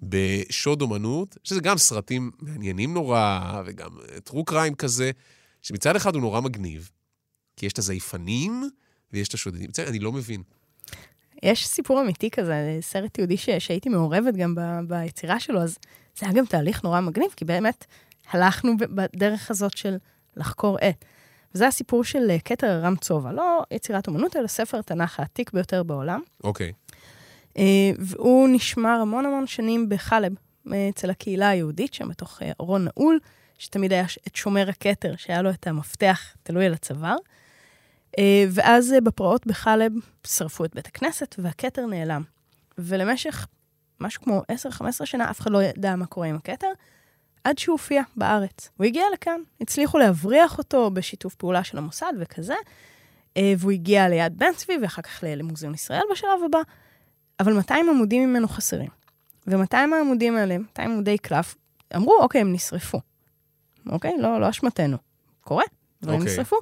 בשוד 0.02 0.82
אומנות, 0.82 1.36
שזה 1.44 1.60
גם 1.60 1.78
סרטים 1.78 2.30
מעניינים 2.40 2.94
נורא, 2.94 3.62
וגם 3.66 3.90
טרו 4.24 4.44
קריים 4.44 4.74
כזה, 4.74 5.10
שמצד 5.62 5.96
אחד 5.96 6.14
הוא 6.14 6.22
נורא 6.22 6.40
מגניב, 6.40 6.90
כי 7.56 7.66
יש 7.66 7.72
את 7.72 7.78
הזייפנים 7.78 8.70
ויש 9.12 9.28
את 9.28 9.34
השודדים. 9.34 9.68
מצד, 9.68 9.86
אני 9.86 9.98
לא 9.98 10.12
מבין. 10.12 10.42
יש 11.42 11.66
סיפור 11.66 12.00
אמיתי 12.00 12.30
כזה, 12.30 12.78
סרט 12.80 13.18
יהודי 13.18 13.36
ש... 13.36 13.50
שהייתי 13.50 13.88
מעורבת 13.88 14.34
גם 14.34 14.54
ב... 14.54 14.60
ביצירה 14.88 15.40
שלו, 15.40 15.62
אז 15.62 15.78
זה 16.18 16.26
היה 16.26 16.34
גם 16.34 16.46
תהליך 16.46 16.84
נורא 16.84 17.00
מגניב, 17.00 17.30
כי 17.36 17.44
באמת 17.44 17.84
הלכנו 18.30 18.72
בדרך 18.76 19.50
הזאת 19.50 19.76
של 19.76 19.96
לחקור 20.36 20.78
את. 20.78 21.04
וזה 21.54 21.66
הסיפור 21.66 22.04
של 22.04 22.30
אה, 22.30 22.36
כתר 22.44 22.78
ארם 22.78 22.96
צובה, 22.96 23.32
לא 23.32 23.62
יצירת 23.70 24.06
אומנות, 24.06 24.36
אלא 24.36 24.46
ספר 24.46 24.78
התנ"ך 24.78 25.20
העתיק 25.20 25.52
ביותר 25.52 25.82
בעולם. 25.82 26.20
אוקיי. 26.44 26.72
אה, 27.58 27.90
והוא 27.98 28.48
נשמר 28.52 28.98
המון 29.00 29.26
המון 29.26 29.46
שנים 29.46 29.88
בחלב, 29.88 30.32
אה, 30.72 30.88
אצל 30.88 31.10
הקהילה 31.10 31.48
היהודית, 31.48 31.94
שם 31.94 32.08
בתוך 32.08 32.42
אה, 32.42 32.52
ארון 32.60 32.84
נעול, 32.84 33.18
שתמיד 33.58 33.92
היה 33.92 34.04
את 34.28 34.36
שומר 34.36 34.68
הכתר, 34.68 35.16
שהיה 35.16 35.42
לו 35.42 35.50
את 35.50 35.66
המפתח 35.66 36.20
תלוי 36.42 36.66
על 36.66 36.72
הצוואר. 36.72 37.16
אה, 38.18 38.44
ואז 38.50 38.92
אה, 38.92 39.00
בפרעות 39.00 39.46
בחלב 39.46 39.92
שרפו 40.26 40.64
את 40.64 40.74
בית 40.74 40.86
הכנסת, 40.86 41.34
והכתר 41.38 41.86
נעלם. 41.86 42.22
ולמשך 42.78 43.46
משהו 44.00 44.22
כמו 44.22 44.42
10-15 44.82 44.84
שנה, 45.04 45.30
אף 45.30 45.40
אחד 45.40 45.50
לא 45.50 45.62
ידע 45.62 45.96
מה 45.96 46.06
קורה 46.06 46.26
עם 46.26 46.36
הכתר, 46.36 46.72
עד 47.44 47.58
שהוא 47.58 47.72
הופיע 47.72 48.02
בארץ. 48.16 48.70
הוא 48.76 48.84
הגיע 48.84 49.04
לכאן, 49.12 49.40
הצליחו 49.60 49.98
להבריח 49.98 50.58
אותו 50.58 50.90
בשיתוף 50.90 51.34
פעולה 51.34 51.64
של 51.64 51.78
המוסד 51.78 52.12
וכזה, 52.20 52.54
אה, 53.36 53.52
והוא 53.58 53.72
הגיע 53.72 54.08
ליד 54.08 54.38
בן 54.38 54.52
צבי, 54.56 54.72
ואחר 54.82 55.02
כך 55.02 55.24
למוזיאון 55.26 55.74
ישראל 55.74 56.02
בשלב 56.12 56.44
הבא, 56.46 56.58
אבל 57.40 57.52
200 57.52 57.88
עמודים 57.88 58.30
ממנו 58.30 58.48
חסרים. 58.48 58.88
ו-200 59.46 59.74
העמודים 59.74 60.36
האלה, 60.36 60.58
200 60.58 60.90
עמודי 60.90 61.18
קלף, 61.18 61.54
אמרו, 61.96 62.18
אוקיי, 62.20 62.40
הם 62.40 62.52
נשרפו. 62.52 63.00
אוקיי? 63.86 64.12
לא, 64.18 64.40
לא 64.40 64.50
אשמתנו. 64.50 64.96
קורה, 65.40 65.64
דברים 66.02 66.20
אוקיי. 66.20 66.32
נשרפו. 66.32 66.56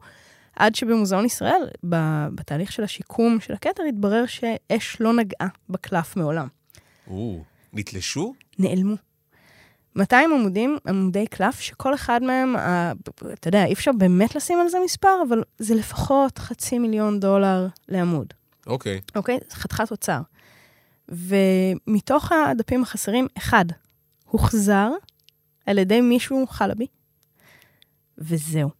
עד 0.56 0.74
שבמוזיאון 0.74 1.24
ישראל, 1.24 1.68
בתהליך 2.34 2.72
של 2.72 2.84
השיקום 2.84 3.40
של 3.40 3.52
הכתר, 3.52 3.83
התברר 3.88 4.26
שאש 4.26 5.00
לא 5.00 5.12
נגעה 5.12 5.48
בקלף 5.68 6.16
מעולם. 6.16 6.48
או, 7.06 7.42
נתלשו? 7.72 8.35
נעלמו. 8.58 8.94
200 9.96 10.32
עמודים, 10.32 10.78
עמודי 10.88 11.26
קלף, 11.26 11.60
שכל 11.60 11.94
אחד 11.94 12.22
מהם, 12.22 12.56
אתה 13.32 13.48
יודע, 13.48 13.64
אי 13.64 13.72
אפשר 13.72 13.90
באמת 13.92 14.34
לשים 14.34 14.60
על 14.60 14.68
זה 14.68 14.78
מספר, 14.84 15.22
אבל 15.28 15.42
זה 15.58 15.74
לפחות 15.74 16.38
חצי 16.38 16.78
מיליון 16.78 17.20
דולר 17.20 17.66
לעמוד. 17.88 18.26
אוקיי. 18.66 19.00
אוקיי? 19.16 19.38
זה 19.50 19.56
חתיכת 19.56 19.90
אוצר. 19.90 20.20
ומתוך 21.08 22.32
הדפים 22.32 22.82
החסרים, 22.82 23.26
אחד 23.38 23.64
הוחזר 24.24 24.90
על 25.66 25.78
ידי 25.78 26.00
מישהו 26.00 26.46
חלבי, 26.46 26.86
וזהו. 28.18 28.70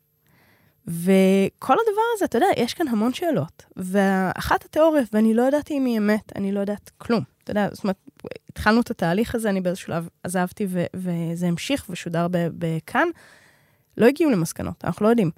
וכל 0.87 1.73
הדבר 1.73 2.03
הזה, 2.15 2.25
אתה 2.25 2.39
יודע, 2.39 2.47
יש 2.57 2.75
כאן 2.75 2.89
המון 2.89 3.13
שאלות. 3.13 3.65
ואחת 3.77 4.65
התיאוריות, 4.65 5.09
ואני 5.13 5.35
לא 5.35 5.43
ידעתי 5.43 5.79
אם 5.79 5.85
היא 5.85 5.99
אמת, 5.99 6.33
אני 6.37 6.53
לא 6.53 6.61
יודעת 6.61 6.91
כלום. 6.99 7.23
אתה 7.45 7.51
יודע, 7.51 7.69
זאת 7.73 7.85
אומרת, 7.85 8.08
התחלנו 8.49 8.81
את 8.81 8.91
התהליך 8.91 9.35
הזה, 9.35 9.51
אני 9.51 9.61
באיזשהו 9.61 9.87
שלב 9.87 10.09
עזבתי 10.23 10.67
ו- 10.69 10.85
וזה 10.95 11.47
המשיך 11.47 11.87
ושודר 11.91 12.27
בכאן. 12.31 13.09
לא 13.97 14.07
הגיעו 14.07 14.31
למסקנות, 14.31 14.85
אנחנו 14.85 15.05
לא 15.05 15.11
יודעים. 15.11 15.31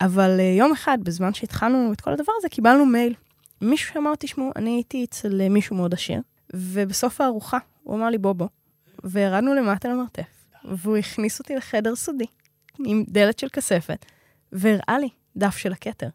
אבל 0.00 0.36
uh, 0.38 0.58
יום 0.58 0.72
אחד, 0.72 0.98
בזמן 1.02 1.34
שהתחלנו 1.34 1.92
את 1.92 2.00
כל 2.00 2.12
הדבר 2.12 2.32
הזה, 2.38 2.48
קיבלנו 2.48 2.86
מייל. 2.86 3.14
מישהו 3.60 3.94
שאמר, 3.94 4.14
תשמעו, 4.18 4.50
אני 4.56 4.70
הייתי 4.70 5.04
אצל 5.04 5.40
אה, 5.40 5.48
מישהו 5.48 5.76
מאוד 5.76 5.94
עשיר, 5.94 6.20
ובסוף 6.54 7.20
הארוחה 7.20 7.58
הוא 7.82 7.96
אמר 7.96 8.10
לי, 8.10 8.18
בוא 8.18 8.32
בוא. 8.32 8.48
וירדנו 9.04 9.54
למטה 9.54 9.88
למרתף, 9.88 10.46
והוא 10.64 10.96
הכניס 10.96 11.38
אותי 11.38 11.56
לחדר 11.56 11.96
סודי, 11.96 12.26
עם 12.84 13.04
דלת 13.08 13.38
של 13.38 13.48
כספת, 13.48 14.06
והראה 14.52 14.98
לי 14.98 15.08
דף 15.36 15.56
של 15.56 15.72
הכתר. 15.72 16.08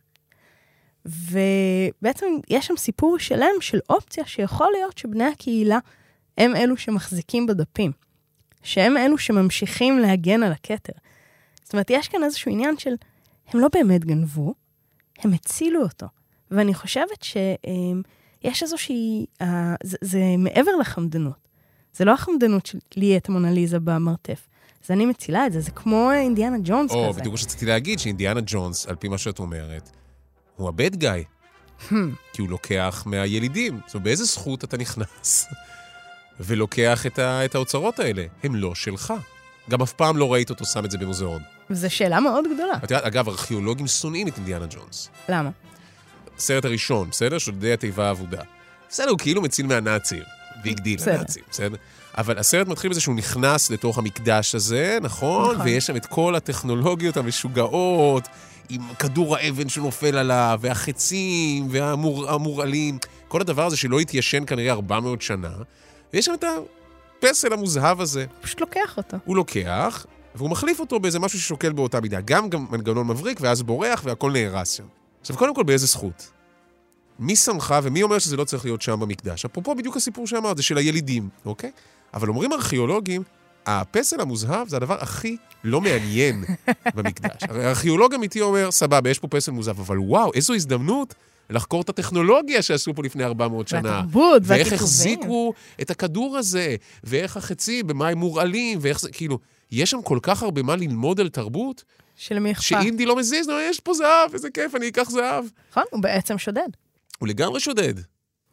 ובעצם 1.05 2.25
יש 2.49 2.67
שם 2.67 2.77
סיפור 2.77 3.19
שלם 3.19 3.53
של 3.59 3.79
אופציה 3.89 4.25
שיכול 4.25 4.67
להיות 4.77 4.97
שבני 4.97 5.23
הקהילה 5.23 5.79
הם 6.37 6.55
אלו 6.55 6.77
שמחזיקים 6.77 7.47
בדפים, 7.47 7.91
שהם 8.63 8.97
אלו 8.97 9.17
שממשיכים 9.17 9.99
להגן 9.99 10.43
על 10.43 10.51
הכתר. 10.51 10.93
זאת 11.63 11.73
אומרת, 11.73 11.89
יש 11.89 12.07
כאן 12.07 12.23
איזשהו 12.23 12.51
עניין 12.51 12.77
של, 12.77 12.93
הם 13.47 13.59
לא 13.59 13.67
באמת 13.73 14.05
גנבו, 14.05 14.53
הם 15.19 15.33
הצילו 15.33 15.83
אותו. 15.83 16.07
ואני 16.51 16.73
חושבת 16.73 17.23
שיש 17.23 18.63
איזושהי, 18.63 19.25
uh, 19.41 19.45
זה, 19.83 19.97
זה 20.01 20.21
מעבר 20.37 20.71
לחמדנות. 20.79 21.47
זה 21.93 22.05
לא 22.05 22.13
החמדנות 22.13 22.65
של 22.65 22.77
לי 22.95 23.17
את 23.17 23.29
המונליזה 23.29 23.79
במרתף. 23.79 24.47
זה 24.85 24.93
אני 24.93 25.05
מצילה 25.05 25.47
את 25.47 25.53
זה, 25.53 25.61
זה 25.61 25.71
כמו 25.71 26.11
אינדיאנה 26.11 26.57
ג'ונס 26.63 26.91
או, 26.91 27.09
כזה. 27.09 27.19
בדיוק 27.19 27.31
מה 27.31 27.37
שרציתי 27.37 27.65
להגיד, 27.65 27.99
שאינדיאנה 27.99 28.39
ג'ונס, 28.45 28.85
על 28.85 28.95
פי 28.95 29.07
מה 29.07 29.17
שאת 29.17 29.39
אומרת, 29.39 29.89
הוא 30.61 30.69
הבד 30.69 30.95
גיא. 30.95 31.09
Hmm. 31.89 31.93
כי 32.33 32.41
הוא 32.41 32.49
לוקח 32.49 33.03
מהילידים. 33.05 33.79
זאת 33.85 33.93
אומרת, 33.93 34.03
באיזה 34.03 34.23
זכות 34.23 34.63
אתה 34.63 34.77
נכנס 34.77 35.47
ולוקח 36.39 37.05
את, 37.05 37.19
ה, 37.19 37.45
את 37.45 37.55
האוצרות 37.55 37.99
האלה? 37.99 38.25
הם 38.43 38.55
לא 38.55 38.75
שלך. 38.75 39.13
גם 39.69 39.81
אף 39.81 39.93
פעם 39.93 40.17
לא 40.17 40.33
ראית 40.33 40.49
אותו 40.49 40.65
שם 40.65 40.85
את 40.85 40.91
זה 40.91 40.97
במוזיאון. 40.97 41.41
וזו 41.69 41.89
שאלה 41.89 42.19
מאוד 42.19 42.45
גדולה. 42.53 42.73
את 42.77 42.91
יודעת, 42.91 43.03
אגב, 43.03 43.29
ארכיאולוגים 43.29 43.87
שונאים 43.87 44.27
את 44.27 44.37
אינדיאנה 44.37 44.65
ג'ונס. 44.69 45.09
למה? 45.29 45.49
הסרט 46.37 46.65
הראשון, 46.65 47.09
בסדר? 47.09 47.37
שודדי 47.37 47.73
התיבה 47.73 48.07
האבודה. 48.07 48.41
בסדר, 48.89 49.09
הוא 49.09 49.17
כאילו 49.17 49.41
מציל 49.41 49.67
מהנאצים. 49.67 50.23
big 50.63 50.79
deal, 50.79 50.97
בסדר. 50.97 51.15
הנאצים, 51.15 51.43
בסדר? 51.51 51.75
אבל 52.17 52.37
הסרט 52.37 52.67
מתחיל 52.67 52.89
בזה 52.89 53.01
שהוא 53.01 53.15
נכנס 53.15 53.69
לתוך 53.69 53.97
המקדש 53.97 54.55
הזה, 54.55 54.97
נכון? 55.01 55.53
נכון. 55.55 55.67
ויש 55.67 55.85
שם 55.85 55.95
את 55.95 56.05
כל 56.05 56.35
הטכנולוגיות 56.35 57.17
המשוגעות, 57.17 58.27
עם 58.71 58.81
כדור 58.99 59.35
האבן 59.35 59.69
שנופל 59.69 60.17
עליו, 60.17 60.59
והחצים, 60.61 61.67
והמורעלים, 61.69 62.97
כל 63.27 63.41
הדבר 63.41 63.65
הזה 63.65 63.77
שלא 63.77 63.99
התיישן 63.99 64.43
כנראה 64.47 64.71
400 64.71 65.21
שנה. 65.21 65.51
ויש 66.13 66.25
שם 66.25 66.33
את 66.33 66.43
הפסל 67.17 67.53
המוזהב 67.53 68.01
הזה. 68.01 68.25
פשוט 68.41 68.61
לוקח 68.61 68.97
אותו. 68.97 69.17
הוא 69.25 69.35
לוקח, 69.35 70.05
והוא 70.35 70.49
מחליף 70.49 70.79
אותו 70.79 70.99
באיזה 70.99 71.19
משהו 71.19 71.39
ששוקל 71.39 71.71
באותה 71.71 72.01
מידה. 72.01 72.21
גם, 72.21 72.49
גם 72.49 72.65
מנגנון 72.69 73.07
מבריק, 73.07 73.37
ואז 73.41 73.61
בורח, 73.61 74.01
והכל 74.05 74.31
נהרס 74.31 74.71
שם. 74.71 74.83
עכשיו, 75.21 75.37
קודם 75.37 75.55
כל, 75.55 75.63
באיזה 75.63 75.85
זכות? 75.85 76.31
מי 77.19 77.35
שמך 77.35 77.75
ומי 77.83 78.03
אומר 78.03 78.19
שזה 78.19 78.37
לא 78.37 78.43
צריך 78.43 78.65
להיות 78.65 78.81
שם 78.81 78.99
במקדש? 78.99 79.45
אפרופו 79.45 79.75
בדיוק 79.75 79.97
הסיפור 79.97 80.27
שאמרת, 80.27 80.57
זה 80.57 80.63
של 80.63 80.77
הילידים, 80.77 81.29
אוקיי? 81.45 81.71
אבל 82.13 82.27
אומרים 82.27 82.53
ארכיאולוגים, 82.53 83.23
הפסל 83.65 84.21
המוזהב 84.21 84.67
זה 84.67 84.77
הדבר 84.77 84.97
הכי 85.01 85.37
לא 85.63 85.81
מעניין 85.81 86.43
במקדש. 86.95 87.43
הרי 87.49 87.67
ארכיאולוג 87.67 88.13
אמיתי 88.13 88.41
אומר, 88.41 88.71
סבבה, 88.71 89.09
יש 89.09 89.19
פה 89.19 89.27
פסל 89.27 89.51
מוזהב, 89.51 89.79
אבל 89.79 89.99
וואו, 89.99 90.33
איזו 90.33 90.53
הזדמנות 90.53 91.13
לחקור 91.49 91.81
את 91.81 91.89
הטכנולוגיה 91.89 92.61
שעשו 92.61 92.93
פה 92.95 93.03
לפני 93.03 93.23
400 93.23 93.67
שנה. 93.67 93.81
והתרבות, 93.83 94.41
ואיך 94.45 94.67
והכיתובים. 94.67 94.75
החזיקו 94.75 95.53
את 95.81 95.89
הכדור 95.89 96.37
הזה, 96.37 96.75
ואיך 97.03 97.37
החצים, 97.37 97.87
במה 97.87 98.07
הם 98.07 98.17
מורעלים, 98.17 98.79
ואיך 98.81 98.99
זה, 98.99 99.11
כאילו, 99.11 99.39
יש 99.71 99.91
שם 99.91 100.01
כל 100.01 100.19
כך 100.21 100.43
הרבה 100.43 100.63
מה 100.63 100.75
ללמוד 100.75 101.19
על 101.19 101.29
תרבות, 101.29 101.83
שלמי 102.15 102.51
אכפת. 102.51 102.63
שאינדי 102.63 103.05
לא 103.05 103.15
מזיז, 103.15 103.47
נו, 103.47 103.59
יש 103.59 103.79
פה 103.79 103.93
זהב, 103.93 104.33
איזה 104.33 104.49
כיף, 104.49 104.75
אני 104.75 104.87
אקח 104.87 105.09
זהב. 105.09 105.45
נכון, 105.71 105.83
הוא 105.91 106.01
בעצם 106.01 106.37
שודד. 106.37 106.69
הוא 107.19 107.27
לגמרי 107.27 107.59
שודד. 107.59 107.93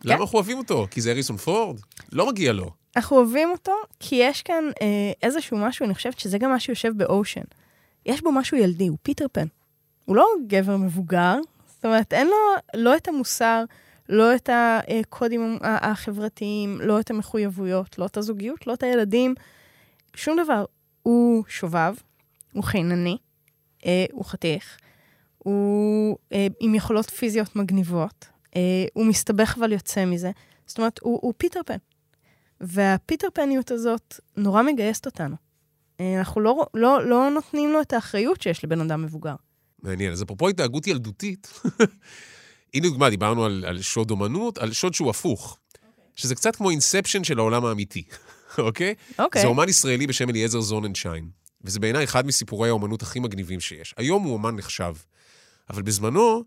כן. 0.01 0.09
למה 0.09 0.21
אנחנו 0.21 0.39
אוהבים 0.39 0.59
אותו? 0.59 0.87
כי 0.91 1.01
זה 1.01 1.11
אריסון 1.11 1.37
פורד? 1.37 1.81
לא 2.13 2.27
מגיע 2.27 2.53
לו. 2.53 2.71
אנחנו 2.97 3.17
אוהבים 3.17 3.51
אותו, 3.51 3.73
כי 4.01 4.17
יש 4.17 4.43
כאן 4.43 4.65
אה, 4.83 5.13
איזשהו 5.23 5.59
משהו, 5.59 5.87
אני 5.87 5.95
חושבת 5.95 6.19
שזה 6.19 6.39
גם 6.39 6.51
מה 6.51 6.61
שיושב 6.61 6.93
באושן. 6.97 7.45
יש 8.07 8.23
בו 8.23 8.33
משהו 8.33 8.57
ילדי, 8.57 8.87
הוא 8.87 8.99
פיטר 9.03 9.27
פן. 9.33 9.47
הוא 10.05 10.17
לא 10.17 10.27
גבר 10.47 10.77
מבוגר, 10.77 11.37
זאת 11.67 11.85
אומרת, 11.85 12.13
אין 12.13 12.27
לו 12.27 12.37
לא 12.75 12.97
את 12.97 13.09
המוסר, 13.09 13.65
לא 14.09 14.35
את 14.35 14.51
הקודים 14.53 15.59
החברתיים, 15.63 16.81
לא 16.81 17.01
את 17.01 17.11
המחויבויות, 17.11 17.99
לא 17.99 18.07
את 18.07 18.17
הזוגיות, 18.17 18.67
לא 18.67 18.75
את 18.75 18.83
הילדים, 18.83 19.35
שום 20.15 20.37
דבר. 20.45 20.65
הוא 21.03 21.45
שובב, 21.49 21.95
הוא 22.53 22.65
חינני, 22.65 23.17
אה, 23.87 24.05
הוא 24.13 24.25
חתיך, 24.25 24.79
הוא 25.39 26.17
אה, 26.33 26.47
עם 26.61 26.75
יכולות 26.75 27.11
פיזיות 27.11 27.57
מגניבות, 27.57 28.27
אה, 28.57 28.61
הוא 28.93 29.07
מסתבך 29.07 29.55
אבל 29.59 29.73
יוצא 29.73 30.05
מזה. 30.05 30.31
זאת 30.67 30.79
אומרת, 30.79 31.01
הוא, 31.03 31.19
הוא 31.23 31.35
פיטר 31.37 31.61
פן. 31.67 31.77
והפיטר 32.61 33.29
פניות 33.35 33.71
הזאת 33.71 34.21
נורא 34.37 34.63
מגייסת 34.63 35.07
אותנו. 35.07 35.37
אה, 36.01 36.19
אנחנו 36.19 36.41
לא, 36.41 36.67
לא, 36.75 37.09
לא 37.09 37.31
נותנים 37.31 37.73
לו 37.73 37.81
את 37.81 37.93
האחריות 37.93 38.43
שיש 38.43 38.65
לבן 38.65 38.81
אדם 38.81 39.03
מבוגר. 39.03 39.35
מעניין. 39.83 40.13
אז 40.13 40.23
אפרופו 40.23 40.49
התנהגות 40.49 40.87
ילדותית, 40.87 41.53
הנה 42.75 42.89
דוגמה, 42.89 43.11
דיברנו 43.11 43.45
על, 43.45 43.65
על 43.67 43.83
שוד 43.83 44.11
אומנות, 44.11 44.59
על 44.59 44.73
שוד 44.73 44.95
שהוא 44.95 45.11
הפוך. 45.11 45.59
שזה 46.19 46.35
קצת 46.35 46.57
כמו 46.57 46.71
אינספשן 46.71 47.25
של 47.25 47.39
העולם 47.39 47.65
האמיתי, 47.65 48.03
אוקיי? 48.59 48.95
אוקיי. 49.19 49.43
זה 49.43 49.49
אומן 49.49 49.69
ישראלי 49.69 50.07
בשם 50.07 50.31
אליעזר 50.31 50.61
זוננשיין, 50.61 51.29
וזה 51.65 51.81
בעיניי 51.81 52.05
אחד 52.05 52.27
מסיפורי 52.27 52.69
האומנות 52.69 53.03
הכי 53.03 53.21
מגניבים 53.21 53.61
שיש. 53.61 53.95
היום 53.97 54.23
הוא 54.23 54.33
אומן 54.33 54.57
נחשב, 54.57 54.95
אבל 55.71 55.83
בזמנו, 55.83 56.45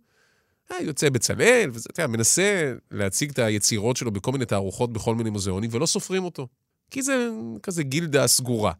יוצא 0.80 1.09
בצלאל, 1.09 1.69
וזה, 1.74 1.89
אתה 1.91 2.01
יודע, 2.01 2.07
מנסה 2.07 2.74
להציג 2.91 3.30
את 3.30 3.39
היצירות 3.39 3.97
שלו 3.97 4.11
בכל 4.11 4.32
מיני 4.32 4.45
תערוכות 4.45 4.93
בכל 4.93 5.15
מיני 5.15 5.30
מוזיאונים, 5.30 5.69
ולא 5.74 5.86
סופרים 5.86 6.24
אותו. 6.24 6.47
כי 6.91 7.01
זה 7.01 7.30
כזה 7.63 7.84
גילדה 7.84 8.28
סגורה. 8.28 8.72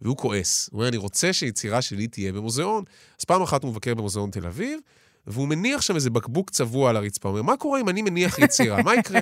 והוא 0.00 0.16
כועס. 0.16 0.68
הוא 0.72 0.78
אומר, 0.78 0.88
אני 0.88 0.96
רוצה 0.96 1.32
שיצירה 1.32 1.82
שלי 1.82 2.06
תהיה 2.06 2.32
במוזיאון. 2.32 2.84
אז 3.18 3.24
פעם 3.24 3.42
אחת 3.42 3.62
הוא 3.62 3.70
מבקר 3.70 3.94
במוזיאון 3.94 4.30
תל 4.30 4.46
אביב, 4.46 4.80
והוא 5.26 5.48
מניח 5.48 5.80
שם 5.80 5.94
איזה 5.94 6.10
בקבוק 6.10 6.50
צבוע 6.50 6.90
על 6.90 6.96
הרצפה. 6.96 7.28
הוא 7.28 7.38
אומר, 7.38 7.52
מה 7.52 7.56
קורה 7.56 7.80
אם 7.80 7.88
אני 7.88 8.02
מניח 8.02 8.38
יצירה? 8.38 8.82
מה 8.82 8.94
יקרה? 8.94 9.20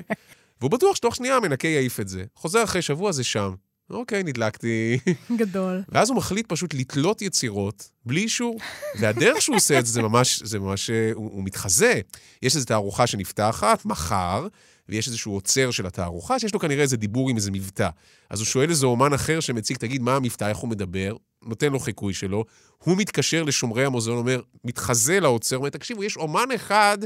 והוא 0.61 0.71
בטוח 0.71 0.97
שתוך 0.97 1.17
שנייה 1.17 1.37
המנקה 1.37 1.69
יעיף 1.69 2.01
את 2.01 2.09
זה. 2.09 2.25
חוזר 2.35 2.65
אחרי 2.65 2.83
שבוע, 2.83 3.13
זה 3.13 3.25
שם. 3.25 3.55
אוקיי, 3.91 4.23
נדלקתי. 4.23 4.99
גדול. 5.37 5.83
ואז 5.89 6.11
הוא 6.11 6.17
מחליט 6.17 6.47
פשוט 6.49 6.75
לתלות 6.75 7.23
יצירות 7.23 7.91
בלי 8.05 8.21
אישור. 8.21 8.59
והדרך 9.01 9.43
שהוא 9.43 9.57
עושה 9.57 9.79
את 9.79 9.87
זה, 9.87 9.93
זה 9.93 10.03
ממש, 10.03 10.43
זה 10.43 10.59
ממש, 10.59 10.91
הוא, 11.15 11.31
הוא 11.33 11.45
מתחזה. 11.45 12.01
יש 12.43 12.57
איזו 12.57 12.67
תערוכה 12.67 13.07
שנפתחת, 13.07 13.85
מחר, 13.85 14.47
ויש 14.89 15.07
איזשהו 15.07 15.33
עוצר 15.33 15.71
של 15.71 15.87
התערוכה, 15.87 16.39
שיש 16.39 16.55
לו 16.55 16.61
כנראה 16.61 16.83
איזה 16.83 16.97
דיבור 16.97 17.31
עם 17.31 17.37
איזה 17.37 17.51
מבטא. 17.51 17.89
אז 18.31 18.39
הוא 18.39 18.47
שואל 18.47 18.71
איזה 18.71 18.87
אומן 18.87 19.13
אחר 19.13 19.41
שמציג, 19.41 19.77
תגיד, 19.77 20.03
מה 20.03 20.17
המבטא, 20.17 20.49
איך 20.49 20.59
הוא 20.59 20.71
מדבר? 20.71 21.17
נותן 21.43 21.73
לו 21.73 21.79
חיקוי 21.79 22.15
שלו. 22.15 22.45
הוא 22.79 22.97
מתקשר 22.97 23.43
לשומרי 23.43 23.85
המוזיאון, 23.85 24.19
אומר, 24.19 24.41
מתחזה 24.65 25.21
לעוצר, 25.21 25.57
אומר, 25.57 25.69
תקשיבו, 25.69 26.05
יש 26.05 26.17
אומן 26.17 26.49
אחד 26.55 26.99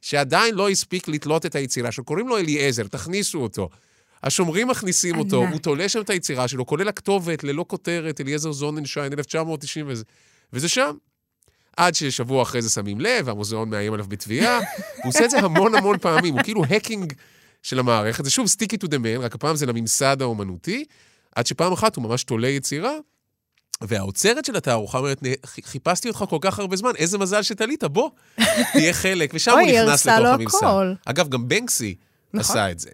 שעדיין 0.00 0.54
לא 0.54 0.68
הספיק 0.68 1.08
לתלות 1.08 1.46
את 1.46 1.54
היצירה 1.54 1.92
שלו, 1.92 2.04
קוראים 2.04 2.28
לו 2.28 2.38
אליעזר, 2.38 2.86
תכניסו 2.86 3.38
אותו. 3.38 3.68
השומרים 4.22 4.68
מכניסים 4.68 5.18
אותו. 5.18 5.36
הוא 5.48 5.58
תולה 5.58 5.88
שם 5.88 6.00
את 6.00 6.10
היצירה 6.10 6.48
שלו, 6.48 6.66
כולל 6.66 6.88
הכתובת, 6.88 7.44
ללא 7.44 7.64
כותרת, 7.68 8.20
אליעזר 8.20 8.52
זוננשיין, 8.52 9.12
1990 9.12 9.86
וזה. 9.88 10.04
וזה 10.52 10.68
שם. 10.68 10.94
עד 11.76 11.94
ששבוע 11.94 12.42
אחרי 12.42 12.62
זה 12.62 12.70
שמים 12.70 13.00
לב, 13.00 13.26
והמוזיאון 13.28 13.70
מאיים 13.70 13.92
עליו 13.92 14.06
בתביעה. 14.08 14.58
הוא 14.58 14.64
עושה 15.08 15.24
את 15.24 15.30
זה 15.30 15.38
המון 15.38 15.74
המון 15.74 15.98
פעמים, 15.98 16.34
הוא 16.34 16.42
כאילו 16.42 16.64
האקינג 16.68 17.12
של 17.62 17.78
המערכת. 17.78 18.24
זה 18.24 18.30
שוב 18.30 18.46
סטיקי 18.46 18.76
טו 18.76 18.86
דה 18.86 18.98
מן, 18.98 19.16
רק 19.16 19.34
הפעם 19.34 19.56
זה 19.56 19.66
לממסד 19.66 20.22
האומנותי, 20.22 20.84
עד 21.36 21.46
שפעם 21.46 21.72
אחת 21.72 21.96
הוא 21.96 22.04
ממש 22.04 22.24
תולה 22.24 22.48
יצירה, 22.48 22.92
והאוצרת 23.80 24.44
של 24.44 24.56
התערוכה 24.56 24.98
אומרת, 24.98 25.22
"נה, 25.22 25.28
ח- 25.46 25.60
חיפשתי 25.64 26.08
אותך 26.08 26.24
כל 26.30 26.38
כך 26.40 26.58
הרבה 26.58 26.76
זמן, 26.76 26.90
איזה 26.98 27.18
מזל 27.18 27.42
שתלית, 27.42 27.84
בוא, 27.84 28.10
תהיה 28.72 28.92
חלק. 28.92 29.30
ושם 29.34 29.50
הוא 29.50 29.60
נכנס 29.60 30.06
לתוך 30.06 30.26
הממסד. 30.26 30.56
אגב, 31.04 31.28
גם 31.28 31.48
בנקסי 31.48 31.94
נכון. 32.34 32.40
עשה 32.40 32.70
את 32.70 32.78
זה. 32.78 32.90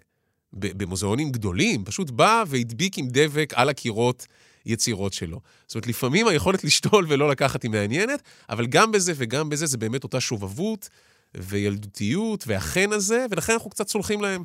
במוזיאונים 0.59 1.31
גדולים, 1.31 1.85
פשוט 1.85 2.09
בא 2.09 2.43
והדביק 2.47 2.97
עם 2.97 3.07
דבק 3.09 3.53
על 3.55 3.69
הקירות 3.69 4.27
יצירות 4.65 5.13
שלו. 5.13 5.39
זאת 5.67 5.75
אומרת, 5.75 5.87
לפעמים 5.87 6.27
היכולת 6.27 6.63
לשתול 6.63 7.05
ולא 7.09 7.29
לקחת 7.29 7.63
היא 7.63 7.71
מעניינת, 7.71 8.21
אבל 8.49 8.65
גם 8.65 8.91
בזה 8.91 9.13
וגם 9.15 9.49
בזה 9.49 9.65
זה 9.65 9.77
באמת 9.77 10.03
אותה 10.03 10.19
שובבות 10.19 10.89
וילדותיות 11.35 12.43
והחן 12.47 12.91
הזה, 12.91 13.25
ולכן 13.31 13.53
אנחנו 13.53 13.69
קצת 13.69 13.87
סולחים 13.87 14.21
להם. 14.21 14.43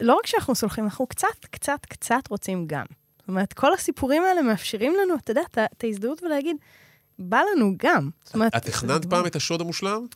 לא 0.00 0.14
רק 0.14 0.26
שאנחנו 0.26 0.54
סולחים, 0.54 0.84
אנחנו 0.84 1.06
קצת, 1.06 1.44
קצת, 1.50 1.86
קצת 1.88 2.22
רוצים 2.30 2.66
גם. 2.66 2.84
זאת 3.18 3.28
אומרת, 3.28 3.52
כל 3.52 3.74
הסיפורים 3.74 4.22
האלה 4.22 4.42
מאפשרים 4.42 4.92
לנו, 5.02 5.14
אתה 5.14 5.30
יודע, 5.30 5.42
את 5.72 5.84
ההזדהות 5.84 6.22
ולהגיד, 6.22 6.56
בא 7.18 7.40
לנו 7.52 7.74
גם. 7.78 8.10
זאת 8.24 8.34
אומרת... 8.34 8.56
את 8.56 8.62
תכננת 8.62 9.04
פעם 9.04 9.26
את 9.26 9.36
השוד 9.36 9.60
המושלם? 9.60 10.06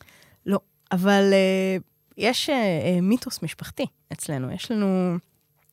לא, 0.45 0.59
אבל 0.91 1.23
uh, 1.31 1.83
יש 2.17 2.49
uh, 2.49 3.01
מיתוס 3.01 3.43
משפחתי 3.43 3.85
אצלנו. 4.13 4.51
יש 4.51 4.71
לנו 4.71 5.17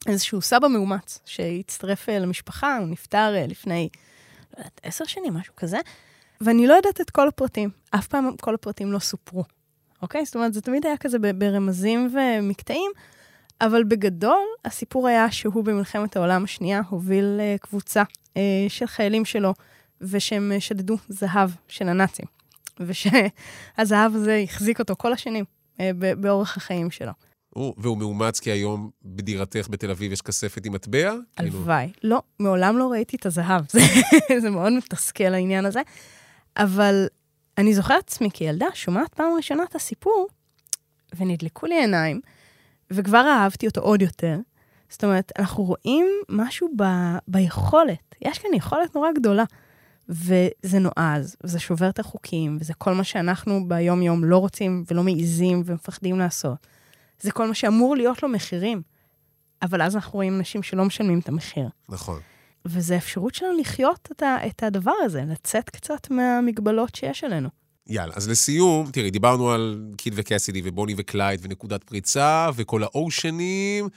איזשהו 0.07 0.43
סבא 0.43 0.69
מאומץ 0.69 1.19
שהצטרף 1.25 2.09
אה, 2.09 2.19
למשפחה, 2.19 2.79
הוא 2.79 2.89
נפטר 2.89 3.35
אה, 3.37 3.47
לפני, 3.47 3.89
לא 4.53 4.59
יודעת, 4.59 4.81
עשר 4.83 5.05
שנים, 5.05 5.35
משהו 5.35 5.57
כזה, 5.57 5.79
ואני 6.41 6.67
לא 6.67 6.75
יודעת 6.75 7.01
את 7.01 7.11
כל 7.11 7.29
הפרטים. 7.29 7.71
אף 7.91 8.07
פעם 8.07 8.37
כל 8.41 8.55
הפרטים 8.55 8.93
לא 8.93 8.99
סופרו, 8.99 9.45
אוקיי? 10.03 10.25
זאת 10.25 10.35
אומרת, 10.35 10.55
זה 10.55 10.61
תמיד 10.61 10.87
היה 10.87 10.97
כזה 10.97 11.19
ברמזים 11.19 12.15
ומקטעים, 12.15 12.91
אבל 13.61 13.85
בגדול, 13.85 14.45
הסיפור 14.65 15.09
היה 15.09 15.31
שהוא 15.31 15.65
במלחמת 15.65 16.17
העולם 16.17 16.45
השנייה 16.45 16.81
הוביל 16.89 17.37
אה, 17.41 17.57
קבוצה 17.61 18.03
של 18.69 18.87
חיילים 18.87 19.25
שלו, 19.25 19.55
ושהם 20.01 20.53
שדדו 20.59 20.97
זהב 21.09 21.51
של 21.69 21.89
הנאצים. 21.89 22.27
ושהזהב 22.81 24.15
הזה 24.17 24.41
החזיק 24.45 24.81
אותו 24.81 24.95
כל 24.99 25.13
השנים 25.13 25.45
באורך 26.17 26.57
החיים 26.57 26.91
שלו. 26.91 27.13
הוא- 27.57 27.75
והוא 27.79 27.99
מאומץ 27.99 28.41
כי 28.41 28.51
היום 28.51 28.91
בדירתך 29.05 29.67
בתל 29.71 29.91
אביב 29.91 30.13
יש 30.13 30.23
כספת 30.23 30.67
עם 30.67 30.73
מטבע? 30.73 31.15
כאילו, 31.37 31.59
הלוואי. 31.59 31.93
לא, 32.03 32.23
מעולם 32.41 32.79
לא 32.79 32.89
ראיתי 32.93 33.17
את 33.17 33.27
הזהב. 33.27 33.65
זה, 34.43 34.51
מאוד 34.51 34.73
מתסכל 34.73 35.35
העניין 35.35 35.67
הזה. 35.67 35.81
אבל 36.57 37.07
אני 37.59 37.75
זוכרת 37.75 38.09
עצמי 38.09 38.31
כילדה, 38.35 38.67
שומעת 38.75 39.15
פעם 39.15 39.27
ראשונה 39.37 39.63
את 39.63 39.75
הסיפור, 39.75 40.29
ונדלקו 41.17 41.67
לי 41.67 41.75
עיניים, 41.81 42.21
וכבר 42.91 43.25
אהבתי 43.29 43.67
אותו 43.67 43.81
עוד 43.81 44.03
יותר. 44.03 44.37
זאת 44.89 45.05
אומרת, 45.05 45.33
אנחנו 45.39 45.65
רואים 45.65 46.07
משהו 46.29 46.69
ב, 46.77 46.83
ביכולת. 47.29 48.15
יש 48.23 48.39
כאן 48.39 48.51
יכולת 48.55 48.95
נורא 48.95 49.09
גדולה. 49.13 49.45
וזה 50.09 50.79
נועז, 50.79 51.37
וזה 51.45 51.59
שובר 51.59 51.89
את 51.89 51.99
החוקים, 51.99 52.57
וזה 52.61 52.75
כל 52.75 52.95
מה 52.95 53.05
שאנחנו 53.05 53.69
ביום-יום 53.69 54.25
לא 54.25 54.39
רוצים 54.39 54.85
ולא 54.91 55.03
מעיזים 55.03 55.63
ומפחדים 55.67 56.19
לעשות. 56.19 56.67
זה 57.21 57.31
כל 57.31 57.49
מה 57.49 57.55
שאמור 57.55 57.97
להיות 57.97 58.23
לו 58.23 58.29
מחירים. 58.29 58.83
אבל 59.63 59.83
אז 59.83 59.97
אנחנו 59.97 60.13
רואים 60.13 60.39
אנשים 60.39 60.63
שלא 60.63 60.85
משלמים 60.85 61.19
את 61.19 61.29
המחיר. 61.29 61.69
נכון. 61.89 62.21
וזו 62.67 62.95
האפשרות 62.95 63.35
שלנו 63.35 63.59
לחיות 63.59 64.09
את, 64.13 64.23
ה, 64.23 64.37
את 64.47 64.63
הדבר 64.63 64.95
הזה, 65.05 65.23
לצאת 65.29 65.71
קצת 65.71 66.11
מהמגבלות 66.11 66.95
שיש 66.95 67.25
עלינו. 67.25 67.49
יאללה, 67.87 68.13
אז 68.17 68.29
לסיום, 68.29 68.91
תראי, 68.91 69.11
דיברנו 69.11 69.51
על 69.51 69.85
קיד 69.97 70.13
וקסידי 70.17 70.63
ובוני 70.65 70.95
וקלייד 70.97 71.41
ונקודת 71.43 71.85
פריצה 71.85 72.51
וכל 72.55 72.83
האושנים, 72.83 73.89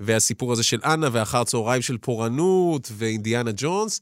והסיפור 0.00 0.52
הזה 0.52 0.62
של 0.62 0.80
אנה 0.84 1.08
ואחר 1.12 1.44
צהריים 1.44 1.82
של 1.82 1.98
פורענות 1.98 2.88
ואינדיאנה 2.92 3.50
ג'ונס. 3.56 4.00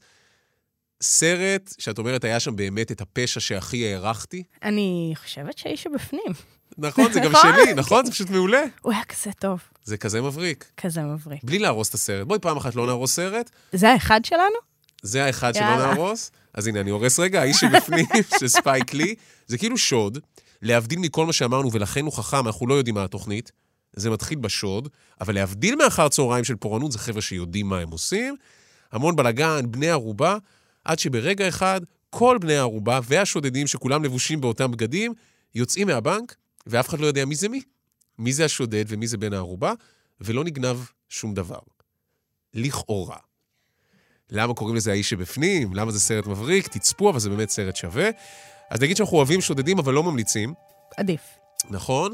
סרט 1.01 1.73
שאת 1.77 1.97
אומרת, 1.97 2.23
היה 2.23 2.39
שם 2.39 2.55
באמת 2.55 2.91
את 2.91 3.01
הפשע 3.01 3.39
שהכי 3.39 3.93
הערכתי. 3.93 4.43
אני 4.63 5.13
חושבת 5.15 5.57
שהאיש 5.57 5.83
שבפנים, 5.83 6.33
נכון, 6.77 7.13
זה 7.13 7.19
גם 7.19 7.31
נכון. 7.31 7.51
שלי, 7.53 7.73
נכון? 7.73 8.05
זה 8.05 8.11
פשוט 8.11 8.29
מעולה. 8.29 8.63
הוא 8.81 8.93
היה 8.93 9.03
כזה 9.03 9.31
טוב, 9.39 9.59
זה 9.83 9.97
כזה 9.97 10.21
מבריק. 10.21 10.65
כזה 10.77 11.01
מבריק. 11.01 11.43
בלי 11.43 11.59
להרוס 11.59 11.89
את 11.89 11.93
הסרט. 11.93 12.27
בואי 12.27 12.39
פעם 12.39 12.57
אחת 12.57 12.75
לא 12.75 12.85
נהרוס 12.85 13.15
סרט, 13.15 13.49
זה 13.71 13.91
האחד 13.91 14.25
שלנו? 14.25 14.55
זה 15.01 15.25
האחד 15.25 15.53
שלא. 15.53 15.77
נהרוס. 15.77 16.31
אז 16.53 16.67
הנה, 16.67 16.79
אני 16.79 16.89
הורס 16.89 17.19
רגע, 17.19 17.41
האיש 17.41 17.57
שבפנים, 17.57 18.05
של 18.39 18.47
ספייק 18.47 18.93
לי, 18.93 19.15
זה 19.47 19.57
כאילו 19.57 19.77
שוד, 19.77 20.17
להבדיל 20.61 20.99
מכל 20.99 21.25
מה 21.25 21.33
שאמרנו, 21.33 21.71
ולכן 21.71 22.05
הוא 22.05 22.13
חכם, 22.13 22.47
אנחנו 22.47 22.67
לא 22.67 22.73
יודעים 22.73 22.95
מה 22.95 23.03
התוכנית. 23.03 23.51
זה 23.95 24.09
מתחיל 24.09 24.37
בשוד, 24.37 24.89
אבל 25.21 25.35
להבדיל 25.35 25.75
מאחר 25.75 26.09
צהריים 26.09 26.43
של 26.43 26.55
פורענות, 26.55 26.91
זה 26.91 26.99
חבר'ה 26.99 27.21
שיודעים 27.21 27.69
מה 27.69 27.79
הם 27.79 27.89
עושים. 27.89 28.35
המון 28.91 29.15
בלאגן, 29.15 29.71
בני 29.71 29.89
ערובה, 29.89 30.37
עד 30.85 30.99
שברגע 30.99 31.47
אחד, 31.47 31.81
כל 32.09 32.37
בני 32.41 32.55
הערובה 32.55 32.99
והשודדים, 33.03 33.67
שכולם 33.67 34.03
לבושים 34.03 34.41
באותם 34.41 34.71
בגדים, 34.71 35.13
יוצאים 35.55 35.87
מהבנק, 35.87 36.35
ואף 36.69 36.89
אחד 36.89 36.99
לא 36.99 37.07
יודע 37.07 37.25
מי 37.25 37.35
זה 37.35 37.49
מי. 37.49 37.61
מי 38.19 38.33
זה 38.33 38.45
השודד 38.45 38.85
ומי 38.87 39.07
זה 39.07 39.17
בן 39.17 39.33
הערובה, 39.33 39.73
ולא 40.21 40.43
נגנב 40.43 40.77
שום 41.09 41.33
דבר. 41.33 41.59
לכאורה. 42.53 43.17
למה 44.29 44.53
קוראים 44.53 44.75
לזה 44.75 44.91
האיש 44.91 45.09
שבפנים? 45.09 45.73
למה 45.73 45.91
זה 45.91 45.99
סרט 45.99 46.27
מבריק? 46.27 46.67
תצפו, 46.67 47.09
אבל 47.09 47.19
זה 47.19 47.29
באמת 47.29 47.49
סרט 47.49 47.75
שווה. 47.75 48.09
אז 48.69 48.81
נגיד 48.81 48.97
שאנחנו 48.97 49.17
אוהבים 49.17 49.41
שודדים, 49.41 49.79
אבל 49.79 49.93
לא 49.93 50.03
ממליצים, 50.03 50.53
עדיף. 50.97 51.21
נכון? 51.69 52.13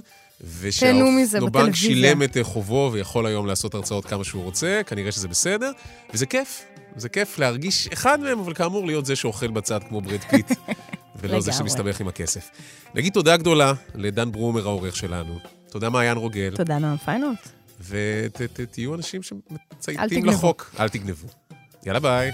ושהנובנק. 0.59 1.75
שילם 1.75 2.23
את 2.23 2.37
חובו 2.43 2.89
ויכול 2.93 3.25
היום 3.25 3.47
לעשות 3.47 3.73
הרצאות 3.73 4.05
כמה 4.05 4.23
שהוא 4.23 4.43
רוצה, 4.43 4.81
כנראה 4.87 5.11
שזה 5.11 5.27
בסדר, 5.27 5.71
וזה 6.13 6.25
כיף. 6.25 6.65
זה 6.95 7.09
כיף 7.09 7.39
להרגיש 7.39 7.87
אחד 7.87 8.19
מהם, 8.19 8.39
אבל 8.39 8.53
כאמור 8.53 8.85
להיות 8.87 9.05
זה 9.05 9.15
שאוכל 9.15 9.47
בצד 9.47 9.79
כמו 9.89 10.01
ברד 10.01 10.19
פיט, 10.29 10.51
ולא 11.19 11.39
זה. 11.41 11.53
שמסתבך 11.53 11.99
עם 11.99 12.07
הכסף. 12.07 12.49
נגיד 12.95 13.13
תודה 13.13 13.37
גדולה 13.37 13.73
לדן 13.95 14.31
ברומר 14.31 14.67
העורך 14.67 14.95
שלנו. 14.95 15.39
תודה 15.69 15.89
מעיין 15.89 16.17
רוגל, 16.17 16.53
תודה 16.55 16.77
נועם 16.77 16.97
פיינולט. 16.97 17.49
ותהיו 18.59 18.95
אנשים 18.95 19.21
שמצייתים. 19.23 20.25
לחוק. 20.25 20.75
אל 20.79 20.89
תגנבו. 20.89 21.27
יאללה 21.85 21.99
ביי. 21.99 22.31